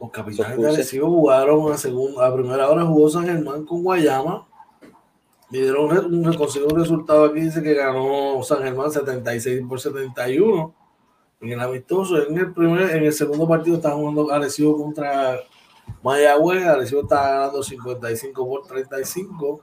Los 0.00 0.10
capitanes 0.10 0.58
de 0.58 0.68
Arecibo 0.68 1.08
jugaron 1.08 1.72
a, 1.72 1.76
segunda, 1.76 2.26
a 2.26 2.34
primera 2.34 2.68
hora 2.68 2.84
jugó 2.84 3.08
San 3.08 3.26
Germán 3.26 3.64
con 3.64 3.82
Guayama. 3.82 4.46
Y 5.50 5.60
dieron 5.60 5.90
un, 5.90 6.26
un, 6.26 6.34
consiguió 6.34 6.68
un 6.68 6.78
resultado 6.78 7.24
aquí, 7.24 7.40
dice 7.40 7.62
que 7.62 7.74
ganó 7.74 8.42
San 8.42 8.62
Germán 8.62 8.92
76 8.92 9.62
por 9.68 9.80
71 9.80 10.74
en 11.40 11.52
el 11.52 11.60
amistoso. 11.60 12.22
En 12.22 12.38
el 12.38 12.52
primer, 12.52 12.90
en 12.90 13.04
el 13.04 13.12
segundo 13.12 13.48
partido 13.48 13.76
está 13.76 13.92
jugando 13.92 14.30
Arecibo 14.30 14.76
contra 14.76 15.40
Mayagüez. 16.02 16.64
Arecibo 16.64 17.02
está 17.02 17.30
ganando 17.30 17.62
55 17.62 18.48
por 18.48 18.66
35. 18.66 19.60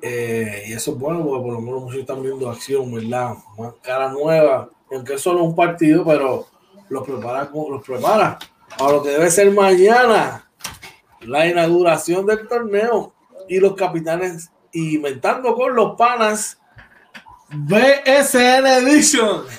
Eh, 0.00 0.64
y 0.68 0.72
eso 0.74 0.92
es 0.92 0.98
bueno 0.98 1.24
porque 1.24 1.42
por 1.42 1.52
lo 1.54 1.60
menos 1.60 1.82
muchos 1.82 2.00
están 2.00 2.22
viendo 2.22 2.48
acción, 2.48 2.92
¿verdad? 2.92 3.34
Más 3.58 3.74
cara 3.82 4.08
nueva, 4.10 4.68
aunque 4.92 5.14
es 5.14 5.20
solo 5.20 5.42
un 5.42 5.56
partido, 5.56 6.04
pero 6.04 6.46
los 6.88 7.04
prepara, 7.04 7.50
los 7.52 7.84
prepara 7.84 8.38
a 8.78 8.92
lo 8.92 9.02
que 9.02 9.10
debe 9.10 9.30
ser 9.30 9.50
mañana, 9.50 10.48
la 11.22 11.46
inauguración 11.46 12.26
del 12.26 12.46
torneo 12.46 13.12
y 13.48 13.58
los 13.58 13.74
capitanes 13.74 14.52
inventando 14.72 15.54
con 15.54 15.74
los 15.74 15.96
panas 15.96 16.60
BSN 17.50 18.66
Edition. 18.66 19.44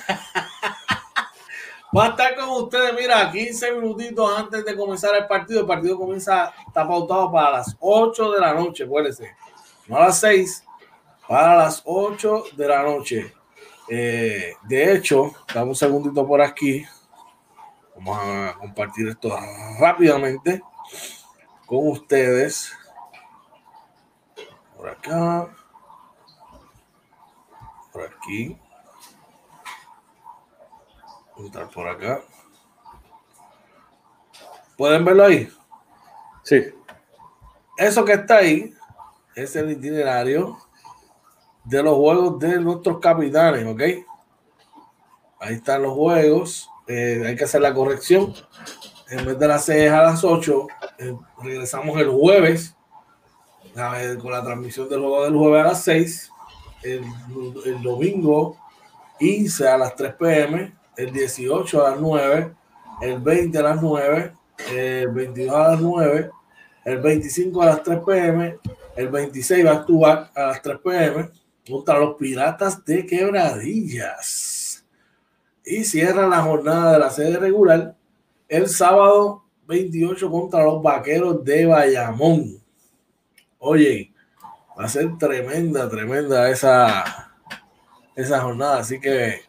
Va 1.96 2.06
a 2.06 2.08
estar 2.10 2.36
con 2.36 2.48
ustedes, 2.50 2.94
mira, 2.94 3.30
15 3.32 3.72
minutitos 3.72 4.38
antes 4.38 4.64
de 4.64 4.76
comenzar 4.76 5.12
el 5.16 5.26
partido. 5.26 5.62
El 5.62 5.66
partido 5.66 5.98
comienza, 5.98 6.54
está 6.64 6.86
pautado 6.86 7.32
para 7.32 7.50
las 7.50 7.76
8 7.80 8.30
de 8.30 8.40
la 8.40 8.54
noche, 8.54 8.84
acuérdense 8.84 9.34
no 9.90 9.96
a 9.96 10.06
las 10.06 10.20
6, 10.20 10.64
para 11.26 11.56
las 11.56 11.82
8 11.84 12.44
de 12.56 12.68
la 12.68 12.84
noche. 12.84 13.34
Eh, 13.88 14.54
de 14.62 14.94
hecho, 14.94 15.32
dame 15.52 15.70
un 15.70 15.74
segundito 15.74 16.24
por 16.24 16.40
aquí. 16.40 16.86
Vamos 17.96 18.18
a 18.22 18.56
compartir 18.56 19.08
esto 19.08 19.36
rápidamente 19.80 20.62
con 21.66 21.88
ustedes. 21.88 22.72
Por 24.76 24.90
acá. 24.90 25.48
Por 27.92 28.02
aquí. 28.04 28.56
Entrar 31.36 31.68
por 31.68 31.88
acá. 31.88 32.20
¿Pueden 34.76 35.04
verlo 35.04 35.24
ahí? 35.24 35.52
Sí. 36.44 36.62
Eso 37.76 38.04
que 38.04 38.12
está 38.12 38.36
ahí 38.36 38.72
es 39.42 39.56
el 39.56 39.70
itinerario 39.70 40.58
de 41.64 41.82
los 41.82 41.96
juegos 41.96 42.38
de 42.38 42.60
nuestros 42.60 42.98
capitanes, 43.00 43.66
¿ok? 43.66 43.80
Ahí 45.40 45.54
están 45.54 45.82
los 45.82 45.94
juegos. 45.94 46.70
Eh, 46.86 47.22
hay 47.26 47.36
que 47.36 47.44
hacer 47.44 47.62
la 47.62 47.72
corrección. 47.72 48.34
En 49.08 49.24
vez 49.24 49.38
de 49.38 49.48
las 49.48 49.64
6 49.64 49.90
a 49.90 50.02
las 50.02 50.24
8, 50.24 50.66
eh, 50.98 51.16
regresamos 51.42 51.98
el 51.98 52.10
jueves 52.10 52.76
ver, 53.74 54.18
con 54.18 54.32
la 54.32 54.42
transmisión 54.42 54.88
del 54.88 55.00
juego 55.00 55.24
del 55.24 55.34
jueves 55.34 55.60
a 55.60 55.68
las 55.68 55.84
6. 55.84 56.32
El, 56.82 57.04
el, 57.66 57.82
domingo 57.82 58.56
15 59.18 59.68
a 59.68 59.78
las 59.78 59.96
3 59.96 60.14
pm. 60.14 60.74
El 60.96 61.12
18 61.12 61.86
a 61.86 61.90
las 61.90 62.00
9. 62.00 62.54
El 63.00 63.20
20 63.20 63.58
a 63.58 63.62
las 63.62 63.82
9. 63.82 64.32
El 64.70 65.08
22 65.08 65.54
a 65.54 65.68
las 65.68 65.80
9. 65.80 66.30
El 66.84 66.98
25 66.98 67.62
a 67.62 67.66
las 67.66 67.82
3 67.82 68.00
pm 68.04 68.58
el 69.00 69.08
26 69.08 69.66
va 69.66 69.70
a 69.70 69.74
actuar 69.74 70.30
a 70.34 70.46
las 70.46 70.62
3 70.62 70.78
pm 70.84 71.30
contra 71.68 71.98
los 71.98 72.16
Piratas 72.16 72.84
de 72.84 73.06
Quebradillas. 73.06 74.84
Y 75.64 75.84
cierra 75.84 76.26
la 76.26 76.42
jornada 76.42 76.92
de 76.92 76.98
la 76.98 77.10
sede 77.10 77.38
regular 77.38 77.96
el 78.48 78.68
sábado 78.68 79.44
28 79.66 80.30
contra 80.30 80.64
los 80.64 80.82
Vaqueros 80.82 81.44
de 81.44 81.66
Bayamón. 81.66 82.60
Oye, 83.58 84.12
va 84.78 84.84
a 84.84 84.88
ser 84.88 85.16
tremenda, 85.16 85.88
tremenda 85.88 86.50
esa, 86.50 87.32
esa 88.16 88.40
jornada. 88.40 88.80
Así 88.80 89.00
que 89.00 89.42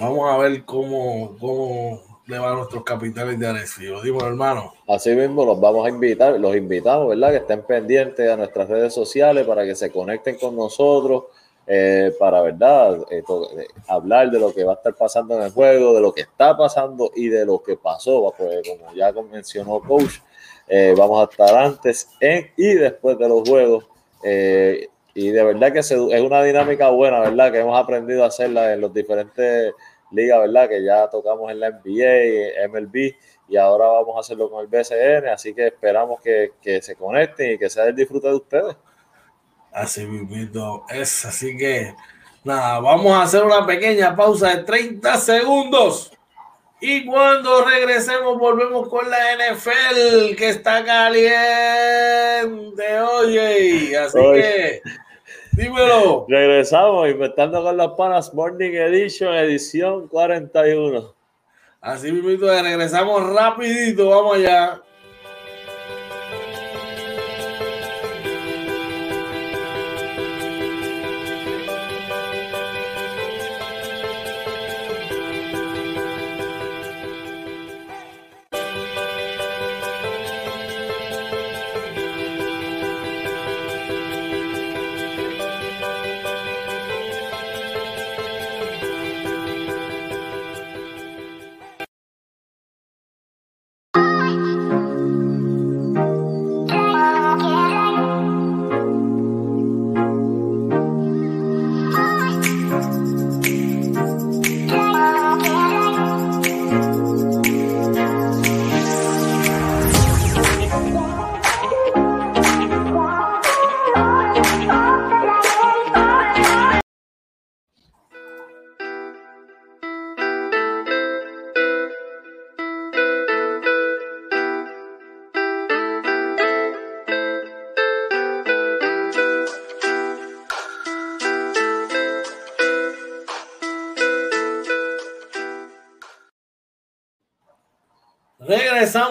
vamos 0.00 0.28
a 0.28 0.38
ver 0.38 0.64
cómo, 0.64 1.36
cómo, 1.38 2.02
le 2.26 2.38
va 2.38 2.50
a 2.50 2.54
nuestros 2.54 2.82
capitales 2.82 3.38
de 3.38 3.46
Arecibo. 3.46 4.02
Dime, 4.02 4.18
hermano. 4.24 4.74
Así 4.88 5.10
mismo 5.10 5.44
los 5.44 5.60
vamos 5.60 5.86
a 5.86 5.90
invitar, 5.90 6.38
los 6.40 6.56
invitamos, 6.56 7.08
¿verdad? 7.08 7.30
Que 7.30 7.36
estén 7.36 7.62
pendientes 7.62 8.28
a 8.28 8.36
nuestras 8.36 8.68
redes 8.68 8.92
sociales 8.92 9.46
para 9.46 9.64
que 9.64 9.76
se 9.76 9.92
conecten 9.92 10.36
con 10.36 10.56
nosotros, 10.56 11.24
eh, 11.68 12.12
para, 12.18 12.42
¿verdad? 12.42 12.98
Eh, 13.10 13.22
eh, 13.58 13.66
hablar 13.86 14.30
de 14.30 14.40
lo 14.40 14.52
que 14.52 14.64
va 14.64 14.72
a 14.72 14.76
estar 14.76 14.94
pasando 14.94 15.36
en 15.36 15.44
el 15.44 15.52
juego, 15.52 15.94
de 15.94 16.00
lo 16.00 16.12
que 16.12 16.22
está 16.22 16.56
pasando 16.56 17.12
y 17.14 17.28
de 17.28 17.46
lo 17.46 17.62
que 17.62 17.76
pasó, 17.76 18.34
pues 18.36 18.62
como 18.68 18.92
ya 18.94 19.12
mencionó 19.30 19.80
Coach, 19.80 20.18
vamos 20.96 21.20
a 21.20 21.30
estar 21.30 21.54
antes, 21.54 22.08
en 22.20 22.50
y 22.56 22.74
después 22.74 23.18
de 23.18 23.28
los 23.28 23.48
juegos. 23.48 23.84
y 25.14 25.30
de 25.30 25.44
verdad 25.44 25.72
que 25.72 25.78
es 25.78 25.90
una 25.92 26.42
dinámica 26.42 26.90
buena, 26.90 27.20
¿verdad? 27.20 27.52
Que 27.52 27.60
hemos 27.60 27.78
aprendido 27.78 28.24
a 28.24 28.26
hacerla 28.26 28.72
en 28.72 28.80
los 28.80 28.92
diferentes 28.92 29.72
liga, 30.10 30.38
¿verdad? 30.38 30.68
Que 30.68 30.84
ya 30.84 31.08
tocamos 31.08 31.50
en 31.50 31.60
la 31.60 31.70
NBA, 31.70 32.68
MLB 32.68 33.14
y 33.48 33.56
ahora 33.56 33.86
vamos 33.86 34.16
a 34.16 34.20
hacerlo 34.20 34.50
con 34.50 34.60
el 34.60 34.66
BCN, 34.66 35.28
así 35.28 35.54
que 35.54 35.68
esperamos 35.68 36.20
que, 36.20 36.52
que 36.60 36.82
se 36.82 36.96
conecten 36.96 37.52
y 37.52 37.58
que 37.58 37.70
sea 37.70 37.84
el 37.84 37.94
disfrute 37.94 38.28
de 38.28 38.34
ustedes. 38.34 38.76
Así 39.72 40.06
mismo 40.06 40.86
es, 40.88 41.24
así 41.24 41.56
que 41.56 41.94
nada, 42.42 42.80
vamos 42.80 43.12
a 43.12 43.22
hacer 43.22 43.44
una 43.44 43.66
pequeña 43.66 44.16
pausa 44.16 44.56
de 44.56 44.64
30 44.64 45.16
segundos. 45.18 46.12
Y 46.80 47.06
cuando 47.06 47.64
regresemos, 47.64 48.38
volvemos 48.38 48.88
con 48.88 49.08
la 49.08 49.16
NFL 49.34 50.34
que 50.36 50.50
está 50.50 50.84
caliente. 50.84 51.30
Oye, 53.00 53.96
así 53.96 54.18
que 54.18 54.82
Dímelo. 55.56 56.26
Regresamos 56.28 57.08
inventando 57.08 57.62
con 57.62 57.78
las 57.78 57.92
panas 57.92 58.34
Morning 58.34 58.72
Edition, 58.72 59.34
edición 59.34 60.06
41. 60.06 61.14
Así 61.80 62.12
mismo, 62.12 62.46
regresamos 62.46 63.32
rapidito, 63.34 64.10
vamos 64.10 64.36
allá. 64.36 64.82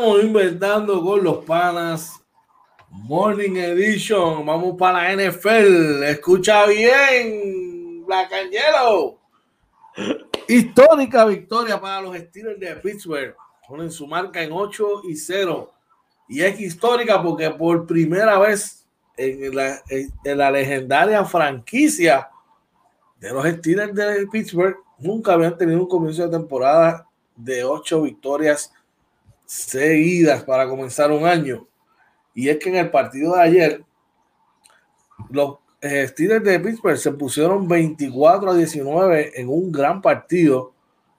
Regresamos 0.05 0.23
inventando 0.23 1.03
con 1.03 1.23
los 1.23 1.43
panas. 1.45 2.21
Morning 2.89 3.55
Edition. 3.55 4.45
Vamos 4.45 4.75
para 4.77 5.15
la 5.15 5.31
NFL. 5.31 6.03
Escucha 6.03 6.67
bien, 6.67 8.05
Black. 8.05 8.31
Histórica 10.47 11.25
victoria 11.25 11.81
para 11.81 12.01
los 12.01 12.15
Steelers 12.17 12.59
de 12.59 12.75
Pittsburgh. 12.75 13.35
Ponen 13.67 13.91
su 13.91 14.05
marca 14.05 14.43
en 14.43 14.51
8 14.51 15.01
y 15.09 15.15
0. 15.15 15.73
Y 16.29 16.41
es 16.43 16.59
histórica 16.59 17.21
porque 17.21 17.49
por 17.49 17.87
primera 17.87 18.37
vez 18.37 18.85
en 19.17 19.55
la, 19.55 19.81
en 19.89 20.37
la 20.37 20.51
legendaria 20.51 21.25
franquicia 21.25 22.29
de 23.19 23.33
los 23.33 23.43
Steelers 23.47 23.95
de 23.95 24.27
Pittsburgh 24.27 24.77
nunca 24.99 25.33
habían 25.33 25.57
tenido 25.57 25.79
un 25.79 25.87
comienzo 25.87 26.27
de 26.27 26.37
temporada 26.37 27.07
de 27.35 27.63
8 27.63 28.03
victorias 28.03 28.71
seguidas 29.45 30.43
para 30.43 30.67
comenzar 30.67 31.11
un 31.11 31.25
año. 31.25 31.67
Y 32.33 32.49
es 32.49 32.57
que 32.57 32.69
en 32.69 32.75
el 32.75 32.91
partido 32.91 33.35
de 33.35 33.41
ayer, 33.41 33.83
los 35.29 35.57
eh, 35.81 36.07
Steelers 36.07 36.43
de 36.43 36.59
Pittsburgh 36.59 36.97
se 36.97 37.11
pusieron 37.11 37.67
24 37.67 38.51
a 38.51 38.55
19 38.55 39.39
en 39.39 39.49
un 39.49 39.71
gran 39.71 40.01
partido 40.01 40.73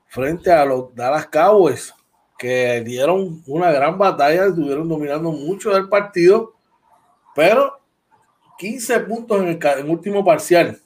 frente 0.08 0.52
a 0.52 0.64
los 0.64 0.94
Dallas 0.94 1.26
Cowboys, 1.26 1.94
que 2.38 2.82
dieron 2.84 3.42
una 3.46 3.70
gran 3.70 3.96
batalla, 3.96 4.46
estuvieron 4.46 4.88
dominando 4.88 5.32
mucho 5.32 5.70
del 5.70 5.88
partido, 5.88 6.54
pero 7.34 7.80
15 8.58 9.00
puntos 9.00 9.42
en 9.42 9.58
el, 9.62 9.90
último 9.90 10.24
parcial 10.24 10.78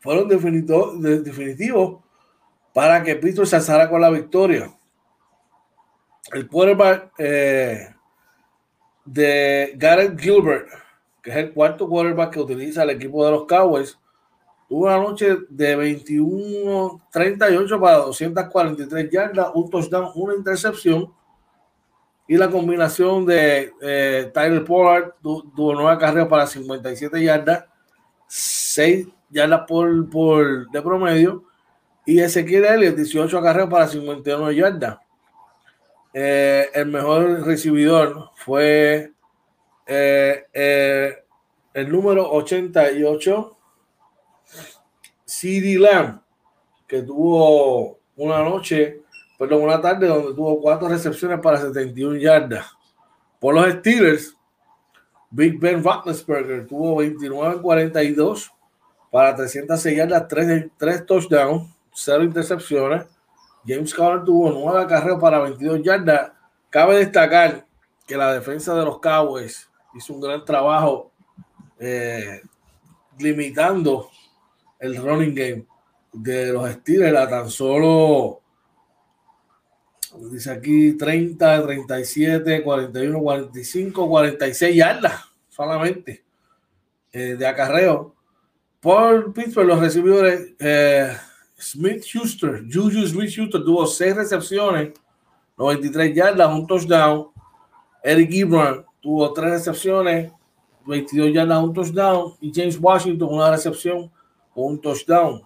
fueron 0.00 0.28
definitivos 0.28 2.02
para 2.72 3.02
que 3.02 3.16
Pittsburgh 3.16 3.48
se 3.48 3.88
con 3.88 4.00
la 4.00 4.10
victoria 4.10 4.77
el 6.32 6.48
quarterback 6.48 7.12
eh, 7.18 7.94
de 9.04 9.72
Garrett 9.76 10.18
Gilbert, 10.18 10.68
que 11.22 11.30
es 11.30 11.36
el 11.36 11.52
cuarto 11.52 11.88
quarterback 11.88 12.34
que 12.34 12.40
utiliza 12.40 12.82
el 12.82 12.90
equipo 12.90 13.24
de 13.24 13.32
los 13.32 13.46
Cowboys, 13.46 13.98
tuvo 14.68 14.84
una 14.84 14.98
noche 14.98 15.38
de 15.48 15.76
21, 15.76 17.00
38 17.10 17.80
para 17.80 17.96
243 17.98 19.10
yardas, 19.10 19.48
un 19.54 19.70
touchdown, 19.70 20.10
una 20.14 20.34
intercepción. 20.34 21.12
Y 22.30 22.36
la 22.36 22.50
combinación 22.50 23.24
de 23.24 23.72
eh, 23.80 24.30
Tyler 24.34 24.62
Pollard 24.62 25.14
tuvo 25.22 25.74
nueva 25.74 25.96
carrera 25.96 26.28
para 26.28 26.46
57 26.46 27.22
yardas, 27.22 27.64
6 28.26 29.08
yardas 29.30 29.62
por, 29.66 30.10
por 30.10 30.70
de 30.70 30.82
promedio. 30.82 31.44
Y 32.04 32.20
Ezequiel 32.20 32.66
Elliott, 32.66 32.96
18 32.96 33.40
carreras 33.40 33.70
para 33.70 33.88
51 33.88 34.52
yardas. 34.52 34.98
Eh, 36.20 36.70
el 36.74 36.86
mejor 36.86 37.46
recibidor 37.46 38.30
fue 38.34 39.12
eh, 39.86 40.46
eh, 40.52 41.16
el 41.72 41.92
número 41.92 42.28
88, 42.32 43.56
CD 45.24 45.78
Lamb, 45.78 46.20
que 46.88 47.02
tuvo 47.02 48.00
una 48.16 48.42
noche, 48.42 49.02
perdón, 49.38 49.62
una 49.62 49.80
tarde 49.80 50.08
donde 50.08 50.34
tuvo 50.34 50.60
cuatro 50.60 50.88
recepciones 50.88 51.38
para 51.38 51.58
71 51.58 52.16
yardas. 52.16 52.66
Por 53.38 53.54
los 53.54 53.72
Steelers, 53.74 54.34
Big 55.30 55.60
Ben 55.60 55.84
Roethlisberger 55.84 56.66
tuvo 56.66 57.00
29-42 57.00 58.50
para 59.12 59.36
306 59.36 59.96
yardas, 59.96 60.26
3, 60.26 60.66
3 60.76 61.06
touchdowns, 61.06 61.72
0 61.94 62.24
intercepciones. 62.24 63.06
James 63.66 63.94
Conner 63.94 64.24
tuvo 64.24 64.50
nueva 64.50 64.86
carrera 64.86 65.18
para 65.18 65.40
22 65.40 65.82
yardas. 65.82 66.32
Cabe 66.70 66.98
destacar 66.98 67.66
que 68.06 68.16
la 68.16 68.32
defensa 68.32 68.74
de 68.74 68.84
los 68.84 69.00
Cowboys 69.00 69.68
hizo 69.94 70.14
un 70.14 70.20
gran 70.20 70.44
trabajo 70.44 71.12
eh, 71.78 72.42
limitando 73.18 74.10
el 74.78 74.96
running 74.96 75.34
game 75.34 75.66
de 76.12 76.52
los 76.52 76.70
Steelers 76.70 77.18
a 77.18 77.28
tan 77.28 77.50
solo 77.50 78.42
dice 80.30 80.50
aquí 80.50 80.92
30, 80.96 81.62
37, 81.62 82.62
41, 82.62 83.18
45, 83.18 84.08
46 84.08 84.76
yardas 84.76 85.24
solamente 85.48 86.24
eh, 87.12 87.36
de 87.36 87.46
acarreo. 87.46 88.14
Por 88.80 89.32
Pittsburgh, 89.32 89.66
los 89.66 89.80
recibidores 89.80 90.54
eh, 90.58 91.16
Smith 91.58 92.04
Schuster, 92.04 92.62
Juju 92.70 93.06
Smith 93.06 93.30
Schuster 93.30 93.62
tuvo 93.64 93.84
seis 93.86 94.14
recepciones, 94.14 94.92
93 95.56 96.14
yardas, 96.14 96.48
un 96.48 96.66
touchdown. 96.66 97.28
Eric 98.02 98.30
Gibran 98.30 98.86
tuvo 99.00 99.32
tres 99.32 99.50
recepciones, 99.50 100.32
22 100.86 101.32
yardas, 101.32 101.62
un 101.62 101.74
touchdown. 101.74 102.34
Y 102.40 102.52
James 102.54 102.78
Washington 102.80 103.28
una 103.28 103.50
recepción 103.50 104.10
con 104.54 104.64
un 104.72 104.80
touchdown. 104.80 105.42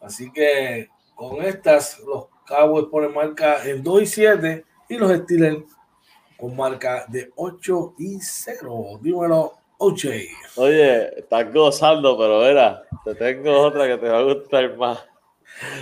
Así 0.00 0.30
que 0.30 0.88
con 1.16 1.42
estas, 1.42 1.98
los 2.00 2.26
Cowboys 2.46 2.86
ponen 2.86 3.12
marca 3.12 3.68
en 3.68 3.82
2 3.82 4.02
y 4.02 4.06
7 4.06 4.64
y 4.88 4.96
los 4.96 5.10
Steelers 5.10 5.64
con 6.36 6.54
marca 6.54 7.04
de 7.08 7.32
8 7.34 7.94
y 7.98 8.20
0. 8.20 9.00
Dímelo, 9.02 9.54
Oye, 10.56 11.18
estás 11.18 11.52
gozando, 11.52 12.16
pero 12.16 12.40
verá, 12.40 12.82
te 13.04 13.14
tengo 13.14 13.60
otra 13.60 13.86
que 13.86 13.98
te 13.98 14.08
va 14.08 14.18
a 14.18 14.22
gustar 14.22 14.76
más. 14.76 15.04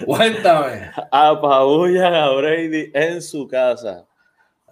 Cuéntame. 0.04 0.90
Apabullan 1.10 2.14
a 2.14 2.30
Brady 2.30 2.90
en 2.92 3.22
su 3.22 3.46
casa. 3.46 4.06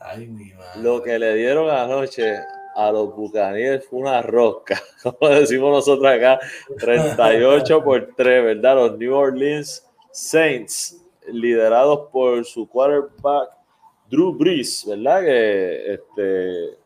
Ay, 0.01 0.27
mi 0.27 0.53
madre. 0.53 0.83
Lo 0.83 1.03
que 1.03 1.18
le 1.18 1.35
dieron 1.35 1.70
anoche 1.70 2.39
a 2.75 2.91
los 2.91 3.14
Buccaneers 3.14 3.87
fue 3.87 4.01
una 4.01 4.23
rosca, 4.23 4.81
como 5.03 5.33
decimos 5.33 5.70
nosotros 5.70 6.11
acá, 6.11 6.41
38 6.79 7.85
por 7.85 8.14
3, 8.16 8.45
¿verdad? 8.45 8.77
Los 8.77 8.99
New 8.99 9.14
Orleans 9.14 9.87
Saints, 10.11 11.01
liderados 11.29 12.09
por 12.11 12.45
su 12.45 12.68
quarterback 12.68 13.51
Drew 14.11 14.33
Brees, 14.35 14.85
¿verdad? 14.87 15.23
Que 15.23 15.95
este, 15.95 16.79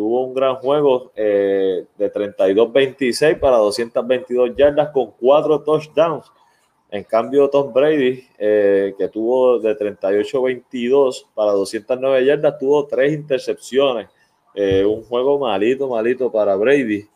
tuvo 0.00 0.24
un 0.24 0.32
gran 0.32 0.56
juego 0.56 1.12
eh, 1.14 1.84
de 1.98 2.10
32-26 2.10 3.38
para 3.38 3.58
222 3.58 4.56
yardas 4.56 4.88
con 4.94 5.10
cuatro 5.10 5.60
touchdowns. 5.60 6.24
En 6.90 7.04
cambio, 7.04 7.50
Tom 7.50 7.70
Brady, 7.70 8.24
eh, 8.38 8.94
que 8.96 9.08
tuvo 9.08 9.58
de 9.58 9.76
38-22 9.76 11.26
para 11.34 11.52
209 11.52 12.24
yardas, 12.24 12.58
tuvo 12.58 12.86
tres 12.86 13.12
intercepciones. 13.12 14.08
Eh, 14.54 14.86
un 14.86 15.02
juego 15.04 15.38
malito, 15.38 15.86
malito 15.86 16.32
para 16.32 16.56
Brady. 16.56 17.06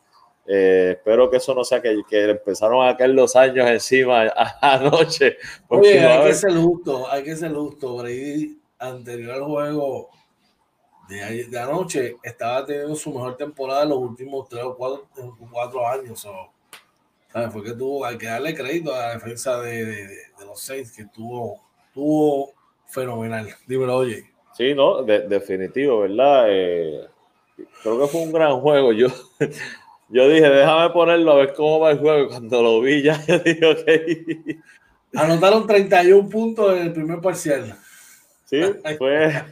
Eh, 0.45 0.91
espero 0.91 1.27
que 1.31 1.37
eso 1.37 1.55
no 1.55 1.63
sea 1.63 1.81
que, 1.81 2.03
que 2.07 2.29
empezaron 2.29 2.87
a 2.87 2.95
caer 2.95 3.09
los 3.09 3.35
años 3.35 3.67
encima 3.67 4.31
anoche. 4.61 5.37
porque 5.67 5.87
Oye, 5.87 5.99
hay 6.01 6.27
que 6.27 6.33
ser 6.35 6.53
justo, 6.53 7.11
hay 7.11 7.23
que 7.23 7.35
ser 7.35 7.51
justo. 7.51 7.97
Brady, 7.97 8.59
anterior 8.77 9.31
al 9.31 9.43
juego 9.43 10.11
de, 11.07 11.45
de 11.45 11.59
anoche, 11.59 12.15
estaba 12.23 12.65
teniendo 12.65 12.95
su 12.95 13.11
mejor 13.11 13.35
temporada 13.37 13.83
en 13.83 13.89
los 13.89 13.97
últimos 13.99 14.47
tres 14.49 14.63
o 14.63 14.75
cuatro, 14.75 15.07
cuatro 15.51 15.87
años. 15.87 16.19
so, 16.19 16.49
¿sabes? 17.31 17.51
Fue 17.53 17.63
que 17.63 17.73
tuvo, 17.73 18.05
hay 18.05 18.17
que 18.17 18.27
darle 18.27 18.55
crédito 18.55 18.93
a 18.93 18.99
la 18.99 19.13
defensa 19.15 19.59
de, 19.61 19.85
de- 19.85 20.07
de- 20.07 20.15
de 20.39 20.45
los 20.45 20.59
Saints, 20.61 20.91
que 20.95 21.05
tuvo, 21.13 21.61
tuvo 21.93 22.53
fenomenal. 22.87 23.49
Dímelo, 23.67 23.97
oye. 23.97 24.31
Sí, 24.53 24.73
no, 24.73 25.03
de- 25.03 25.27
definitivo, 25.27 25.99
¿verdad? 26.01 26.45
Eh, 26.49 27.07
creo 27.83 27.99
que 27.99 28.07
fue 28.07 28.21
un 28.21 28.31
gran 28.31 28.59
juego. 28.61 28.93
Yo, 28.93 29.07
yo 30.09 30.29
dije, 30.29 30.49
déjame 30.49 30.89
ponerlo 30.91 31.33
a 31.33 31.35
ver 31.35 31.53
cómo 31.53 31.79
va 31.81 31.91
el 31.91 31.99
juego. 31.99 32.29
Cuando 32.29 32.61
lo 32.63 32.79
vi 32.81 33.01
ya, 33.03 33.21
yo 33.27 33.39
dije, 33.39 33.65
ok. 33.65 35.19
Anotaron 35.21 35.65
31 35.67 36.29
puntos 36.29 36.73
en 36.75 36.83
el 36.83 36.93
primer 36.93 37.19
parcial. 37.21 37.77
Sí, 38.45 38.61
fue. 38.97 39.43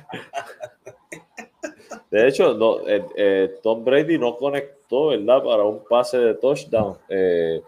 De 2.14 2.28
hecho, 2.28 2.54
no, 2.54 2.88
eh, 2.88 3.04
eh, 3.16 3.60
Tom 3.64 3.84
Brady 3.84 4.20
no 4.20 4.36
conectó, 4.38 5.08
¿verdad? 5.08 5.44
Para 5.44 5.64
un 5.64 5.84
pase 5.84 6.20
de 6.20 6.36
touchdown. 6.36 6.96
Eh, 7.10 7.60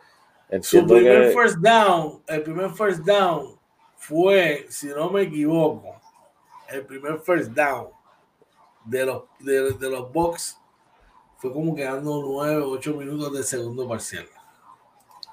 Su 0.62 0.86
primer 0.86 1.30
que- 1.30 1.34
first 1.34 1.58
down, 1.58 2.22
el 2.28 2.44
primer 2.44 2.70
first 2.70 3.00
down 3.00 3.58
fue, 3.98 4.68
si 4.70 4.86
no 4.90 5.10
me 5.10 5.24
equivoco, 5.24 6.00
el 6.70 6.86
primer 6.86 7.18
first 7.22 7.54
down 7.54 7.88
de 8.86 9.04
los, 9.04 9.24
de, 9.40 9.74
de 9.74 9.90
los 9.90 10.14
Bucks 10.14 10.60
fue 11.38 11.52
como 11.52 11.76
quedando 11.76 12.22
9, 12.22 12.62
8 12.64 12.94
minutos 12.94 13.34
del 13.34 13.44
segundo 13.44 13.88
parcial. 13.88 14.28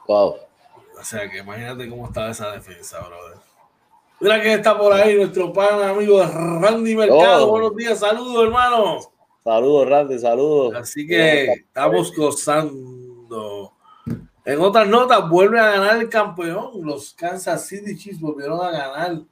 Wow. 0.07 0.37
O 0.99 1.05
sea 1.05 1.29
que 1.29 1.37
imagínate 1.41 1.87
cómo 1.87 2.07
estaba 2.07 2.31
esa 2.31 2.51
defensa, 2.53 2.99
brother. 3.01 3.37
Mira 4.23 4.41
que 4.41 4.55
está 4.55 4.79
por 4.79 4.93
ahí 4.93 5.17
nuestro 5.17 5.53
pan 5.53 5.83
amigo 5.83 6.23
Randy 6.23 6.95
Mercado. 6.95 7.49
Oh. 7.49 7.51
Buenos 7.51 7.75
días, 7.75 7.99
saludos, 7.99 8.45
hermano. 8.45 9.01
Saludos, 9.43 9.89
Randy, 9.89 10.17
saludos. 10.21 10.77
Así 10.77 11.09
que 11.09 11.47
estamos 11.47 12.15
gozando. 12.15 13.73
En 14.45 14.61
otras 14.61 14.87
notas, 14.87 15.29
vuelve 15.29 15.59
a 15.59 15.73
ganar 15.73 15.97
el 15.97 16.09
campeón. 16.09 16.71
Los 16.83 17.15
Kansas 17.15 17.67
City 17.67 17.99
Chiefs 17.99 18.21
volvieron 18.21 18.65
a 18.65 18.71
ganar 18.71 19.23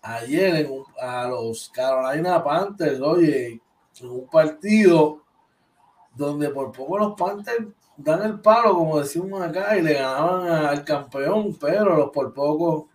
ayer 0.00 0.56
en 0.56 0.82
a 1.02 1.28
los 1.28 1.68
Carolina 1.68 2.42
Panthers. 2.42 3.02
Oye, 3.02 3.60
en 4.00 4.08
un 4.08 4.26
partido 4.26 5.18
donde 6.14 6.48
por 6.48 6.72
poco 6.72 6.96
los 6.96 7.12
Panthers 7.14 7.66
dan 7.98 8.22
el 8.22 8.40
palo, 8.40 8.72
como 8.74 9.00
decimos 9.00 9.42
acá, 9.42 9.76
y 9.76 9.82
le 9.82 9.92
ganaban 9.92 10.48
al 10.48 10.82
campeón, 10.82 11.58
pero 11.60 11.94
los 11.94 12.08
por 12.08 12.32
poco 12.32 12.88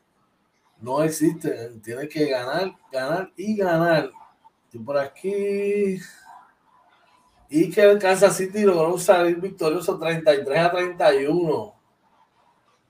no 0.84 1.02
existen. 1.02 1.82
Tienes 1.82 2.10
que 2.10 2.26
ganar, 2.28 2.76
ganar 2.92 3.32
y 3.38 3.56
ganar. 3.56 4.12
Y 4.72 4.78
por 4.78 4.98
aquí. 4.98 5.98
Y 7.50 7.70
que 7.70 7.82
el 7.82 8.00
Kansas 8.00 8.36
City 8.36 8.64
logró 8.64 8.98
salir 8.98 9.40
victorioso 9.40 9.98
33 9.98 10.60
a 10.60 10.72
31. 10.72 11.76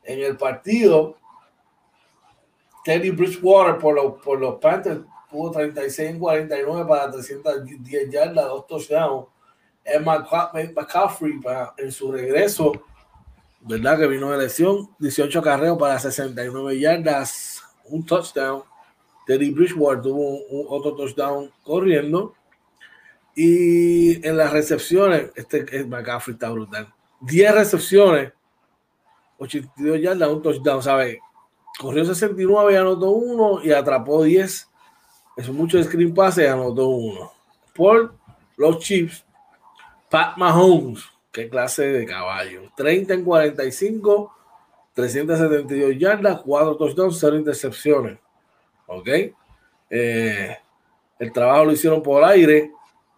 En 0.04 0.20
el 0.20 0.36
partido, 0.36 1.18
Teddy 2.84 3.12
Bridgewater 3.12 3.78
por 3.78 3.96
los, 3.96 4.22
por 4.24 4.40
los 4.40 4.60
Panthers 4.60 5.02
tuvo 5.30 5.52
36 5.52 6.10
en 6.10 6.20
49 6.20 6.86
para 6.88 7.12
310 7.12 8.10
yardas, 8.10 8.46
dos 8.46 8.68
touchdowns. 8.68 9.28
Es 9.84 10.02
McCaffrey 10.02 11.40
para, 11.42 11.74
en 11.78 11.92
su 11.92 12.12
regreso, 12.12 12.72
¿verdad? 13.62 14.00
Que 14.00 14.08
vino 14.08 14.32
de 14.32 14.38
lesión, 14.38 14.90
18 14.98 15.42
carreos 15.42 15.78
para 15.78 16.00
69 16.00 16.80
yardas, 16.80 17.53
un 17.86 18.06
touchdown. 18.06 18.64
Teddy 19.26 19.52
Bridgewater 19.52 20.02
tuvo 20.02 20.20
un, 20.20 20.42
un 20.50 20.66
otro 20.70 20.96
touchdown 20.96 21.52
corriendo. 21.64 22.36
Y 23.36 24.26
en 24.28 24.38
las 24.38 24.52
recepciones, 24.52 25.32
este 25.36 25.66
es 25.72 25.88
McCaffrey 25.88 26.34
está 26.34 26.50
brutal. 26.50 26.94
10 27.22 27.56
recepciones, 27.56 28.34
82 29.38 30.02
yardas, 30.02 30.30
un 30.30 30.42
touchdown, 30.42 30.84
¿sabes? 30.84 31.18
Corrió 31.80 32.06
69 32.06 32.74
y 32.74 32.76
anotó 32.76 33.12
uno 33.12 33.64
y 33.64 33.72
atrapó 33.72 34.24
10. 34.24 34.70
Eso 35.38 35.54
mucho 35.54 35.82
screen 35.84 36.14
pass 36.14 36.38
y 36.38 36.46
anotó 36.46 36.88
uno. 36.90 37.32
Por 37.74 38.14
los 38.58 38.80
Chiefs, 38.80 39.26
Pat 40.10 40.38
Mahomes, 40.38 41.04
qué 41.32 41.50
clase 41.50 41.88
de 41.88 42.06
caballo. 42.06 42.72
30 42.76 43.16
en 43.16 43.24
45, 43.24 44.32
372 44.94 45.98
yardas, 45.98 46.42
4 46.42 46.76
touchdowns, 46.78 47.18
0 47.20 47.38
intercepciones. 47.38 48.20
¿Ok? 48.88 49.08
Eh, 49.90 50.58
el 51.20 51.32
trabajo 51.32 51.66
lo 51.66 51.72
hicieron 51.72 52.02
por 52.02 52.24
aire. 52.24 52.72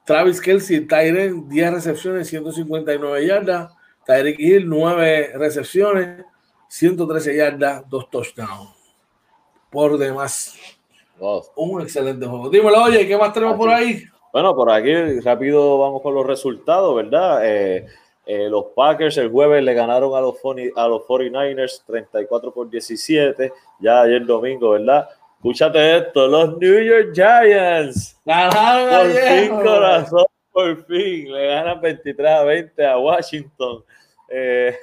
Travis 0.05 0.39
Kelsey, 0.39 0.81
Tyren, 0.81 1.49
10 1.49 1.73
recepciones, 1.73 2.27
159 2.27 3.25
yardas. 3.25 3.73
Tyreek 4.05 4.39
Hill, 4.39 4.69
9 4.69 5.31
recepciones, 5.35 6.23
113 6.67 7.35
yardas, 7.35 7.83
2 7.89 8.09
touchdowns. 8.09 8.69
Por 9.71 9.97
demás, 9.97 10.55
Wow. 11.17 11.43
un 11.55 11.81
excelente 11.81 12.25
juego. 12.25 12.49
Dímelo, 12.49 12.83
oye, 12.83 13.07
¿qué 13.07 13.17
más 13.17 13.33
tenemos 13.33 13.57
por 13.57 13.69
ahí? 13.69 14.03
Bueno, 14.33 14.53
por 14.53 14.69
aquí 14.69 14.93
rápido 15.21 15.79
vamos 15.79 16.01
con 16.01 16.13
los 16.13 16.25
resultados, 16.25 16.93
¿verdad? 16.95 17.39
Eh, 17.43 17.87
eh, 18.25 18.49
los 18.49 18.65
Packers 18.75 19.17
el 19.17 19.29
jueves 19.29 19.63
le 19.63 19.73
ganaron 19.73 20.15
a 20.15 20.21
los, 20.21 20.41
Foni- 20.41 20.71
a 20.75 20.87
los 20.87 21.03
49ers 21.03 21.83
34 21.85 22.53
por 22.53 22.69
17, 22.69 23.51
ya 23.79 24.01
ayer 24.01 24.25
domingo, 24.25 24.71
¿verdad? 24.71 25.07
Escúchate 25.37 25.97
esto, 25.97 26.27
los 26.27 26.57
New 26.57 26.79
York 26.81 27.09
Giants, 27.13 28.19
Ganaron 28.25 28.89
por 28.89 28.99
ayer, 28.99 29.43
fin, 29.47 29.55
corazón, 29.61 30.25
por 30.51 30.85
fin, 30.85 31.31
le 31.31 31.47
ganan 31.47 31.81
23 31.81 32.27
a 32.31 32.43
20 32.43 32.85
a 32.87 32.97
Washington. 32.97 33.83
Eh, 34.29 34.75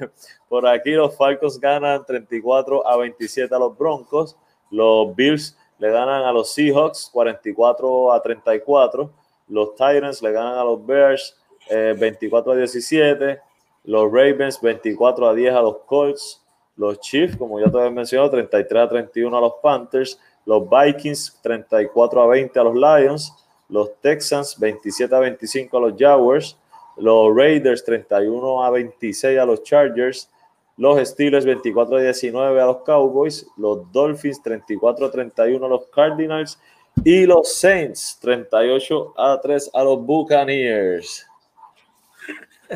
por 0.48 0.64
aquí 0.68 0.92
los 0.92 1.16
Falcons 1.16 1.58
ganan 1.58 2.04
34 2.06 2.86
a 2.86 2.96
27 2.96 3.52
a 3.52 3.58
los 3.58 3.76
Broncos, 3.76 4.36
los 4.70 5.14
Bills 5.16 5.58
le 5.78 5.90
ganan 5.90 6.22
a 6.22 6.30
los 6.32 6.52
Seahawks 6.54 7.10
44 7.12 8.12
a 8.12 8.22
34. 8.22 9.10
Los 9.48 9.70
Titans 9.74 10.22
le 10.22 10.30
ganan 10.30 10.56
a 10.58 10.62
los 10.64 10.86
Bears 10.86 11.36
eh, 11.68 11.94
24 11.98 12.52
a 12.52 12.56
17. 12.56 13.40
Los 13.84 14.12
Ravens 14.12 14.60
24 14.60 15.28
a 15.28 15.34
10 15.34 15.54
a 15.54 15.62
los 15.62 15.78
Colts. 15.86 16.42
Los 16.76 17.00
Chiefs, 17.00 17.36
como 17.36 17.60
ya 17.60 17.70
te 17.70 17.78
había 17.78 17.90
mencionado, 17.90 18.30
33 18.30 18.82
a 18.82 18.88
31 18.88 19.36
a 19.36 19.40
los 19.40 19.54
Panthers. 19.62 20.18
Los 20.46 20.68
Vikings 20.68 21.38
34 21.42 22.22
a 22.22 22.26
20 22.26 22.58
a 22.58 22.64
los 22.64 22.74
Lions. 22.74 23.32
Los 23.68 24.00
Texans 24.00 24.58
27 24.58 25.14
a 25.14 25.20
25 25.20 25.76
a 25.76 25.80
los 25.80 25.94
Jaguars. 25.96 26.58
Los 26.96 27.34
Raiders 27.34 27.84
31 27.84 28.64
a 28.64 28.70
26 28.70 29.38
a 29.38 29.44
los 29.44 29.62
Chargers. 29.62 30.30
Los 30.76 31.08
Steelers 31.08 31.44
24 31.44 31.96
a 31.96 32.02
19 32.02 32.60
a 32.60 32.66
los 32.66 32.78
Cowboys. 32.78 33.46
Los 33.56 33.90
Dolphins 33.92 34.42
34 34.42 35.06
a 35.06 35.10
31 35.10 35.64
a 35.64 35.68
los 35.68 35.86
Cardinals. 35.86 36.58
Y 37.04 37.26
los 37.26 37.54
Saints 37.54 38.18
38 38.20 39.14
a 39.16 39.40
3 39.40 39.70
a 39.72 39.84
los 39.84 40.04
Buccaneers. 40.04 41.26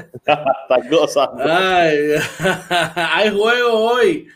Gozando. 0.91 1.43
Ay, 1.45 2.15
hay 2.95 3.31
juego 3.31 3.73
hoy. 3.73 4.29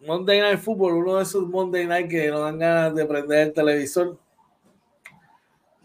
Monday 0.00 0.40
Night 0.40 0.60
Football, 0.60 0.94
uno 0.94 1.16
de 1.16 1.22
esos 1.24 1.46
Monday 1.48 1.86
Night 1.86 2.08
que 2.08 2.28
no 2.30 2.40
dan 2.40 2.58
ganas 2.58 2.94
de 2.94 3.04
prender 3.04 3.48
el 3.48 3.52
televisor. 3.52 4.16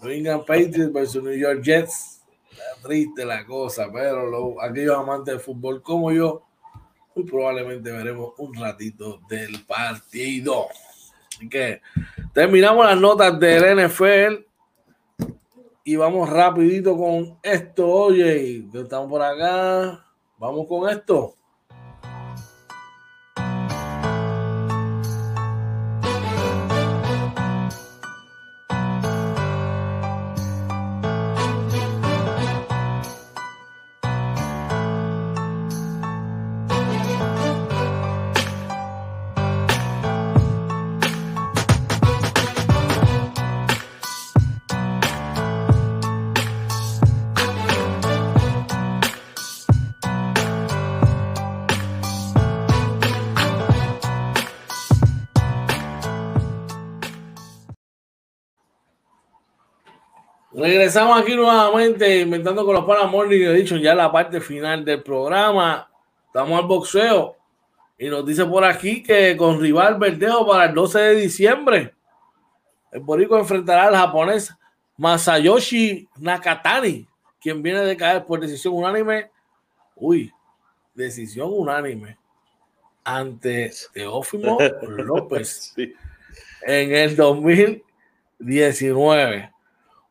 New 0.01 0.11
England 0.11 0.45
Patriots 0.45 0.91
versus 0.93 1.23
New 1.23 1.33
York 1.37 1.61
Jets. 1.63 2.21
Triste 2.83 3.25
la 3.25 3.45
cosa, 3.45 3.87
pero 3.91 4.25
lo- 4.29 4.61
aquellos 4.61 4.97
amantes 4.97 5.33
de 5.35 5.39
fútbol 5.39 5.81
como 5.81 6.11
yo, 6.11 6.43
muy 7.15 7.25
probablemente 7.25 7.91
veremos 7.91 8.33
un 8.37 8.53
ratito 8.55 9.19
del 9.29 9.63
partido. 9.65 10.67
Así 11.29 11.49
que 11.49 11.81
terminamos 12.33 12.85
las 12.85 12.99
notas 12.99 13.39
del 13.39 13.77
NFL 13.87 14.45
y 15.83 15.95
vamos 15.95 16.29
rapidito 16.29 16.97
con 16.97 17.39
esto. 17.43 17.87
Oye, 17.87 18.65
estamos 18.73 19.09
por 19.09 19.21
acá. 19.21 20.05
Vamos 20.37 20.67
con 20.67 20.89
esto. 20.89 21.35
Regresamos 60.73 61.21
aquí 61.21 61.35
nuevamente, 61.35 62.21
inventando 62.21 62.65
con 62.65 62.73
los 62.73 62.85
panas 62.85 63.11
Morning 63.11 63.41
Edition, 63.41 63.79
ya 63.79 63.93
la 63.93 64.11
parte 64.11 64.41
final 64.41 64.83
del 64.83 65.03
programa. 65.03 65.87
Estamos 66.25 66.59
al 66.59 66.65
boxeo. 66.65 67.35
Y 67.99 68.07
nos 68.07 68.25
dice 68.25 68.43
por 68.43 68.65
aquí 68.65 69.03
que 69.03 69.37
con 69.37 69.61
rival 69.61 69.99
Verdejo 69.99 70.47
para 70.47 70.65
el 70.65 70.73
12 70.73 70.99
de 70.99 71.15
diciembre, 71.15 71.93
el 72.91 73.01
Boricua 73.01 73.37
enfrentará 73.39 73.85
al 73.85 73.95
japonés 73.95 74.51
Masayoshi 74.97 76.09
Nakatani, 76.17 77.07
quien 77.39 77.61
viene 77.61 77.81
de 77.81 77.95
caer 77.95 78.25
por 78.25 78.39
decisión 78.39 78.73
unánime. 78.73 79.29
Uy, 79.95 80.33
decisión 80.95 81.49
unánime 81.53 82.17
ante 83.03 83.71
Teófimo 83.93 84.57
López 84.81 85.71
Sí. 85.75 85.93
en 86.65 86.95
el 86.95 87.15
2019. 87.15 89.52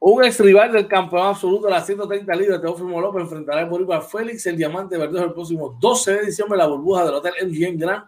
Un 0.04 0.24
ex 0.24 0.40
rival 0.40 0.72
del 0.72 0.88
campeón 0.88 1.28
absoluto 1.28 1.66
de 1.66 1.74
las 1.74 1.86
130 1.86 2.34
libras, 2.34 2.60
Teófimo 2.60 3.00
López, 3.00 3.22
enfrentará 3.22 3.60
al 3.60 3.68
Boricua 3.68 4.00
Félix, 4.00 4.44
el 4.46 4.56
Diamante 4.56 4.98
Verdejo, 4.98 5.26
el 5.26 5.32
próximo 5.32 5.78
12 5.80 6.14
de 6.14 6.26
diciembre 6.26 6.58
la 6.58 6.66
burbuja 6.66 7.04
del 7.04 7.14
Hotel 7.14 7.34
MGM 7.40 7.78
Grand 7.78 8.04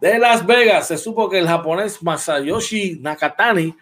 de 0.00 0.18
Las 0.18 0.44
Vegas. 0.44 0.88
Se 0.88 0.98
supo 0.98 1.30
que 1.30 1.38
el 1.38 1.46
japonés 1.46 2.02
Masayoshi 2.02 2.98
Nakatani, 3.00 3.76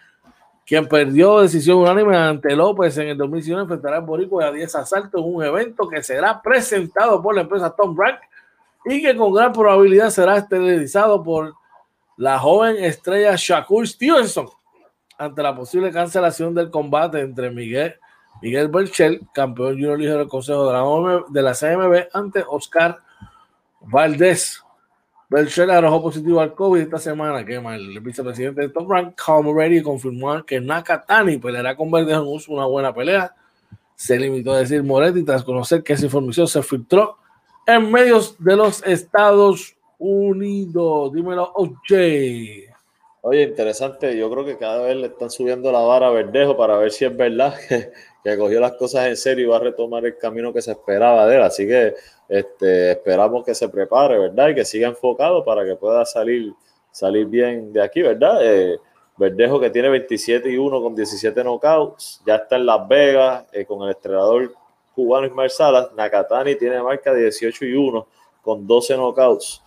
quien 0.63 0.87
perdió 0.87 1.39
decisión 1.39 1.79
unánime 1.79 2.15
ante 2.15 2.55
López 2.55 2.95
en 2.99 3.07
el 3.07 3.17
2019, 3.17 3.63
enfrentará 3.63 3.97
al 3.97 4.03
Boricua 4.03 4.45
a 4.45 4.51
10 4.51 4.75
asaltos 4.75 5.19
en 5.19 5.33
un 5.33 5.43
evento 5.43 5.89
que 5.89 6.03
será 6.03 6.39
presentado 6.39 7.19
por 7.19 7.33
la 7.33 7.41
empresa 7.41 7.75
Tom 7.75 7.97
Rank 7.97 8.19
y 8.85 9.01
que 9.01 9.15
con 9.15 9.33
gran 9.33 9.53
probabilidad 9.53 10.11
será 10.11 10.47
televisado 10.47 11.23
por 11.23 11.55
la 12.15 12.37
joven 12.37 12.75
estrella 12.77 13.33
Shakur 13.35 13.87
Stevenson 13.87 14.49
ante 15.19 15.43
la 15.43 15.55
posible 15.55 15.91
cancelación 15.91 16.55
del 16.55 16.71
combate 16.71 17.19
entre 17.19 17.51
Miguel, 17.51 17.95
Miguel 18.41 18.69
Berchel, 18.69 19.21
campeón 19.33 19.73
junior 19.73 19.99
ligero 19.99 20.19
del 20.19 20.29
Consejo 20.29 20.65
de 20.65 20.73
la, 20.73 21.23
de 21.29 21.41
la 21.41 21.53
CMB, 21.53 22.07
ante 22.13 22.43
Oscar 22.47 22.99
Valdés. 23.81 24.63
Berchel 25.29 25.69
arrojó 25.69 26.01
positivo 26.01 26.39
al 26.39 26.55
COVID 26.55 26.79
esta 26.79 26.97
semana. 26.97 27.45
Que. 27.45 27.55
El 27.55 27.99
vicepresidente 27.99 28.61
de 28.61 28.69
Top 28.69 28.89
Rank, 28.89 29.13
Carl 29.15 29.43
Moretti, 29.43 29.83
confirmó 29.83 30.43
que 30.43 30.59
Nakatani 30.59 31.37
peleará 31.37 31.75
con 31.75 31.91
Verdejo 31.91 32.21
en 32.21 32.53
una 32.55 32.65
buena 32.65 32.93
pelea. 32.93 33.35
Se 33.95 34.17
limitó 34.17 34.53
a 34.53 34.59
decir 34.59 34.81
Moretti 34.81 35.23
tras 35.23 35.43
conocer 35.43 35.83
que 35.83 35.93
esa 35.93 36.05
información 36.05 36.47
se 36.47 36.63
filtró 36.63 37.17
en 37.67 37.91
medios 37.91 38.35
de 38.39 38.55
los 38.55 38.81
Estados 38.83 39.75
Unidos. 39.99 41.11
Dímelo, 41.13 41.51
OJ. 41.53 42.78
Oye, 43.21 43.43
interesante. 43.43 44.17
Yo 44.17 44.29
creo 44.31 44.45
que 44.45 44.57
cada 44.57 44.81
vez 44.83 44.95
le 44.95 45.07
están 45.07 45.29
subiendo 45.29 45.71
la 45.71 45.79
vara 45.79 46.07
a 46.07 46.11
Verdejo 46.11 46.55
para 46.55 46.77
ver 46.77 46.91
si 46.91 47.03
es 47.05 47.15
verdad 47.15 47.53
que, 47.67 47.91
que 48.23 48.37
cogió 48.37 48.59
las 48.61 48.73
cosas 48.73 49.07
en 49.07 49.17
serio 49.17 49.45
y 49.45 49.47
va 49.47 49.57
a 49.57 49.59
retomar 49.59 50.05
el 50.05 50.17
camino 50.17 50.53
que 50.53 50.61
se 50.61 50.71
esperaba 50.71 51.27
de 51.27 51.35
él. 51.35 51.41
Así 51.41 51.67
que 51.67 51.95
este, 52.29 52.91
esperamos 52.91 53.43
que 53.43 53.53
se 53.53 53.67
prepare, 53.67 54.17
¿verdad? 54.17 54.49
Y 54.49 54.55
que 54.55 54.65
siga 54.65 54.87
enfocado 54.87 55.43
para 55.43 55.65
que 55.65 55.75
pueda 55.75 56.05
salir, 56.05 56.53
salir 56.91 57.25
bien 57.25 57.73
de 57.73 57.81
aquí, 57.81 58.01
¿verdad? 58.01 58.39
Eh, 58.41 58.79
Verdejo 59.17 59.59
que 59.59 59.69
tiene 59.69 59.89
27 59.89 60.49
y 60.49 60.57
1 60.57 60.81
con 60.81 60.95
17 60.95 61.43
knockouts, 61.43 62.21
ya 62.25 62.37
está 62.37 62.55
en 62.55 62.65
Las 62.65 62.87
Vegas 62.87 63.43
eh, 63.51 63.65
con 63.65 63.83
el 63.83 63.89
entrenador 63.89 64.53
cubano 64.95 65.27
Ismael 65.27 65.49
Salas. 65.49 65.91
Nakatani 65.93 66.55
tiene 66.55 66.81
marca 66.81 67.13
de 67.13 67.23
18 67.23 67.65
y 67.65 67.73
1 67.73 68.07
con 68.41 68.65
12 68.65 68.95
knockouts. 68.95 69.61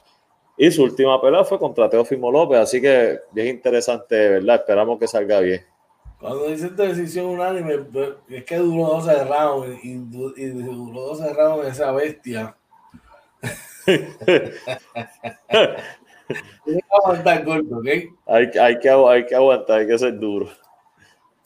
Y 0.57 0.70
su 0.70 0.84
última 0.84 1.20
pelea 1.20 1.44
fue 1.44 1.59
contra 1.59 1.88
Teófimo 1.88 2.30
López, 2.30 2.59
así 2.59 2.80
que 2.80 3.18
bien 3.32 3.48
interesante, 3.48 4.14
¿verdad? 4.28 4.57
Esperamos 4.57 4.98
que 4.98 5.09
salga 5.09 5.40
bien. 5.40 5.64
Cuando 6.20 6.46
dice 6.46 6.66
esta 6.66 6.84
decisión 6.84 7.26
unánime, 7.26 7.78
pues, 7.78 8.11
es 8.28 8.44
que 8.44 8.57
duró 8.57 9.00
12 9.00 9.24
rounds 9.24 9.84
y, 9.84 9.90
y 10.36 10.46
duró 10.46 11.00
12 11.09 11.34
rounds 11.34 11.66
esa 11.68 11.90
bestia. 11.92 12.57
Tiene 16.64 16.80
que 16.80 16.96
aguantar 16.96 17.44
corto, 17.44 17.78
¿ok? 17.78 17.86
Hay, 18.26 18.50
hay, 18.61 18.78
que, 18.78 18.88
hay 18.88 19.26
que 19.26 19.34
aguantar, 19.34 19.80
hay 19.80 19.86
que 19.86 19.98
ser 19.98 20.18
duro. 20.18 20.48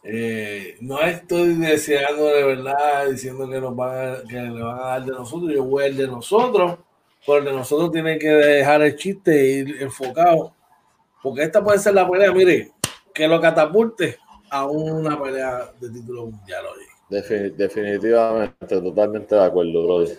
Eh, 0.02 0.76
no 0.82 1.00
estoy 1.00 1.54
deseando 1.54 2.26
de 2.26 2.44
verdad, 2.44 3.08
diciendo 3.10 3.48
que 3.48 3.60
nos 3.60 3.74
van 3.74 4.14
a, 4.14 4.28
que 4.28 4.36
le 4.36 4.62
van 4.62 4.78
a 4.78 4.82
dar 4.82 5.04
de 5.04 5.12
nosotros, 5.12 5.52
yo 5.52 5.64
voy 5.64 5.86
al 5.86 5.96
de 5.96 6.06
nosotros, 6.06 6.78
pero 7.26 7.52
nosotros 7.52 7.90
tiene 7.92 8.18
que 8.18 8.28
dejar 8.28 8.82
el 8.82 8.96
chiste 8.96 9.32
e 9.40 9.46
ir 9.58 9.82
enfocado, 9.82 10.52
porque 11.22 11.42
esta 11.42 11.62
puede 11.62 11.78
ser 11.78 11.94
la 11.94 12.08
pelea, 12.08 12.32
mire, 12.32 12.70
que 13.12 13.26
lo 13.26 13.40
catapulte 13.40 14.16
a 14.50 14.66
una 14.66 15.20
pelea 15.20 15.72
de 15.80 15.90
título 15.90 16.26
mundial 16.26 16.64
hoy. 16.66 16.84
Defini- 17.10 17.50
definitivamente, 17.54 18.80
totalmente 18.80 19.34
de 19.34 19.44
acuerdo, 19.44 19.84
brother. 19.84 20.16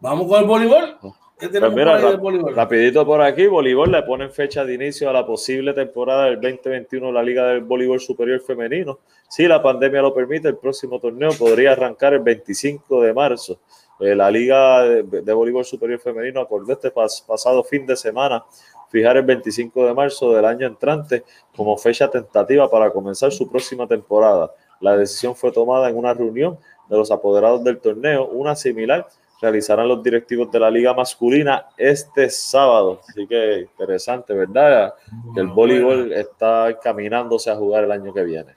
Vamos 0.00 0.28
con 0.28 0.40
el 0.40 0.46
voleibol. 0.46 0.98
¿Qué 1.38 1.48
Pues 1.48 1.72
mira, 1.74 1.84
por 1.86 1.96
ahí 1.96 2.02
del 2.02 2.12
rap- 2.12 2.20
voleibol? 2.20 2.54
rapidito 2.54 3.04
por 3.04 3.20
aquí, 3.20 3.46
voleibol 3.48 3.90
le 3.90 4.02
ponen 4.04 4.30
fecha 4.30 4.64
de 4.64 4.74
inicio 4.74 5.10
a 5.10 5.12
la 5.12 5.26
posible 5.26 5.72
temporada 5.74 6.26
del 6.26 6.40
2021 6.40 7.08
de 7.08 7.12
la 7.12 7.22
Liga 7.24 7.46
del 7.48 7.60
Voleibol 7.62 8.00
Superior 8.00 8.40
Femenino. 8.40 9.00
Si 9.28 9.46
la 9.48 9.60
pandemia 9.60 10.00
lo 10.00 10.14
permite, 10.14 10.46
el 10.48 10.56
próximo 10.58 11.00
torneo 11.00 11.30
podría 11.36 11.72
arrancar 11.72 12.14
el 12.14 12.20
25 12.20 13.02
de 13.02 13.12
marzo. 13.12 13.58
Eh, 14.00 14.14
la 14.14 14.30
Liga 14.30 14.82
de, 14.82 15.02
de 15.22 15.32
Voleibol 15.32 15.64
Superior 15.64 16.00
Femenino 16.00 16.40
acordó 16.40 16.72
este 16.72 16.92
pas- 16.92 17.24
pasado 17.26 17.62
fin 17.62 17.86
de 17.86 17.96
semana 17.96 18.44
fijar 18.90 19.16
el 19.16 19.24
25 19.24 19.86
de 19.86 19.94
marzo 19.94 20.32
del 20.32 20.44
año 20.44 20.66
entrante 20.66 21.24
como 21.56 21.76
fecha 21.76 22.08
tentativa 22.10 22.70
para 22.70 22.90
comenzar 22.90 23.32
su 23.32 23.48
próxima 23.50 23.86
temporada. 23.86 24.50
La 24.80 24.96
decisión 24.96 25.34
fue 25.34 25.50
tomada 25.52 25.88
en 25.88 25.96
una 25.96 26.12
reunión 26.14 26.58
de 26.88 26.96
los 26.96 27.10
apoderados 27.10 27.62
del 27.64 27.78
torneo, 27.78 28.26
una 28.26 28.54
similar 28.54 29.06
realizarán 29.40 29.88
los 29.88 30.02
directivos 30.02 30.50
de 30.50 30.58
la 30.60 30.70
liga 30.70 30.94
masculina 30.94 31.66
este 31.76 32.30
sábado. 32.30 33.00
Así 33.08 33.26
que 33.26 33.60
interesante, 33.62 34.32
¿verdad? 34.32 34.94
Que 35.34 35.40
el 35.40 35.48
voleibol 35.48 36.12
está 36.12 36.70
encaminándose 36.70 37.50
a 37.50 37.56
jugar 37.56 37.84
el 37.84 37.92
año 37.92 38.12
que 38.12 38.22
viene. 38.22 38.54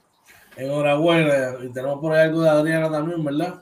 Enhorabuena. 0.56 1.56
Y 1.64 1.70
tenemos 1.70 2.00
por 2.00 2.14
ahí 2.14 2.28
algo 2.28 2.42
de 2.42 2.50
Adriana 2.50 2.90
también, 2.92 3.24
¿verdad? 3.24 3.56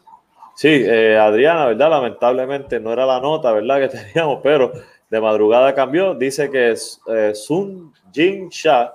Sí, 0.56 0.70
eh, 0.70 1.18
Adriana, 1.18 1.68
¿verdad? 1.68 1.90
Lamentablemente 1.90 2.80
no 2.80 2.94
era 2.94 3.06
la 3.06 3.20
nota, 3.20 3.52
¿verdad? 3.52 3.80
Que 3.90 3.98
teníamos, 3.98 4.40
pero 4.42 4.72
de 5.10 5.22
madrugada 5.22 5.74
cambió. 5.76 6.14
Dice 6.16 6.50
que 6.50 6.76
eh, 7.08 7.36
Sun 7.36 7.94
Jin 8.14 8.50
Sha 8.50 8.94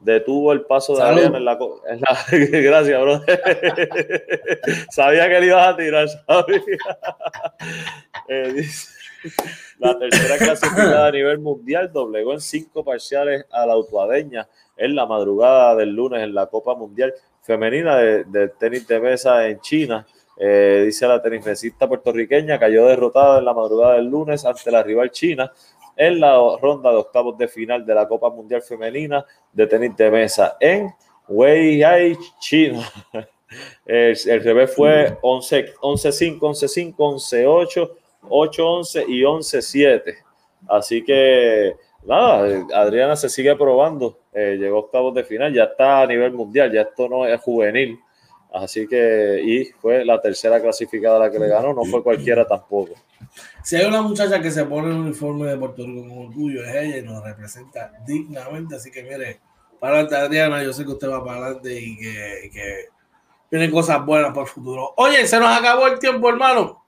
detuvo 0.00 0.52
el 0.52 0.62
paso 0.62 0.92
de 0.94 0.98
Salud. 1.00 1.18
Adriana 1.24 1.38
en 1.38 1.44
la, 1.44 1.58
en 1.88 2.00
la- 2.00 2.60
Gracias, 2.60 3.00
bro. 3.00 3.20
sabía 4.90 5.28
que 5.28 5.40
le 5.40 5.46
ibas 5.46 5.68
a 5.68 5.76
tirar, 5.76 6.08
sabía. 6.08 6.60
Eh, 8.28 8.52
dice, 8.54 8.88
la 9.78 9.98
tercera 9.98 10.36
clasificada 10.44 11.06
a 11.06 11.10
nivel 11.12 11.38
mundial 11.38 11.90
doblegó 11.92 12.32
en 12.32 12.40
cinco 12.40 12.84
parciales 12.84 13.44
a 13.50 13.64
la 13.66 13.72
autuadeña 13.74 14.48
en 14.76 14.94
la 14.94 15.06
madrugada 15.06 15.74
del 15.76 15.90
lunes 15.94 16.22
en 16.22 16.34
la 16.34 16.46
Copa 16.46 16.74
Mundial 16.74 17.14
Femenina 17.42 17.96
de, 17.96 18.24
de 18.24 18.48
tenis 18.48 18.86
de 18.86 19.00
mesa 19.00 19.46
en 19.48 19.60
China. 19.60 20.04
Eh, 20.38 20.82
dice 20.84 21.06
la 21.06 21.22
tenismesista 21.22 21.88
puertorriqueña, 21.88 22.58
cayó 22.58 22.86
derrotada 22.86 23.38
en 23.38 23.44
la 23.44 23.54
madrugada 23.54 23.94
del 23.94 24.06
lunes 24.06 24.44
ante 24.44 24.70
la 24.70 24.82
rival 24.82 25.10
china 25.10 25.50
en 25.96 26.20
la 26.20 26.36
ronda 26.60 26.90
de 26.90 26.96
octavos 26.96 27.38
de 27.38 27.48
final 27.48 27.84
de 27.86 27.94
la 27.94 28.06
Copa 28.06 28.28
Mundial 28.28 28.60
Femenina 28.60 29.24
de 29.52 29.66
tenis 29.66 29.96
de 29.96 30.10
mesa 30.10 30.56
en 30.60 30.92
Weihai, 31.28 32.16
China. 32.38 32.82
El, 33.86 34.16
el 34.26 34.42
revés 34.42 34.74
fue 34.74 35.16
11-5, 35.20 35.76
11-5, 36.40 36.96
11-8, 36.96 37.90
8-11 38.28 39.04
y 39.06 39.22
11-7. 39.22 40.14
Así 40.66 41.04
que 41.04 41.76
nada, 42.04 42.66
Adriana 42.74 43.14
se 43.14 43.28
sigue 43.28 43.54
probando. 43.54 44.18
Eh, 44.32 44.56
llegó 44.58 44.78
a 44.78 44.80
octavos 44.80 45.14
de 45.14 45.24
final, 45.24 45.54
ya 45.54 45.64
está 45.64 46.02
a 46.02 46.06
nivel 46.06 46.32
mundial, 46.32 46.72
ya 46.72 46.82
esto 46.82 47.08
no 47.08 47.24
es 47.24 47.40
juvenil. 47.40 47.98
Así 48.52 48.86
que, 48.86 49.42
y 49.44 49.64
fue 49.80 50.04
la 50.04 50.20
tercera 50.20 50.60
clasificada 50.60 51.18
la 51.18 51.30
que 51.30 51.38
le 51.38 51.48
ganó, 51.48 51.74
no 51.74 51.84
fue 51.84 52.02
cualquiera 52.02 52.46
tampoco. 52.46 52.94
Si 53.62 53.76
hay 53.76 53.86
una 53.86 54.00
muchacha 54.00 54.40
que 54.40 54.50
se 54.50 54.64
pone 54.64 54.88
el 54.88 54.94
uniforme 54.94 55.48
de 55.48 55.58
Puerto 55.58 55.84
Rico 55.84 56.08
con 56.08 56.18
orgullo, 56.28 56.64
es 56.64 56.74
ella 56.74 56.98
y 56.98 57.02
nos 57.02 57.22
representa 57.22 57.92
dignamente. 58.06 58.76
Así 58.76 58.90
que, 58.90 59.02
mire, 59.02 59.40
para 59.78 59.94
adelante, 59.94 60.16
Adriana, 60.16 60.62
yo 60.62 60.72
sé 60.72 60.84
que 60.84 60.92
usted 60.92 61.10
va 61.10 61.24
para 61.24 61.46
adelante 61.46 61.78
y 61.78 61.96
que, 61.98 62.40
y 62.44 62.50
que 62.50 63.70
cosas 63.70 64.04
buenas 64.04 64.30
para 64.30 64.42
el 64.42 64.48
futuro. 64.48 64.94
Oye, 64.96 65.26
se 65.26 65.38
nos 65.38 65.48
acabó 65.48 65.86
el 65.88 65.98
tiempo, 65.98 66.28
hermano. 66.28 66.84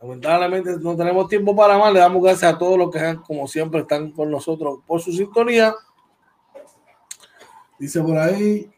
Lamentablemente 0.00 0.76
no 0.78 0.96
tenemos 0.96 1.28
tiempo 1.28 1.56
para 1.56 1.78
más. 1.78 1.92
Le 1.92 2.00
damos 2.00 2.22
gracias 2.22 2.54
a 2.54 2.58
todos 2.58 2.78
los 2.78 2.90
que, 2.90 3.18
como 3.26 3.46
siempre, 3.48 3.80
están 3.80 4.12
con 4.12 4.30
nosotros 4.30 4.80
por 4.86 5.00
su 5.00 5.12
sintonía. 5.12 5.74
Dice 7.78 8.00
por 8.00 8.16
ahí, 8.18 8.70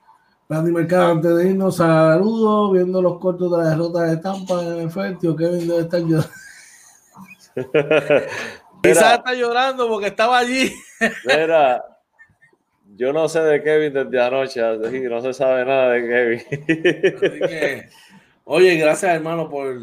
Randy 0.49 0.73
Mercado, 0.73 1.13
antes 1.13 1.37
de 1.37 1.51
irnos, 1.51 1.77
saludos, 1.77 2.73
viendo 2.73 3.03
los 3.03 3.19
cortos 3.19 3.53
de 3.53 3.59
la 3.59 3.71
derrota 3.71 4.05
de 4.05 4.17
Tampa 4.17 4.63
en 4.63 4.79
el 4.79 4.91
Fertio. 4.91 5.37
Kevin 5.37 5.69
debe 5.69 5.81
estar 5.81 6.01
llorando. 6.01 6.31
Quizás 8.83 9.19
está 9.19 9.35
llorando 9.35 9.89
porque 9.89 10.07
estaba 10.07 10.39
allí. 10.39 10.73
Mira, 11.27 11.85
yo 12.97 13.13
no 13.13 13.29
sé 13.29 13.41
de 13.41 13.63
Kevin 13.63 13.93
desde 13.93 14.23
anoche, 14.23 14.63
así 14.63 14.91
que 14.91 15.09
no 15.09 15.21
se 15.21 15.35
sabe 15.35 15.67
nada 15.67 15.91
de 15.91 16.09
Kevin. 16.09 16.41
Así 16.51 17.41
que, 17.41 17.89
oye, 18.45 18.77
gracias 18.77 19.17
hermano 19.17 19.51
por, 19.51 19.77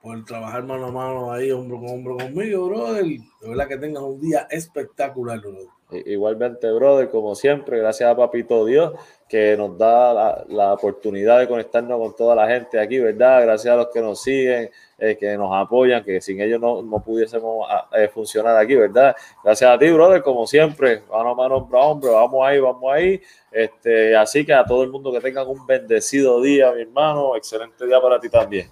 por 0.00 0.24
trabajar 0.24 0.64
mano 0.64 0.86
a 0.86 0.92
mano 0.92 1.30
ahí, 1.30 1.50
hombro 1.50 1.78
con 1.78 1.90
hombro 1.90 2.16
conmigo, 2.16 2.68
brother. 2.68 3.04
De 3.04 3.48
verdad 3.48 3.68
que 3.68 3.76
tengas 3.76 4.02
un 4.02 4.18
día 4.18 4.46
espectacular, 4.48 5.40
brother. 5.40 5.75
Igualmente, 5.90 6.70
brother, 6.72 7.08
como 7.10 7.36
siempre, 7.36 7.78
gracias 7.78 8.10
a 8.10 8.16
Papito 8.16 8.64
Dios 8.64 8.92
que 9.28 9.56
nos 9.56 9.76
da 9.76 10.44
la, 10.48 10.72
oportunidad 10.72 11.38
de 11.38 11.48
conectarnos 11.48 11.98
con 11.98 12.16
toda 12.16 12.34
la 12.34 12.48
gente 12.48 12.78
aquí, 12.78 12.98
¿verdad? 12.98 13.42
Gracias 13.42 13.72
a 13.72 13.76
los 13.76 13.88
que 13.92 14.00
nos 14.00 14.20
siguen, 14.20 14.70
eh, 14.98 15.16
que 15.16 15.36
nos 15.36 15.50
apoyan, 15.52 16.02
que 16.04 16.20
sin 16.20 16.40
ellos 16.40 16.60
no, 16.60 16.82
no 16.82 17.00
pudiésemos 17.00 17.68
eh, 17.92 18.08
funcionar 18.08 18.56
aquí, 18.56 18.74
¿verdad? 18.74 19.14
Gracias 19.42 19.70
a 19.70 19.78
ti, 19.78 19.90
brother, 19.90 20.22
como 20.22 20.46
siempre, 20.46 21.02
mano 21.10 21.30
a 21.30 21.34
mano, 21.34 21.68
hombro, 21.72 22.14
vamos 22.14 22.46
ahí, 22.46 22.60
vamos 22.60 22.92
ahí. 22.92 23.20
Este, 23.50 24.16
así 24.16 24.44
que 24.44 24.54
a 24.54 24.64
todo 24.64 24.82
el 24.82 24.90
mundo 24.90 25.12
que 25.12 25.20
tengan 25.20 25.46
un 25.48 25.66
bendecido 25.66 26.40
día, 26.40 26.72
mi 26.72 26.82
hermano, 26.82 27.36
excelente 27.36 27.86
día 27.86 28.00
para 28.00 28.20
ti 28.20 28.28
también. 28.28 28.68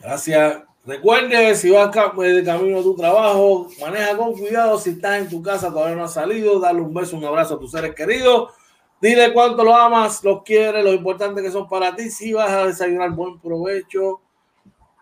Gracias. 0.00 0.62
Recuerde, 0.84 1.54
si 1.54 1.70
vas 1.70 1.90
de 1.92 2.44
camino 2.44 2.80
a 2.80 2.82
tu 2.82 2.96
trabajo, 2.96 3.68
maneja 3.80 4.16
con 4.16 4.32
cuidado. 4.32 4.78
Si 4.78 4.90
estás 4.90 5.20
en 5.20 5.28
tu 5.28 5.42
casa, 5.42 5.70
todavía 5.70 5.96
no 5.96 6.04
has 6.04 6.14
salido, 6.14 6.58
dale 6.60 6.80
un 6.80 6.94
beso, 6.94 7.16
un 7.16 7.24
abrazo 7.24 7.54
a 7.54 7.58
tus 7.58 7.70
seres 7.70 7.94
queridos. 7.94 8.52
Dile 9.00 9.32
cuánto 9.32 9.62
lo 9.64 9.74
amas, 9.74 10.24
los 10.24 10.42
quieres, 10.42 10.82
lo 10.82 10.92
importante 10.92 11.42
que 11.42 11.50
son 11.50 11.68
para 11.68 11.94
ti. 11.94 12.10
Si 12.10 12.32
vas 12.32 12.50
a 12.50 12.66
desayunar, 12.66 13.10
buen 13.10 13.38
provecho. 13.38 14.20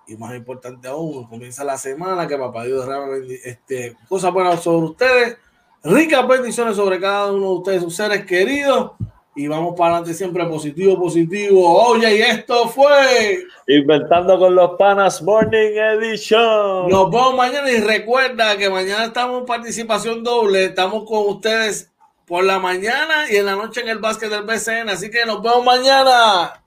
Y 0.09 0.17
más 0.17 0.35
importante 0.35 0.89
aún, 0.89 1.27
comienza 1.27 1.65
la 1.65 1.79
semana 1.79 2.27
que 2.27 2.37
papá 2.37 2.65
Dios 2.65 2.87
derrame 2.87 3.27
este, 3.45 3.97
cosas 4.09 4.33
buenas 4.33 4.63
sobre 4.63 4.87
ustedes. 4.87 5.39
Ricas 5.83 6.27
bendiciones 6.27 6.77
sobre 6.77 7.01
cada 7.01 7.33
uno 7.33 7.47
de 7.47 7.55
ustedes, 7.55 7.83
sus 7.83 7.97
seres 7.97 8.25
queridos 8.25 8.93
y 9.37 9.47
vamos 9.49 9.75
para 9.77 9.97
adelante 9.97 10.15
siempre 10.15 10.45
positivo, 10.47 10.99
positivo. 10.99 11.89
Oye, 11.89 12.17
y 12.17 12.21
esto 12.23 12.69
fue 12.69 13.45
Inventando 13.69 14.39
con 14.39 14.55
los 14.55 14.73
Panas 14.79 15.21
Morning 15.23 15.77
Edition. 15.77 16.89
Nos 16.89 17.11
vemos 17.11 17.35
mañana 17.35 17.71
y 17.71 17.81
recuerda 17.81 18.57
que 18.57 18.71
mañana 18.71 19.05
estamos 19.05 19.41
en 19.41 19.47
participación 19.47 20.25
doble. 20.25 20.65
Estamos 20.65 21.05
con 21.05 21.29
ustedes 21.29 21.93
por 22.27 22.45
la 22.45 22.59
mañana 22.59 23.31
y 23.31 23.37
en 23.37 23.47
la 23.47 23.57
noche 23.57 23.83
en 23.83 23.89
el 23.89 23.99
básquet 23.99 24.31
del 24.31 24.45
BCN. 24.45 24.89
Así 24.89 25.11
que 25.11 25.27
nos 25.27 25.43
vemos 25.43 25.65
mañana. 25.65 26.63